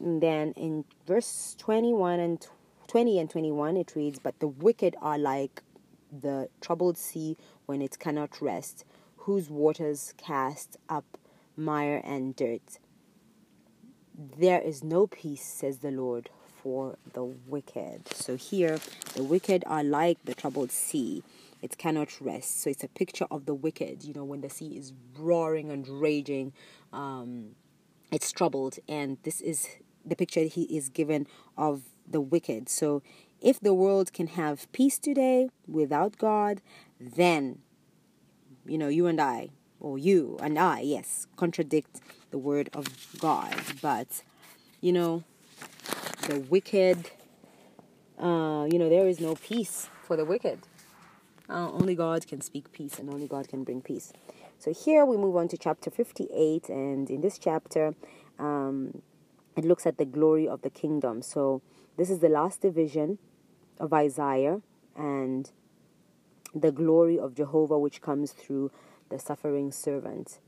And 0.00 0.22
then 0.22 0.52
in 0.52 0.84
verse 1.06 1.54
21 1.58 2.20
and 2.20 2.46
20 2.88 3.18
and 3.18 3.30
21, 3.30 3.76
it 3.76 3.92
reads, 3.94 4.18
But 4.18 4.38
the 4.40 4.48
wicked 4.48 4.96
are 5.00 5.18
like 5.18 5.62
the 6.10 6.48
troubled 6.60 6.98
sea 6.98 7.36
when 7.66 7.82
it 7.82 7.98
cannot 7.98 8.40
rest, 8.40 8.84
whose 9.18 9.50
waters 9.50 10.14
cast 10.16 10.76
up 10.88 11.18
mire 11.56 12.00
and 12.04 12.36
dirt. 12.36 12.78
There 14.38 14.60
is 14.60 14.82
no 14.82 15.06
peace, 15.06 15.44
says 15.44 15.78
the 15.78 15.90
Lord, 15.90 16.30
for 16.62 16.96
the 17.12 17.24
wicked. 17.24 18.08
So 18.14 18.36
here, 18.36 18.78
the 19.14 19.22
wicked 19.22 19.64
are 19.66 19.84
like 19.84 20.18
the 20.24 20.34
troubled 20.34 20.72
sea 20.72 21.22
it 21.62 21.78
cannot 21.78 22.20
rest. 22.20 22.62
So 22.62 22.70
it's 22.70 22.84
a 22.84 22.88
picture 22.88 23.26
of 23.30 23.46
the 23.46 23.54
wicked, 23.54 24.04
you 24.04 24.14
know, 24.14 24.24
when 24.24 24.40
the 24.40 24.50
sea 24.50 24.76
is 24.76 24.92
roaring 25.18 25.70
and 25.70 25.86
raging, 25.88 26.52
um, 26.92 27.56
it's 28.12 28.30
troubled. 28.30 28.78
And 28.88 29.18
this 29.22 29.40
is 29.40 29.68
the 30.04 30.16
picture 30.16 30.42
he 30.42 30.62
is 30.64 30.88
given 30.88 31.26
of 31.56 31.82
the 32.08 32.20
wicked. 32.20 32.68
So 32.68 33.02
if 33.40 33.60
the 33.60 33.74
world 33.74 34.12
can 34.12 34.28
have 34.28 34.70
peace 34.72 34.98
today 34.98 35.48
without 35.66 36.18
God, 36.18 36.60
then, 37.00 37.58
you 38.66 38.78
know, 38.78 38.88
you 38.88 39.06
and 39.06 39.20
I, 39.20 39.50
or 39.80 39.98
you 39.98 40.38
and 40.42 40.58
I, 40.58 40.80
yes, 40.80 41.26
contradict 41.36 42.00
the 42.30 42.38
word 42.38 42.70
of 42.72 42.86
God. 43.18 43.54
But, 43.80 44.22
you 44.80 44.92
know, 44.92 45.24
the 46.28 46.40
wicked, 46.40 47.10
uh, 48.18 48.66
you 48.70 48.78
know, 48.78 48.88
there 48.88 49.06
is 49.06 49.20
no 49.20 49.34
peace 49.34 49.88
for 50.02 50.16
the 50.16 50.24
wicked. 50.24 50.60
Uh, 51.48 51.70
only 51.70 51.94
God 51.94 52.26
can 52.26 52.40
speak 52.40 52.72
peace 52.72 52.98
and 52.98 53.08
only 53.08 53.28
God 53.28 53.48
can 53.48 53.62
bring 53.62 53.80
peace. 53.80 54.12
So 54.58 54.72
here 54.72 55.04
we 55.04 55.16
move 55.16 55.36
on 55.36 55.48
to 55.48 55.58
chapter 55.58 55.90
58, 55.90 56.68
and 56.70 57.08
in 57.10 57.20
this 57.20 57.38
chapter, 57.38 57.94
um, 58.38 59.02
it 59.56 59.64
looks 59.64 59.86
at 59.86 59.98
the 59.98 60.04
glory 60.04 60.48
of 60.48 60.62
the 60.62 60.70
kingdom. 60.70 61.22
So 61.22 61.62
this 61.96 62.10
is 62.10 62.18
the 62.20 62.28
last 62.28 62.62
division 62.62 63.18
of 63.78 63.92
Isaiah, 63.92 64.60
and 64.96 65.50
the 66.54 66.72
glory 66.72 67.18
of 67.18 67.34
Jehovah 67.34 67.78
which 67.78 68.00
comes 68.00 68.32
through 68.32 68.70
the 69.08 69.18
suffering 69.18 69.70
servant. 69.70 70.38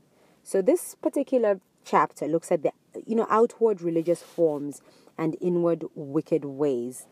So 0.43 0.61
this 0.61 0.95
particular 0.95 1.59
chapter 1.85 2.27
looks 2.27 2.51
at 2.51 2.63
the 2.63 2.71
you 3.05 3.15
know 3.15 3.27
outward 3.29 3.81
religious 3.81 4.21
forms 4.21 4.81
and 5.17 5.35
inward 5.41 5.85
wicked 5.95 6.45
ways. 6.45 7.05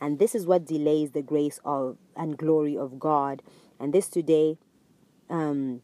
And 0.00 0.18
this 0.18 0.34
is 0.34 0.46
what 0.46 0.64
delays 0.64 1.10
the 1.10 1.22
grace 1.22 1.60
of 1.64 1.96
and 2.16 2.36
glory 2.36 2.76
of 2.76 2.98
God. 2.98 3.42
And 3.80 3.92
this 3.92 4.08
today 4.08 4.58
um, 5.28 5.82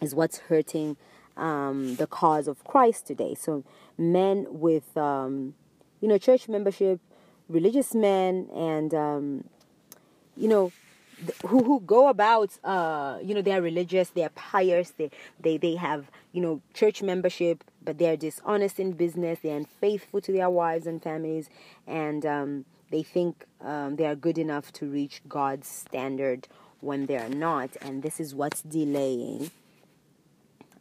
is 0.00 0.14
what's 0.14 0.38
hurting 0.38 0.96
um, 1.36 1.96
the 1.96 2.06
cause 2.06 2.48
of 2.48 2.64
Christ 2.64 3.06
today. 3.06 3.34
So 3.34 3.64
men 3.98 4.46
with 4.48 4.96
um, 4.96 5.54
you 6.00 6.08
know 6.08 6.18
church 6.18 6.48
membership, 6.48 7.00
religious 7.48 7.94
men, 7.94 8.48
and 8.54 8.94
um, 8.94 9.44
you 10.36 10.48
know 10.48 10.72
who 11.46 11.62
who 11.62 11.80
go 11.80 12.08
about 12.08 12.58
uh 12.64 13.18
you 13.22 13.34
know 13.34 13.42
they're 13.42 13.62
religious 13.62 14.10
they're 14.10 14.30
pious 14.30 14.90
they 14.90 15.10
they 15.40 15.56
they 15.56 15.76
have 15.76 16.10
you 16.32 16.40
know 16.40 16.60
church 16.74 17.02
membership 17.02 17.62
but 17.84 17.98
they're 17.98 18.16
dishonest 18.16 18.80
in 18.80 18.92
business 18.92 19.38
they're 19.42 19.56
unfaithful 19.56 20.20
to 20.20 20.32
their 20.32 20.50
wives 20.50 20.86
and 20.86 21.02
families 21.02 21.48
and 21.86 22.26
um 22.26 22.64
they 22.90 23.02
think 23.02 23.46
um, 23.62 23.96
they 23.96 24.04
are 24.04 24.14
good 24.14 24.36
enough 24.36 24.70
to 24.70 24.86
reach 24.86 25.22
God's 25.26 25.66
standard 25.66 26.46
when 26.80 27.06
they're 27.06 27.28
not 27.28 27.70
and 27.80 28.02
this 28.02 28.18
is 28.20 28.34
what's 28.34 28.62
delaying 28.62 29.50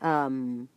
um 0.01 0.67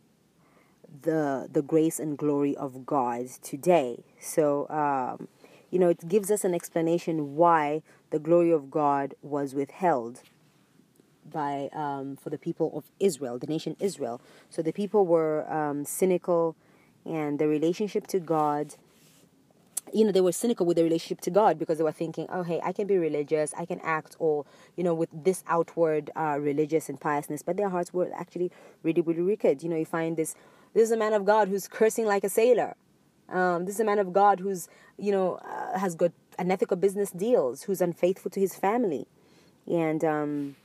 the 1.01 1.49
the 1.51 1.61
grace 1.61 1.99
and 1.99 2.17
glory 2.17 2.55
of 2.55 2.85
God 2.85 3.27
today. 3.41 4.03
So 4.19 4.67
um 4.69 5.27
you 5.71 5.79
know 5.79 5.89
it 5.89 6.07
gives 6.07 6.31
us 6.31 6.43
an 6.43 6.53
explanation 6.53 7.35
why 7.35 7.81
the 8.11 8.19
glory 8.19 8.51
of 8.51 8.71
God 8.71 9.15
was 9.21 9.53
withheld 9.53 10.21
by 11.31 11.69
um, 11.73 12.15
for 12.15 12.29
the 12.29 12.37
people 12.37 12.71
of 12.75 12.85
Israel, 12.99 13.39
the 13.39 13.47
nation 13.47 13.75
Israel. 13.79 14.21
So 14.49 14.61
the 14.61 14.71
people 14.71 15.05
were 15.05 15.51
um, 15.51 15.85
cynical, 15.85 16.55
and 17.05 17.39
the 17.39 17.47
relationship 17.47 18.07
to 18.07 18.19
God. 18.19 18.75
You 19.93 20.03
know, 20.03 20.11
they 20.11 20.21
were 20.21 20.31
cynical 20.31 20.65
with 20.65 20.75
their 20.75 20.83
relationship 20.83 21.21
to 21.21 21.29
God 21.29 21.59
because 21.59 21.77
they 21.77 21.83
were 21.83 21.91
thinking, 21.91 22.27
"Oh, 22.29 22.43
hey, 22.43 22.59
I 22.63 22.71
can 22.71 22.87
be 22.87 22.97
religious, 22.97 23.53
I 23.57 23.65
can 23.65 23.79
act, 23.81 24.15
or 24.19 24.45
you 24.75 24.83
know, 24.83 24.93
with 24.93 25.09
this 25.13 25.43
outward 25.47 26.11
uh, 26.15 26.37
religious 26.39 26.89
and 26.89 26.99
piousness," 26.99 27.43
but 27.43 27.57
their 27.57 27.69
hearts 27.69 27.93
were 27.93 28.09
actually 28.15 28.51
really, 28.83 29.01
really 29.01 29.21
wicked. 29.21 29.63
You 29.63 29.69
know, 29.69 29.77
you 29.77 29.85
find 29.85 30.17
this. 30.17 30.35
This 30.73 30.83
is 30.83 30.91
a 30.91 30.97
man 30.97 31.13
of 31.13 31.23
God 31.25 31.47
who's 31.47 31.67
cursing 31.67 32.05
like 32.05 32.23
a 32.23 32.29
sailor. 32.29 32.75
Um, 33.29 33.65
this 33.65 33.75
is 33.75 33.81
a 33.81 33.85
man 33.85 33.99
of 33.99 34.13
God 34.13 34.39
who's, 34.39 34.67
you 34.97 35.11
know, 35.11 35.35
uh, 35.35 35.77
has 35.79 35.95
got 35.95 36.11
unethical 36.37 36.77
business 36.77 37.11
deals, 37.11 37.63
who's 37.63 37.81
unfaithful 37.81 38.31
to 38.31 38.39
his 38.39 38.55
family. 38.55 39.07
And 39.67 40.03
um, 40.03 40.55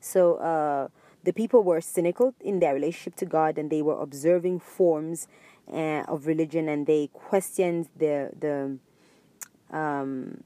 so 0.00 0.36
uh, 0.36 0.88
the 1.24 1.32
people 1.32 1.62
were 1.62 1.80
cynical 1.80 2.34
in 2.40 2.60
their 2.60 2.74
relationship 2.74 3.16
to 3.16 3.26
God 3.26 3.58
and 3.58 3.70
they 3.70 3.82
were 3.82 4.00
observing 4.00 4.60
forms 4.60 5.28
uh, 5.70 6.04
of 6.08 6.26
religion 6.26 6.68
and 6.68 6.86
they 6.86 7.08
questioned 7.12 7.88
the, 7.96 8.30
the 8.38 8.78
um, 9.76 10.42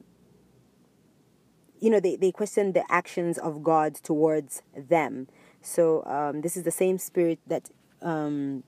you 1.80 1.90
know, 1.90 2.00
they, 2.00 2.16
they 2.16 2.30
questioned 2.30 2.74
the 2.74 2.84
actions 2.90 3.38
of 3.38 3.62
God 3.62 3.94
towards 3.94 4.62
them. 4.76 5.28
So 5.60 6.04
um, 6.04 6.40
this 6.40 6.56
is 6.56 6.62
the 6.62 6.70
same 6.70 6.98
spirit 6.98 7.38
that 7.46 7.70
um, 8.00 8.62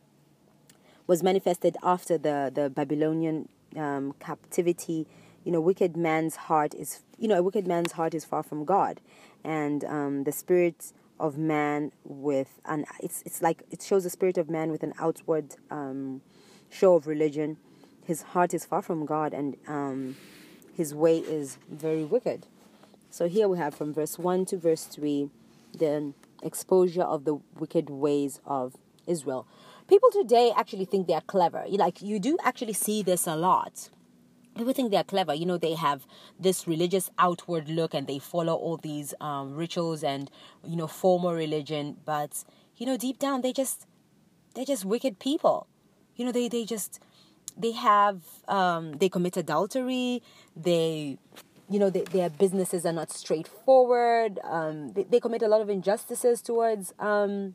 was 1.06 1.22
manifested 1.22 1.76
after 1.82 2.16
the, 2.18 2.50
the 2.54 2.70
Babylonian 2.70 3.48
um, 3.76 4.14
captivity 4.20 5.06
you 5.44 5.52
know, 5.52 5.60
wicked 5.60 5.96
man's 5.96 6.36
heart 6.36 6.74
is, 6.74 7.02
you 7.18 7.28
know, 7.28 7.38
a 7.38 7.42
wicked 7.42 7.66
man's 7.66 7.92
heart 7.92 8.14
is 8.14 8.24
far 8.24 8.42
from 8.42 8.64
God, 8.64 9.00
and 9.44 9.84
um, 9.84 10.24
the 10.24 10.32
spirit 10.32 10.92
of 11.20 11.36
man 11.36 11.92
with 12.02 12.58
an, 12.64 12.86
it's 13.00 13.22
it's 13.26 13.42
like 13.42 13.62
it 13.70 13.82
shows 13.82 14.04
the 14.04 14.10
spirit 14.10 14.38
of 14.38 14.48
man 14.48 14.70
with 14.70 14.82
an 14.82 14.94
outward 14.98 15.56
um, 15.70 16.22
show 16.70 16.94
of 16.94 17.06
religion. 17.06 17.58
His 18.04 18.22
heart 18.22 18.54
is 18.54 18.64
far 18.64 18.82
from 18.82 19.06
God, 19.06 19.34
and 19.34 19.56
um, 19.68 20.16
his 20.74 20.94
way 20.94 21.18
is 21.18 21.58
very 21.70 22.04
wicked. 22.04 22.46
So 23.10 23.28
here 23.28 23.46
we 23.46 23.58
have 23.58 23.74
from 23.74 23.92
verse 23.92 24.18
one 24.18 24.46
to 24.46 24.56
verse 24.56 24.84
three, 24.84 25.28
the 25.76 26.14
exposure 26.42 27.02
of 27.02 27.24
the 27.24 27.38
wicked 27.58 27.90
ways 27.90 28.40
of 28.46 28.76
Israel. 29.06 29.46
People 29.88 30.10
today 30.10 30.50
actually 30.56 30.86
think 30.86 31.06
they 31.06 31.14
are 31.14 31.20
clever. 31.20 31.64
Like 31.68 32.00
you 32.00 32.18
do 32.18 32.38
actually 32.42 32.72
see 32.72 33.02
this 33.02 33.26
a 33.26 33.36
lot. 33.36 33.90
People 34.56 34.72
think 34.72 34.90
they're 34.90 35.04
clever. 35.04 35.34
You 35.34 35.44
know 35.44 35.58
they 35.58 35.74
have 35.74 36.06
this 36.40 36.66
religious 36.66 37.10
outward 37.18 37.68
look 37.68 37.92
and 37.92 38.06
they 38.06 38.18
follow 38.18 38.54
all 38.54 38.78
these 38.78 39.12
um, 39.20 39.54
rituals 39.54 40.02
and 40.02 40.30
you 40.64 40.76
know 40.76 40.86
formal 40.86 41.34
religion 41.34 41.96
but 42.04 42.44
you 42.76 42.86
know 42.86 42.96
deep 42.96 43.18
down 43.18 43.42
they 43.42 43.52
just 43.52 43.86
they're 44.54 44.64
just 44.64 44.86
wicked 44.86 45.18
people. 45.18 45.66
You 46.16 46.24
know 46.24 46.32
they 46.32 46.48
they 46.48 46.64
just 46.64 47.00
they 47.56 47.72
have 47.72 48.22
um, 48.48 48.92
they 48.94 49.10
commit 49.10 49.36
adultery. 49.36 50.22
They 50.56 51.18
you 51.68 51.78
know 51.78 51.90
they, 51.90 52.04
their 52.04 52.30
businesses 52.30 52.86
are 52.86 52.92
not 52.92 53.10
straightforward. 53.12 54.38
Um, 54.44 54.94
they, 54.94 55.02
they 55.02 55.20
commit 55.20 55.42
a 55.42 55.48
lot 55.48 55.60
of 55.60 55.68
injustices 55.68 56.40
towards 56.40 56.94
um, 56.98 57.54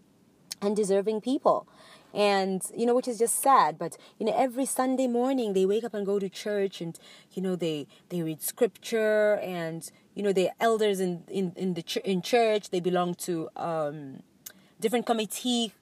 undeserving 0.62 1.22
people 1.22 1.68
and 2.14 2.64
you 2.76 2.86
know 2.86 2.96
which 2.96 3.08
is 3.08 3.20
just 3.20 3.42
sad 3.42 3.78
but 3.78 3.98
you 4.18 4.26
know 4.26 4.34
every 4.36 4.66
sunday 4.66 5.08
morning 5.08 5.54
they 5.54 5.66
wake 5.66 5.84
up 5.84 5.94
and 5.94 6.06
go 6.06 6.18
to 6.20 6.28
church 6.28 6.82
and 6.82 7.00
you 7.34 7.42
know 7.42 7.56
they 7.56 7.86
they 8.10 8.22
read 8.22 8.42
scripture 8.42 9.36
and 9.44 9.92
you 10.16 10.24
know 10.24 10.34
they're 10.34 10.54
elders 10.60 11.00
in 11.00 11.24
in 11.28 11.54
in 11.56 11.76
the 11.76 11.82
ch- 11.84 11.98
in 11.98 12.22
church 12.22 12.72
they 12.72 12.80
belong 12.80 13.14
to 13.14 13.50
um 13.56 14.22
different 14.80 15.06
committee 15.06 15.74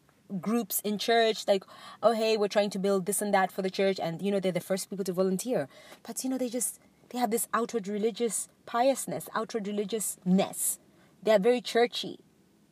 groups 0.41 0.81
in 0.81 0.97
church 0.97 1.47
like 1.47 1.63
oh 2.03 2.11
hey 2.11 2.35
we're 2.35 2.47
trying 2.47 2.69
to 2.69 2.79
build 2.79 3.05
this 3.05 3.21
and 3.21 3.33
that 3.33 3.51
for 3.51 3.61
the 3.61 3.69
church 3.69 3.99
and 3.99 4.21
you 4.21 4.31
know 4.31 4.39
they're 4.39 4.51
the 4.51 4.59
first 4.59 4.89
people 4.89 5.05
to 5.05 5.13
volunteer. 5.13 5.67
But 6.05 6.23
you 6.23 6.29
know 6.29 6.37
they 6.37 6.49
just 6.49 6.79
they 7.09 7.17
have 7.17 7.31
this 7.31 7.47
outward 7.53 7.87
religious 7.87 8.49
piousness 8.65 9.29
outward 9.33 9.67
religiousness. 9.67 10.79
They're 11.23 11.39
very 11.39 11.61
churchy 11.61 12.19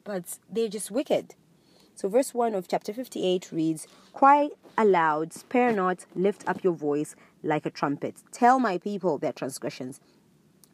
but 0.03 0.37
they're 0.49 0.67
just 0.67 0.91
wicked 0.91 1.35
so, 1.95 2.09
verse 2.09 2.33
1 2.33 2.53
of 2.55 2.67
chapter 2.67 2.91
58 2.91 3.53
reads 3.53 3.87
Cry 4.13 4.49
aloud, 4.77 5.31
spare 5.31 5.71
not, 5.71 6.05
lift 6.13 6.43
up 6.45 6.61
your 6.61 6.73
voice 6.73 7.15
like 7.41 7.65
a 7.65 7.69
trumpet. 7.69 8.15
Tell 8.33 8.59
my 8.59 8.77
people 8.77 9.17
their 9.17 9.31
transgressions 9.31 10.01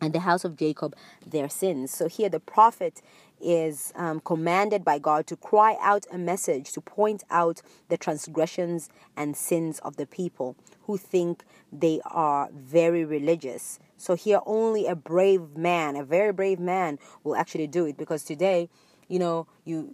and 0.01 0.13
the 0.13 0.21
house 0.21 0.43
of 0.43 0.57
Jacob 0.57 0.95
their 1.23 1.47
sins. 1.47 1.91
So, 1.91 2.07
here 2.07 2.27
the 2.27 2.39
prophet 2.39 3.03
is 3.39 3.93
um, 3.95 4.19
commanded 4.21 4.83
by 4.83 4.97
God 4.97 5.27
to 5.27 5.35
cry 5.35 5.77
out 5.79 6.07
a 6.11 6.17
message 6.17 6.71
to 6.71 6.81
point 6.81 7.23
out 7.29 7.61
the 7.89 7.97
transgressions 7.97 8.89
and 9.15 9.37
sins 9.37 9.77
of 9.79 9.97
the 9.97 10.07
people 10.07 10.55
who 10.87 10.97
think 10.97 11.43
they 11.71 12.01
are 12.05 12.49
very 12.51 13.05
religious. 13.05 13.77
So, 13.95 14.15
here 14.15 14.39
only 14.47 14.87
a 14.87 14.95
brave 14.95 15.55
man, 15.55 15.95
a 15.95 16.03
very 16.03 16.33
brave 16.33 16.59
man, 16.59 16.97
will 17.23 17.35
actually 17.35 17.67
do 17.67 17.85
it 17.85 17.95
because 17.95 18.23
today, 18.23 18.69
you 19.07 19.19
know, 19.19 19.45
you 19.65 19.93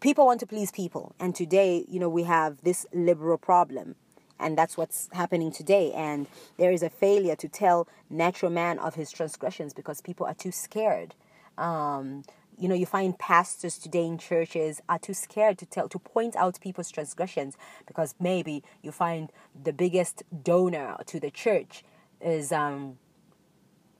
people 0.00 0.26
want 0.26 0.40
to 0.40 0.46
please 0.46 0.70
people. 0.70 1.14
And 1.18 1.34
today, 1.34 1.84
you 1.88 2.00
know, 2.00 2.08
we 2.08 2.24
have 2.24 2.58
this 2.62 2.86
liberal 2.92 3.38
problem. 3.38 3.96
And 4.38 4.58
that's 4.58 4.76
what's 4.76 5.08
happening 5.12 5.52
today. 5.52 5.92
And 5.92 6.26
there 6.58 6.72
is 6.72 6.82
a 6.82 6.90
failure 6.90 7.36
to 7.36 7.48
tell 7.48 7.88
natural 8.10 8.50
man 8.50 8.78
of 8.78 8.94
his 8.94 9.10
transgressions 9.10 9.72
because 9.72 10.00
people 10.00 10.26
are 10.26 10.34
too 10.34 10.50
scared. 10.50 11.14
Um, 11.56 12.24
you 12.58 12.68
know, 12.68 12.74
you 12.74 12.86
find 12.86 13.18
pastors 13.18 13.78
today 13.78 14.04
in 14.04 14.18
churches 14.18 14.80
are 14.88 14.98
too 14.98 15.14
scared 15.14 15.58
to 15.58 15.66
tell, 15.66 15.88
to 15.88 15.98
point 15.98 16.36
out 16.36 16.60
people's 16.60 16.90
transgressions 16.90 17.56
because 17.86 18.14
maybe 18.20 18.62
you 18.82 18.92
find 18.92 19.30
the 19.60 19.72
biggest 19.72 20.22
donor 20.42 20.96
to 21.06 21.18
the 21.18 21.30
church 21.30 21.84
is 22.20 22.52
um, 22.52 22.98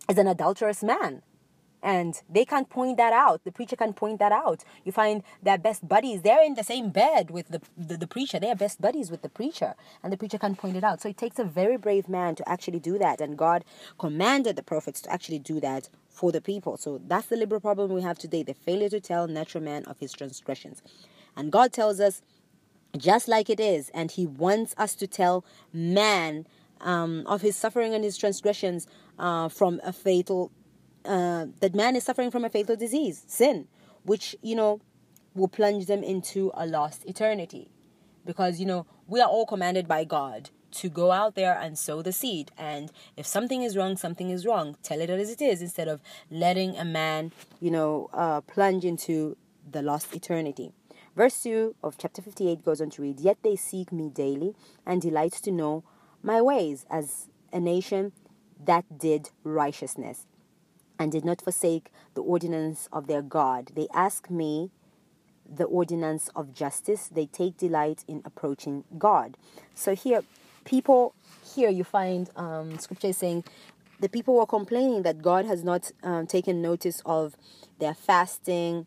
is 0.09 0.19
an 0.19 0.27
adulterous 0.27 0.83
man 0.83 1.23
and 1.85 2.23
they 2.29 2.47
can't 2.47 2.71
point 2.71 2.97
that 2.97 3.13
out. 3.13 3.45
The 3.45 3.53
preacher 3.53 3.77
can't 3.77 3.95
point 3.95 4.19
that 4.19 4.33
out. 4.33 4.65
You 4.85 4.91
find 4.91 5.23
their 5.43 5.59
best 5.59 5.87
buddies, 5.87 6.23
they're 6.23 6.43
in 6.43 6.55
the 6.55 6.65
same 6.65 6.91
bed 6.91 7.31
with 7.31 7.49
the, 7.49 7.61
the, 7.77 7.99
the, 7.99 8.07
preacher. 8.07 8.41
They 8.41 8.51
are 8.51 8.57
best 8.57 8.81
buddies 8.81 9.11
with 9.11 9.21
the 9.21 9.29
preacher, 9.29 9.75
and 10.03 10.13
the 10.13 10.17
preacher 10.17 10.39
can't 10.39 10.59
point 10.59 10.77
it 10.77 10.83
out. 10.83 11.03
So 11.03 11.11
it 11.11 11.19
takes 11.19 11.39
a 11.39 11.45
very 11.45 11.77
brave 11.77 12.09
man 12.09 12.35
to 12.37 12.49
actually 12.49 12.81
do 12.81 12.99
that, 12.99 13.21
and 13.21 13.37
God 13.37 13.65
commanded 13.99 14.57
the 14.57 14.63
prophets 14.63 15.03
to 15.03 15.13
actually 15.13 15.39
do 15.39 15.61
that 15.61 15.91
for 16.09 16.33
the 16.33 16.41
people. 16.41 16.79
So 16.79 17.01
that's 17.07 17.27
the 17.27 17.37
liberal 17.37 17.61
problem 17.61 17.93
we 17.93 18.03
have 18.03 18.19
today 18.19 18.43
the 18.43 18.55
failure 18.55 18.89
to 18.89 19.01
tell 19.01 19.29
natural 19.29 19.63
man 19.63 19.85
of 19.85 19.99
his 19.99 20.13
transgressions. 20.13 20.83
And 21.37 21.53
God 21.53 21.73
tells 21.73 22.01
us 22.01 22.23
just 22.97 23.29
like 23.29 23.51
it 23.51 23.61
is, 23.61 23.91
and 23.91 24.11
He 24.11 24.25
wants 24.25 24.75
us 24.79 24.95
to 24.95 25.07
tell 25.07 25.45
man 25.73 26.47
um, 26.81 27.25
of 27.27 27.41
his 27.43 27.57
suffering 27.57 27.95
and 27.95 28.05
his 28.05 28.17
transgressions 28.17 28.87
uh, 29.19 29.49
from 29.49 29.81
a 29.85 29.93
fatal 29.93 30.51
uh, 31.05 31.47
that 31.61 31.75
man 31.75 31.97
is 31.97 32.05
suffering 32.05 32.31
from 32.31 32.45
a 32.45 32.51
fatal 32.51 32.77
disease, 32.77 33.25
sin, 33.27 33.69
which, 34.05 34.37
you 34.43 34.55
know, 34.55 34.81
will 35.35 35.49
plunge 35.49 35.87
them 35.87 36.03
into 36.03 36.51
a 36.55 36.67
lost 36.67 37.05
eternity. 37.07 37.71
Because, 38.25 38.59
you 38.61 38.67
know, 38.67 38.87
we 39.07 39.21
are 39.21 39.29
all 39.29 39.47
commanded 39.47 39.87
by 39.87 40.05
God 40.05 40.51
to 40.73 40.89
go 40.89 41.13
out 41.13 41.35
there 41.35 41.57
and 41.59 41.79
sow 41.79 42.03
the 42.03 42.13
seed. 42.13 42.51
And 42.57 42.91
if 43.17 43.27
something 43.27 43.63
is 43.63 43.77
wrong, 43.77 43.97
something 43.97 44.31
is 44.31 44.47
wrong. 44.47 44.77
Tell 44.83 45.01
it 45.01 45.11
as 45.11 45.31
it 45.31 45.41
is 45.41 45.63
instead 45.63 45.89
of 45.89 46.01
letting 46.31 46.77
a 46.77 46.85
man, 46.85 47.33
you 47.61 47.71
know, 47.71 48.09
uh, 48.13 48.41
plunge 48.41 48.85
into 48.85 49.37
the 49.71 49.83
lost 49.83 50.15
eternity. 50.15 50.73
Verse 51.15 51.43
2 51.43 51.77
of 51.83 51.97
chapter 51.97 52.23
58 52.23 52.65
goes 52.65 52.81
on 52.81 52.91
to 52.91 53.03
read, 53.03 53.21
Yet 53.21 53.39
they 53.43 53.57
seek 53.57 53.93
me 53.93 54.09
daily 54.09 54.55
and 54.85 55.01
delight 55.01 55.33
to 55.33 55.53
know 55.53 55.85
my 56.23 56.41
ways 56.41 56.87
as 56.91 57.29
a 57.53 57.61
nation 57.61 58.13
that 58.65 58.99
did 58.99 59.31
righteousness 59.45 60.27
and 60.99 61.13
did 61.13 61.25
not 61.25 61.43
forsake 61.43 61.91
the 62.15 62.23
ordinance 62.23 62.89
of 62.93 63.07
their 63.07 63.23
God. 63.23 63.73
They 63.75 63.89
ask 63.93 64.31
me 64.31 64.71
the 65.49 65.65
ordinance 65.65 66.31
of 66.35 66.55
justice. 66.55 67.09
They 67.09 67.27
take 67.27 67.57
delight 67.57 68.05
in 68.09 68.23
approaching 68.25 68.85
God. 68.99 69.37
So 69.75 69.95
here, 69.95 70.23
people, 70.65 71.15
here 71.55 71.71
you 71.71 71.85
find 71.85 72.31
um, 72.37 72.79
scripture 72.79 73.13
saying 73.13 73.45
the 74.01 74.09
people 74.09 74.35
were 74.35 74.47
complaining 74.47 75.03
that 75.03 75.23
God 75.23 75.47
has 75.47 75.63
not 75.63 75.91
um, 76.03 76.27
taken 76.27 76.61
notice 76.63 77.03
of 77.05 77.37
their 77.79 77.95
fasting 77.95 78.87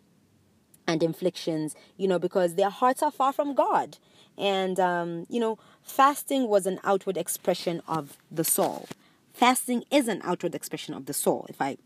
and 0.87 1.03
inflictions, 1.03 1.75
you 1.97 2.07
know, 2.07 2.19
because 2.19 2.55
their 2.55 2.69
hearts 2.69 3.03
are 3.03 3.11
far 3.11 3.33
from 3.33 3.53
God. 3.53 3.97
And, 4.37 4.79
um, 4.79 5.25
you 5.29 5.39
know, 5.39 5.57
fasting 5.83 6.47
was 6.47 6.65
an 6.65 6.79
outward 6.83 7.17
expression 7.17 7.81
of 7.87 8.17
the 8.31 8.43
soul. 8.43 8.87
Fasting 9.33 9.83
is 9.91 10.07
an 10.07 10.21
outward 10.23 10.55
expression 10.55 10.93
of 10.93 11.05
the 11.05 11.13
soul, 11.13 11.45
if 11.49 11.61
I 11.61 11.77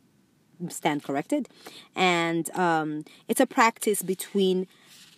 stand 0.69 1.03
corrected. 1.03 1.49
And 1.95 2.49
um, 2.55 3.05
it's 3.27 3.39
a 3.39 3.45
practice 3.45 4.01
between, 4.01 4.67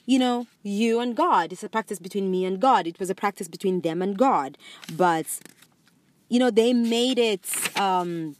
you 0.05 0.19
know, 0.19 0.47
you 0.63 0.99
and 0.99 1.15
God. 1.15 1.51
It's 1.51 1.63
a 1.63 1.69
practice 1.69 1.99
between 1.99 2.31
me 2.31 2.45
and 2.45 2.59
God. 2.59 2.87
It 2.87 2.99
was 2.99 3.09
a 3.09 3.15
practice 3.15 3.47
between 3.47 3.81
them 3.81 4.01
and 4.01 4.17
God. 4.17 4.57
But, 4.95 5.27
you 6.29 6.39
know, 6.39 6.49
they 6.49 6.73
made 6.73 7.19
it, 7.19 7.77
um, 7.79 8.35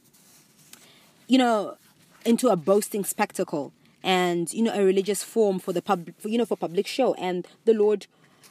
you 1.26 1.38
know, 1.38 1.76
into 2.24 2.48
a 2.48 2.56
boasting 2.56 3.04
spectacle 3.04 3.72
and 4.04 4.52
you 4.52 4.62
know 4.62 4.72
a 4.72 4.84
religious 4.84 5.22
form 5.24 5.58
for 5.58 5.72
the 5.72 5.82
public 5.82 6.14
you 6.24 6.38
know 6.38 6.44
for 6.44 6.56
public 6.56 6.86
show 6.86 7.14
and 7.14 7.48
the 7.64 7.72
lord 7.72 8.06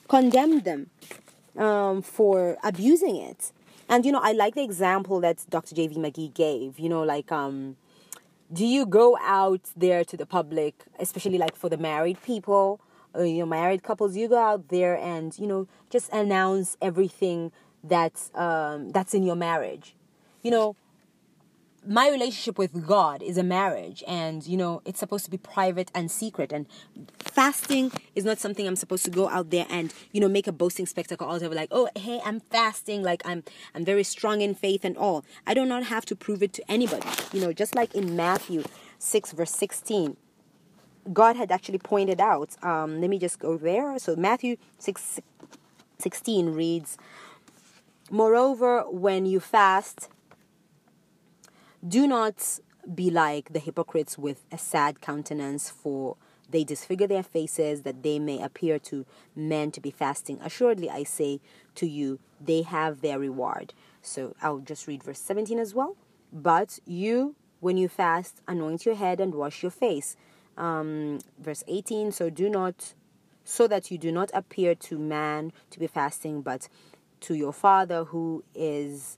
condemned 0.07 0.63
them 0.65 0.89
um, 1.57 2.01
for 2.01 2.57
abusing 2.63 3.15
it 3.15 3.51
and 3.87 4.05
you 4.05 4.11
know 4.11 4.19
i 4.21 4.31
like 4.31 4.55
the 4.55 4.63
example 4.63 5.19
that 5.19 5.45
dr 5.49 5.73
jv 5.73 5.95
mcgee 5.95 6.33
gave 6.33 6.79
you 6.79 6.89
know 6.89 7.03
like 7.03 7.31
um 7.31 7.77
do 8.53 8.65
you 8.65 8.85
go 8.85 9.17
out 9.21 9.71
there 9.75 10.03
to 10.05 10.15
the 10.15 10.25
public 10.25 10.85
especially 10.99 11.37
like 11.37 11.55
for 11.55 11.69
the 11.69 11.77
married 11.77 12.21
people 12.23 12.79
or, 13.13 13.21
uh, 13.21 13.23
you 13.23 13.39
know 13.39 13.45
married 13.45 13.83
couples 13.83 14.15
you 14.15 14.27
go 14.27 14.37
out 14.37 14.69
there 14.69 14.95
and 14.97 15.37
you 15.39 15.47
know 15.47 15.67
just 15.89 16.11
announce 16.13 16.77
everything 16.81 17.51
that's 17.83 18.31
um, 18.35 18.91
that's 18.91 19.13
in 19.13 19.23
your 19.23 19.35
marriage? 19.35 19.95
You 20.41 20.51
know 20.51 20.75
my 21.85 22.09
relationship 22.09 22.57
with 22.57 22.85
God 22.85 23.21
is 23.21 23.37
a 23.37 23.43
marriage 23.43 24.03
and 24.07 24.45
you 24.45 24.55
know 24.55 24.81
it's 24.85 24.99
supposed 24.99 25.25
to 25.25 25.31
be 25.31 25.37
private 25.37 25.91
and 25.93 26.09
secret 26.09 26.51
and 26.51 26.65
fasting 27.19 27.91
is 28.15 28.23
not 28.23 28.39
something 28.39 28.65
I'm 28.67 28.75
supposed 28.75 29.03
to 29.05 29.11
go 29.11 29.27
out 29.29 29.49
there 29.49 29.65
and 29.69 29.93
you 30.11 30.21
know 30.21 30.29
make 30.29 30.47
a 30.47 30.51
boasting 30.51 30.85
spectacle 30.85 31.27
all 31.27 31.35
over 31.35 31.53
like 31.53 31.69
oh 31.71 31.89
hey 31.95 32.21
I'm 32.23 32.39
fasting 32.39 33.03
like 33.03 33.21
I'm 33.25 33.43
I'm 33.75 33.83
very 33.83 34.03
strong 34.03 34.41
in 34.41 34.55
faith 34.55 34.85
and 34.85 34.97
all. 34.97 35.25
I 35.45 35.53
do 35.53 35.65
not 35.65 35.83
have 35.83 36.05
to 36.05 36.15
prove 36.15 36.41
it 36.41 36.53
to 36.53 36.71
anybody. 36.71 37.07
You 37.33 37.41
know 37.41 37.53
just 37.53 37.75
like 37.75 37.93
in 37.93 38.15
Matthew 38.15 38.63
6 38.99 39.31
verse 39.33 39.51
16 39.51 40.15
God 41.11 41.35
had 41.35 41.51
actually 41.51 41.79
pointed 41.79 42.21
out 42.21 42.55
um, 42.63 43.01
let 43.01 43.09
me 43.09 43.19
just 43.19 43.39
go 43.39 43.57
there. 43.57 43.99
So 43.99 44.15
Matthew 44.15 44.57
6 44.79 45.19
16 45.99 46.53
reads 46.53 46.97
moreover 48.09 48.83
when 48.89 49.25
you 49.25 49.39
fast 49.39 50.09
do 51.85 52.07
not 52.07 52.59
be 52.93 53.09
like 53.09 53.53
the 53.53 53.59
hypocrites 53.59 54.17
with 54.17 54.45
a 54.51 54.57
sad 54.57 55.01
countenance, 55.01 55.69
for 55.69 56.17
they 56.49 56.63
disfigure 56.63 57.07
their 57.07 57.23
faces 57.23 57.81
that 57.81 58.03
they 58.03 58.19
may 58.19 58.41
appear 58.41 58.77
to 58.77 59.05
men 59.35 59.71
to 59.71 59.81
be 59.81 59.91
fasting. 59.91 60.39
Assuredly, 60.41 60.89
I 60.89 61.03
say 61.03 61.39
to 61.75 61.87
you, 61.87 62.19
they 62.39 62.61
have 62.61 63.01
their 63.01 63.19
reward. 63.19 63.73
So 64.01 64.35
I'll 64.41 64.59
just 64.59 64.87
read 64.87 65.03
verse 65.03 65.19
17 65.19 65.59
as 65.59 65.73
well. 65.73 65.95
But 66.31 66.79
you, 66.85 67.35
when 67.59 67.77
you 67.77 67.87
fast, 67.87 68.41
anoint 68.47 68.85
your 68.85 68.95
head 68.95 69.19
and 69.19 69.33
wash 69.33 69.63
your 69.63 69.71
face. 69.71 70.15
Um, 70.57 71.19
verse 71.39 71.63
18 71.67 72.11
So 72.11 72.29
do 72.29 72.49
not, 72.49 72.93
so 73.43 73.67
that 73.67 73.89
you 73.89 73.97
do 73.97 74.11
not 74.11 74.29
appear 74.33 74.75
to 74.75 74.99
man 74.99 75.51
to 75.71 75.79
be 75.79 75.87
fasting, 75.87 76.41
but 76.41 76.67
to 77.21 77.33
your 77.33 77.53
Father 77.53 78.03
who 78.05 78.43
is 78.53 79.17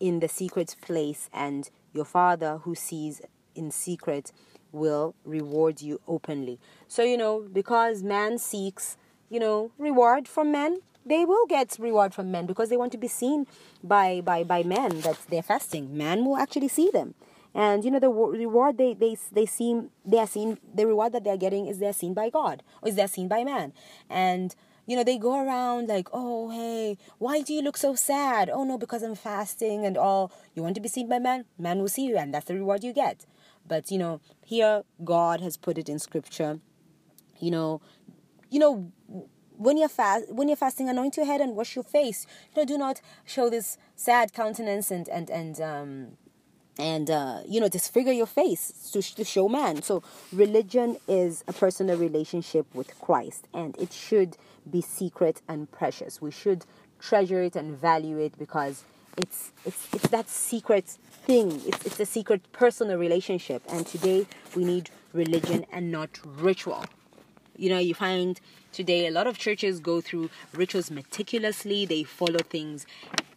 in 0.00 0.20
the 0.20 0.28
secret 0.28 0.76
place, 0.80 1.30
and 1.32 1.70
your 1.96 2.04
Father 2.04 2.58
who 2.58 2.74
sees 2.74 3.20
in 3.54 3.70
secret 3.70 4.32
will 4.72 5.14
reward 5.24 5.80
you 5.80 6.00
openly. 6.06 6.58
So, 6.86 7.02
you 7.02 7.16
know, 7.16 7.40
because 7.52 8.02
man 8.02 8.38
seeks, 8.38 8.96
you 9.30 9.40
know, 9.40 9.72
reward 9.78 10.28
from 10.28 10.52
men, 10.52 10.80
they 11.04 11.24
will 11.24 11.46
get 11.46 11.76
reward 11.78 12.14
from 12.14 12.30
men 12.30 12.46
because 12.46 12.68
they 12.68 12.76
want 12.76 12.92
to 12.92 12.98
be 12.98 13.08
seen 13.08 13.46
by 13.82 14.20
by 14.20 14.42
by 14.42 14.62
men 14.62 15.00
that 15.00 15.18
they're 15.30 15.42
fasting. 15.42 15.96
Man 15.96 16.24
will 16.24 16.36
actually 16.36 16.68
see 16.68 16.90
them. 16.90 17.14
And 17.54 17.84
you 17.84 17.90
know 17.90 18.00
the 18.00 18.10
reward 18.10 18.76
they 18.76 18.92
they 18.92 19.16
they 19.32 19.46
seem 19.46 19.90
they 20.04 20.18
are 20.18 20.26
seen 20.26 20.58
the 20.74 20.86
reward 20.86 21.12
that 21.12 21.24
they're 21.24 21.36
getting 21.38 21.68
is 21.68 21.78
they're 21.78 21.92
seen 21.92 22.12
by 22.12 22.28
God 22.28 22.62
or 22.82 22.88
is 22.88 22.96
they're 22.96 23.08
seen 23.08 23.28
by 23.28 23.44
man. 23.44 23.72
And 24.10 24.54
you 24.86 24.96
know, 24.96 25.04
they 25.04 25.18
go 25.18 25.44
around 25.44 25.88
like, 25.88 26.08
oh, 26.12 26.50
hey, 26.50 26.96
why 27.18 27.42
do 27.42 27.52
you 27.52 27.60
look 27.60 27.76
so 27.76 27.94
sad? 27.94 28.48
Oh, 28.48 28.64
no, 28.64 28.78
because 28.78 29.02
I'm 29.02 29.16
fasting 29.16 29.84
and 29.84 29.98
all. 29.98 30.32
You 30.54 30.62
want 30.62 30.76
to 30.76 30.80
be 30.80 30.88
seen 30.88 31.08
by 31.08 31.18
man? 31.18 31.44
Man 31.58 31.78
will 31.80 31.88
see 31.88 32.06
you, 32.06 32.16
and 32.16 32.32
that's 32.32 32.46
the 32.46 32.54
reward 32.54 32.84
you 32.84 32.92
get. 32.92 33.26
But, 33.66 33.90
you 33.90 33.98
know, 33.98 34.20
here 34.44 34.84
God 35.04 35.40
has 35.40 35.56
put 35.56 35.76
it 35.76 35.88
in 35.88 35.98
scripture. 35.98 36.60
You 37.40 37.50
know, 37.50 37.80
you 38.48 38.60
know, 38.60 38.92
when 39.58 39.76
you're 39.76 39.88
fast 39.88 40.30
when 40.32 40.48
you're 40.48 40.56
fasting 40.56 40.88
anoint 40.88 41.16
your 41.16 41.26
head 41.26 41.40
and 41.40 41.56
wash 41.56 41.74
your 41.74 41.82
face 41.82 42.26
you 42.54 42.60
know 42.60 42.66
do 42.66 42.76
not 42.76 43.00
show 43.24 43.48
this 43.48 43.78
sad 43.94 44.32
countenance 44.34 44.90
and 44.90 45.08
and 45.08 45.30
and 45.30 45.60
um 45.60 46.08
and 46.78 47.10
uh, 47.10 47.40
you 47.48 47.60
know 47.60 47.68
disfigure 47.68 48.12
your 48.12 48.26
face 48.26 48.90
to, 48.92 49.02
to 49.02 49.24
show 49.24 49.48
man. 49.48 49.82
So 49.82 50.02
religion 50.32 50.98
is 51.08 51.44
a 51.48 51.52
personal 51.52 51.96
relationship 51.98 52.66
with 52.74 52.98
christ 53.00 53.48
and 53.54 53.76
it 53.78 53.92
should 53.92 54.36
be 54.70 54.80
secret 54.80 55.40
and 55.48 55.70
precious. 55.70 56.20
We 56.20 56.30
should 56.30 56.64
treasure 56.98 57.42
it 57.42 57.56
and 57.56 57.76
value 57.76 58.18
it 58.18 58.38
because 58.38 58.84
it's 59.16 59.52
it's 59.64 59.88
it's 59.94 60.08
that 60.08 60.28
secret 60.28 60.84
thing. 61.26 61.60
It's, 61.66 61.86
it's 61.86 62.00
a 62.00 62.06
secret 62.06 62.40
personal 62.52 62.98
relationship. 62.98 63.62
And 63.68 63.86
today 63.86 64.26
we 64.54 64.64
need 64.64 64.90
religion 65.12 65.64
and 65.72 65.90
not 65.90 66.10
ritual 66.24 66.84
you 67.58 67.68
know 67.68 67.78
you 67.78 67.94
find 67.94 68.40
today 68.72 69.06
a 69.06 69.10
lot 69.10 69.26
of 69.26 69.38
churches 69.38 69.80
go 69.80 70.00
through 70.00 70.28
rituals 70.52 70.90
meticulously 70.90 71.86
they 71.86 72.02
follow 72.02 72.38
things 72.38 72.86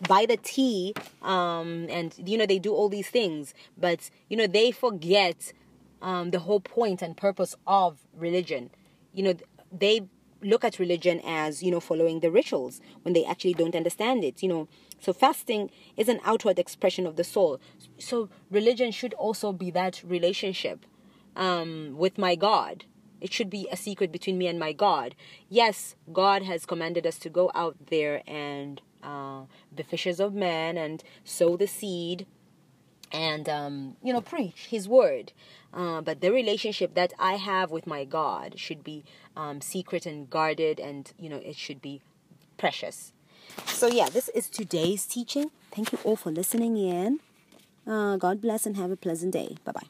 by 0.07 0.25
the 0.25 0.37
T, 0.37 0.93
um, 1.21 1.87
and 1.89 2.15
you 2.25 2.37
know 2.37 2.45
they 2.45 2.59
do 2.59 2.73
all 2.73 2.89
these 2.89 3.09
things, 3.09 3.53
but 3.77 4.09
you 4.29 4.37
know 4.37 4.47
they 4.47 4.71
forget 4.71 5.53
um, 6.01 6.31
the 6.31 6.39
whole 6.39 6.59
point 6.59 7.01
and 7.01 7.17
purpose 7.17 7.55
of 7.67 7.99
religion. 8.15 8.69
You 9.13 9.23
know 9.23 9.33
they 9.71 10.07
look 10.41 10.63
at 10.63 10.79
religion 10.79 11.19
as 11.25 11.61
you 11.61 11.69
know 11.71 11.81
following 11.81 12.21
the 12.21 12.31
rituals 12.31 12.79
when 13.01 13.13
they 13.13 13.25
actually 13.25 13.53
don't 13.53 13.75
understand 13.75 14.23
it. 14.23 14.41
You 14.41 14.49
know, 14.49 14.67
so 14.99 15.11
fasting 15.11 15.69
is 15.97 16.07
an 16.07 16.19
outward 16.23 16.59
expression 16.59 17.05
of 17.05 17.15
the 17.17 17.23
soul. 17.23 17.59
So 17.97 18.29
religion 18.49 18.91
should 18.91 19.13
also 19.15 19.51
be 19.51 19.69
that 19.71 20.01
relationship 20.05 20.85
um, 21.35 21.95
with 21.97 22.17
my 22.17 22.35
God. 22.35 22.85
It 23.21 23.33
should 23.33 23.49
be 23.49 23.67
a 23.71 23.77
secret 23.77 24.11
between 24.11 24.37
me 24.37 24.47
and 24.47 24.59
my 24.59 24.73
God. 24.73 25.15
Yes, 25.49 25.95
God 26.11 26.43
has 26.43 26.65
commanded 26.65 27.05
us 27.05 27.19
to 27.19 27.29
go 27.29 27.51
out 27.53 27.75
there 27.89 28.21
and 28.27 28.81
uh, 29.03 29.43
fishers 29.87 30.19
of 30.19 30.33
men 30.33 30.77
and 30.77 31.03
sow 31.23 31.57
the 31.57 31.67
seed 31.67 32.25
and 33.11 33.49
um, 33.49 33.95
you 34.03 34.13
know 34.13 34.21
preach 34.21 34.67
his 34.69 34.87
word. 34.87 35.33
Uh, 35.73 36.01
but 36.01 36.21
the 36.21 36.31
relationship 36.31 36.95
that 36.95 37.13
i 37.19 37.33
have 37.33 37.69
with 37.69 37.85
my 37.85 38.03
god 38.03 38.57
should 38.57 38.83
be 38.83 39.03
um, 39.35 39.61
secret 39.61 40.05
and 40.05 40.29
guarded 40.29 40.79
and 40.79 41.11
you 41.19 41.29
know 41.29 41.37
it 41.37 41.55
should 41.55 41.81
be 41.81 42.01
precious. 42.57 43.13
So 43.65 43.87
yeah 43.87 44.09
this 44.09 44.29
is 44.29 44.49
today's 44.49 45.05
teaching. 45.05 45.51
Thank 45.71 45.91
you 45.91 45.99
all 46.03 46.15
for 46.15 46.31
listening 46.31 46.77
in. 46.77 47.19
Uh, 47.87 48.17
god 48.17 48.41
bless 48.41 48.65
and 48.65 48.77
have 48.77 48.91
a 48.91 48.97
pleasant 48.97 49.33
day. 49.33 49.57
Bye 49.63 49.73
bye 49.73 49.87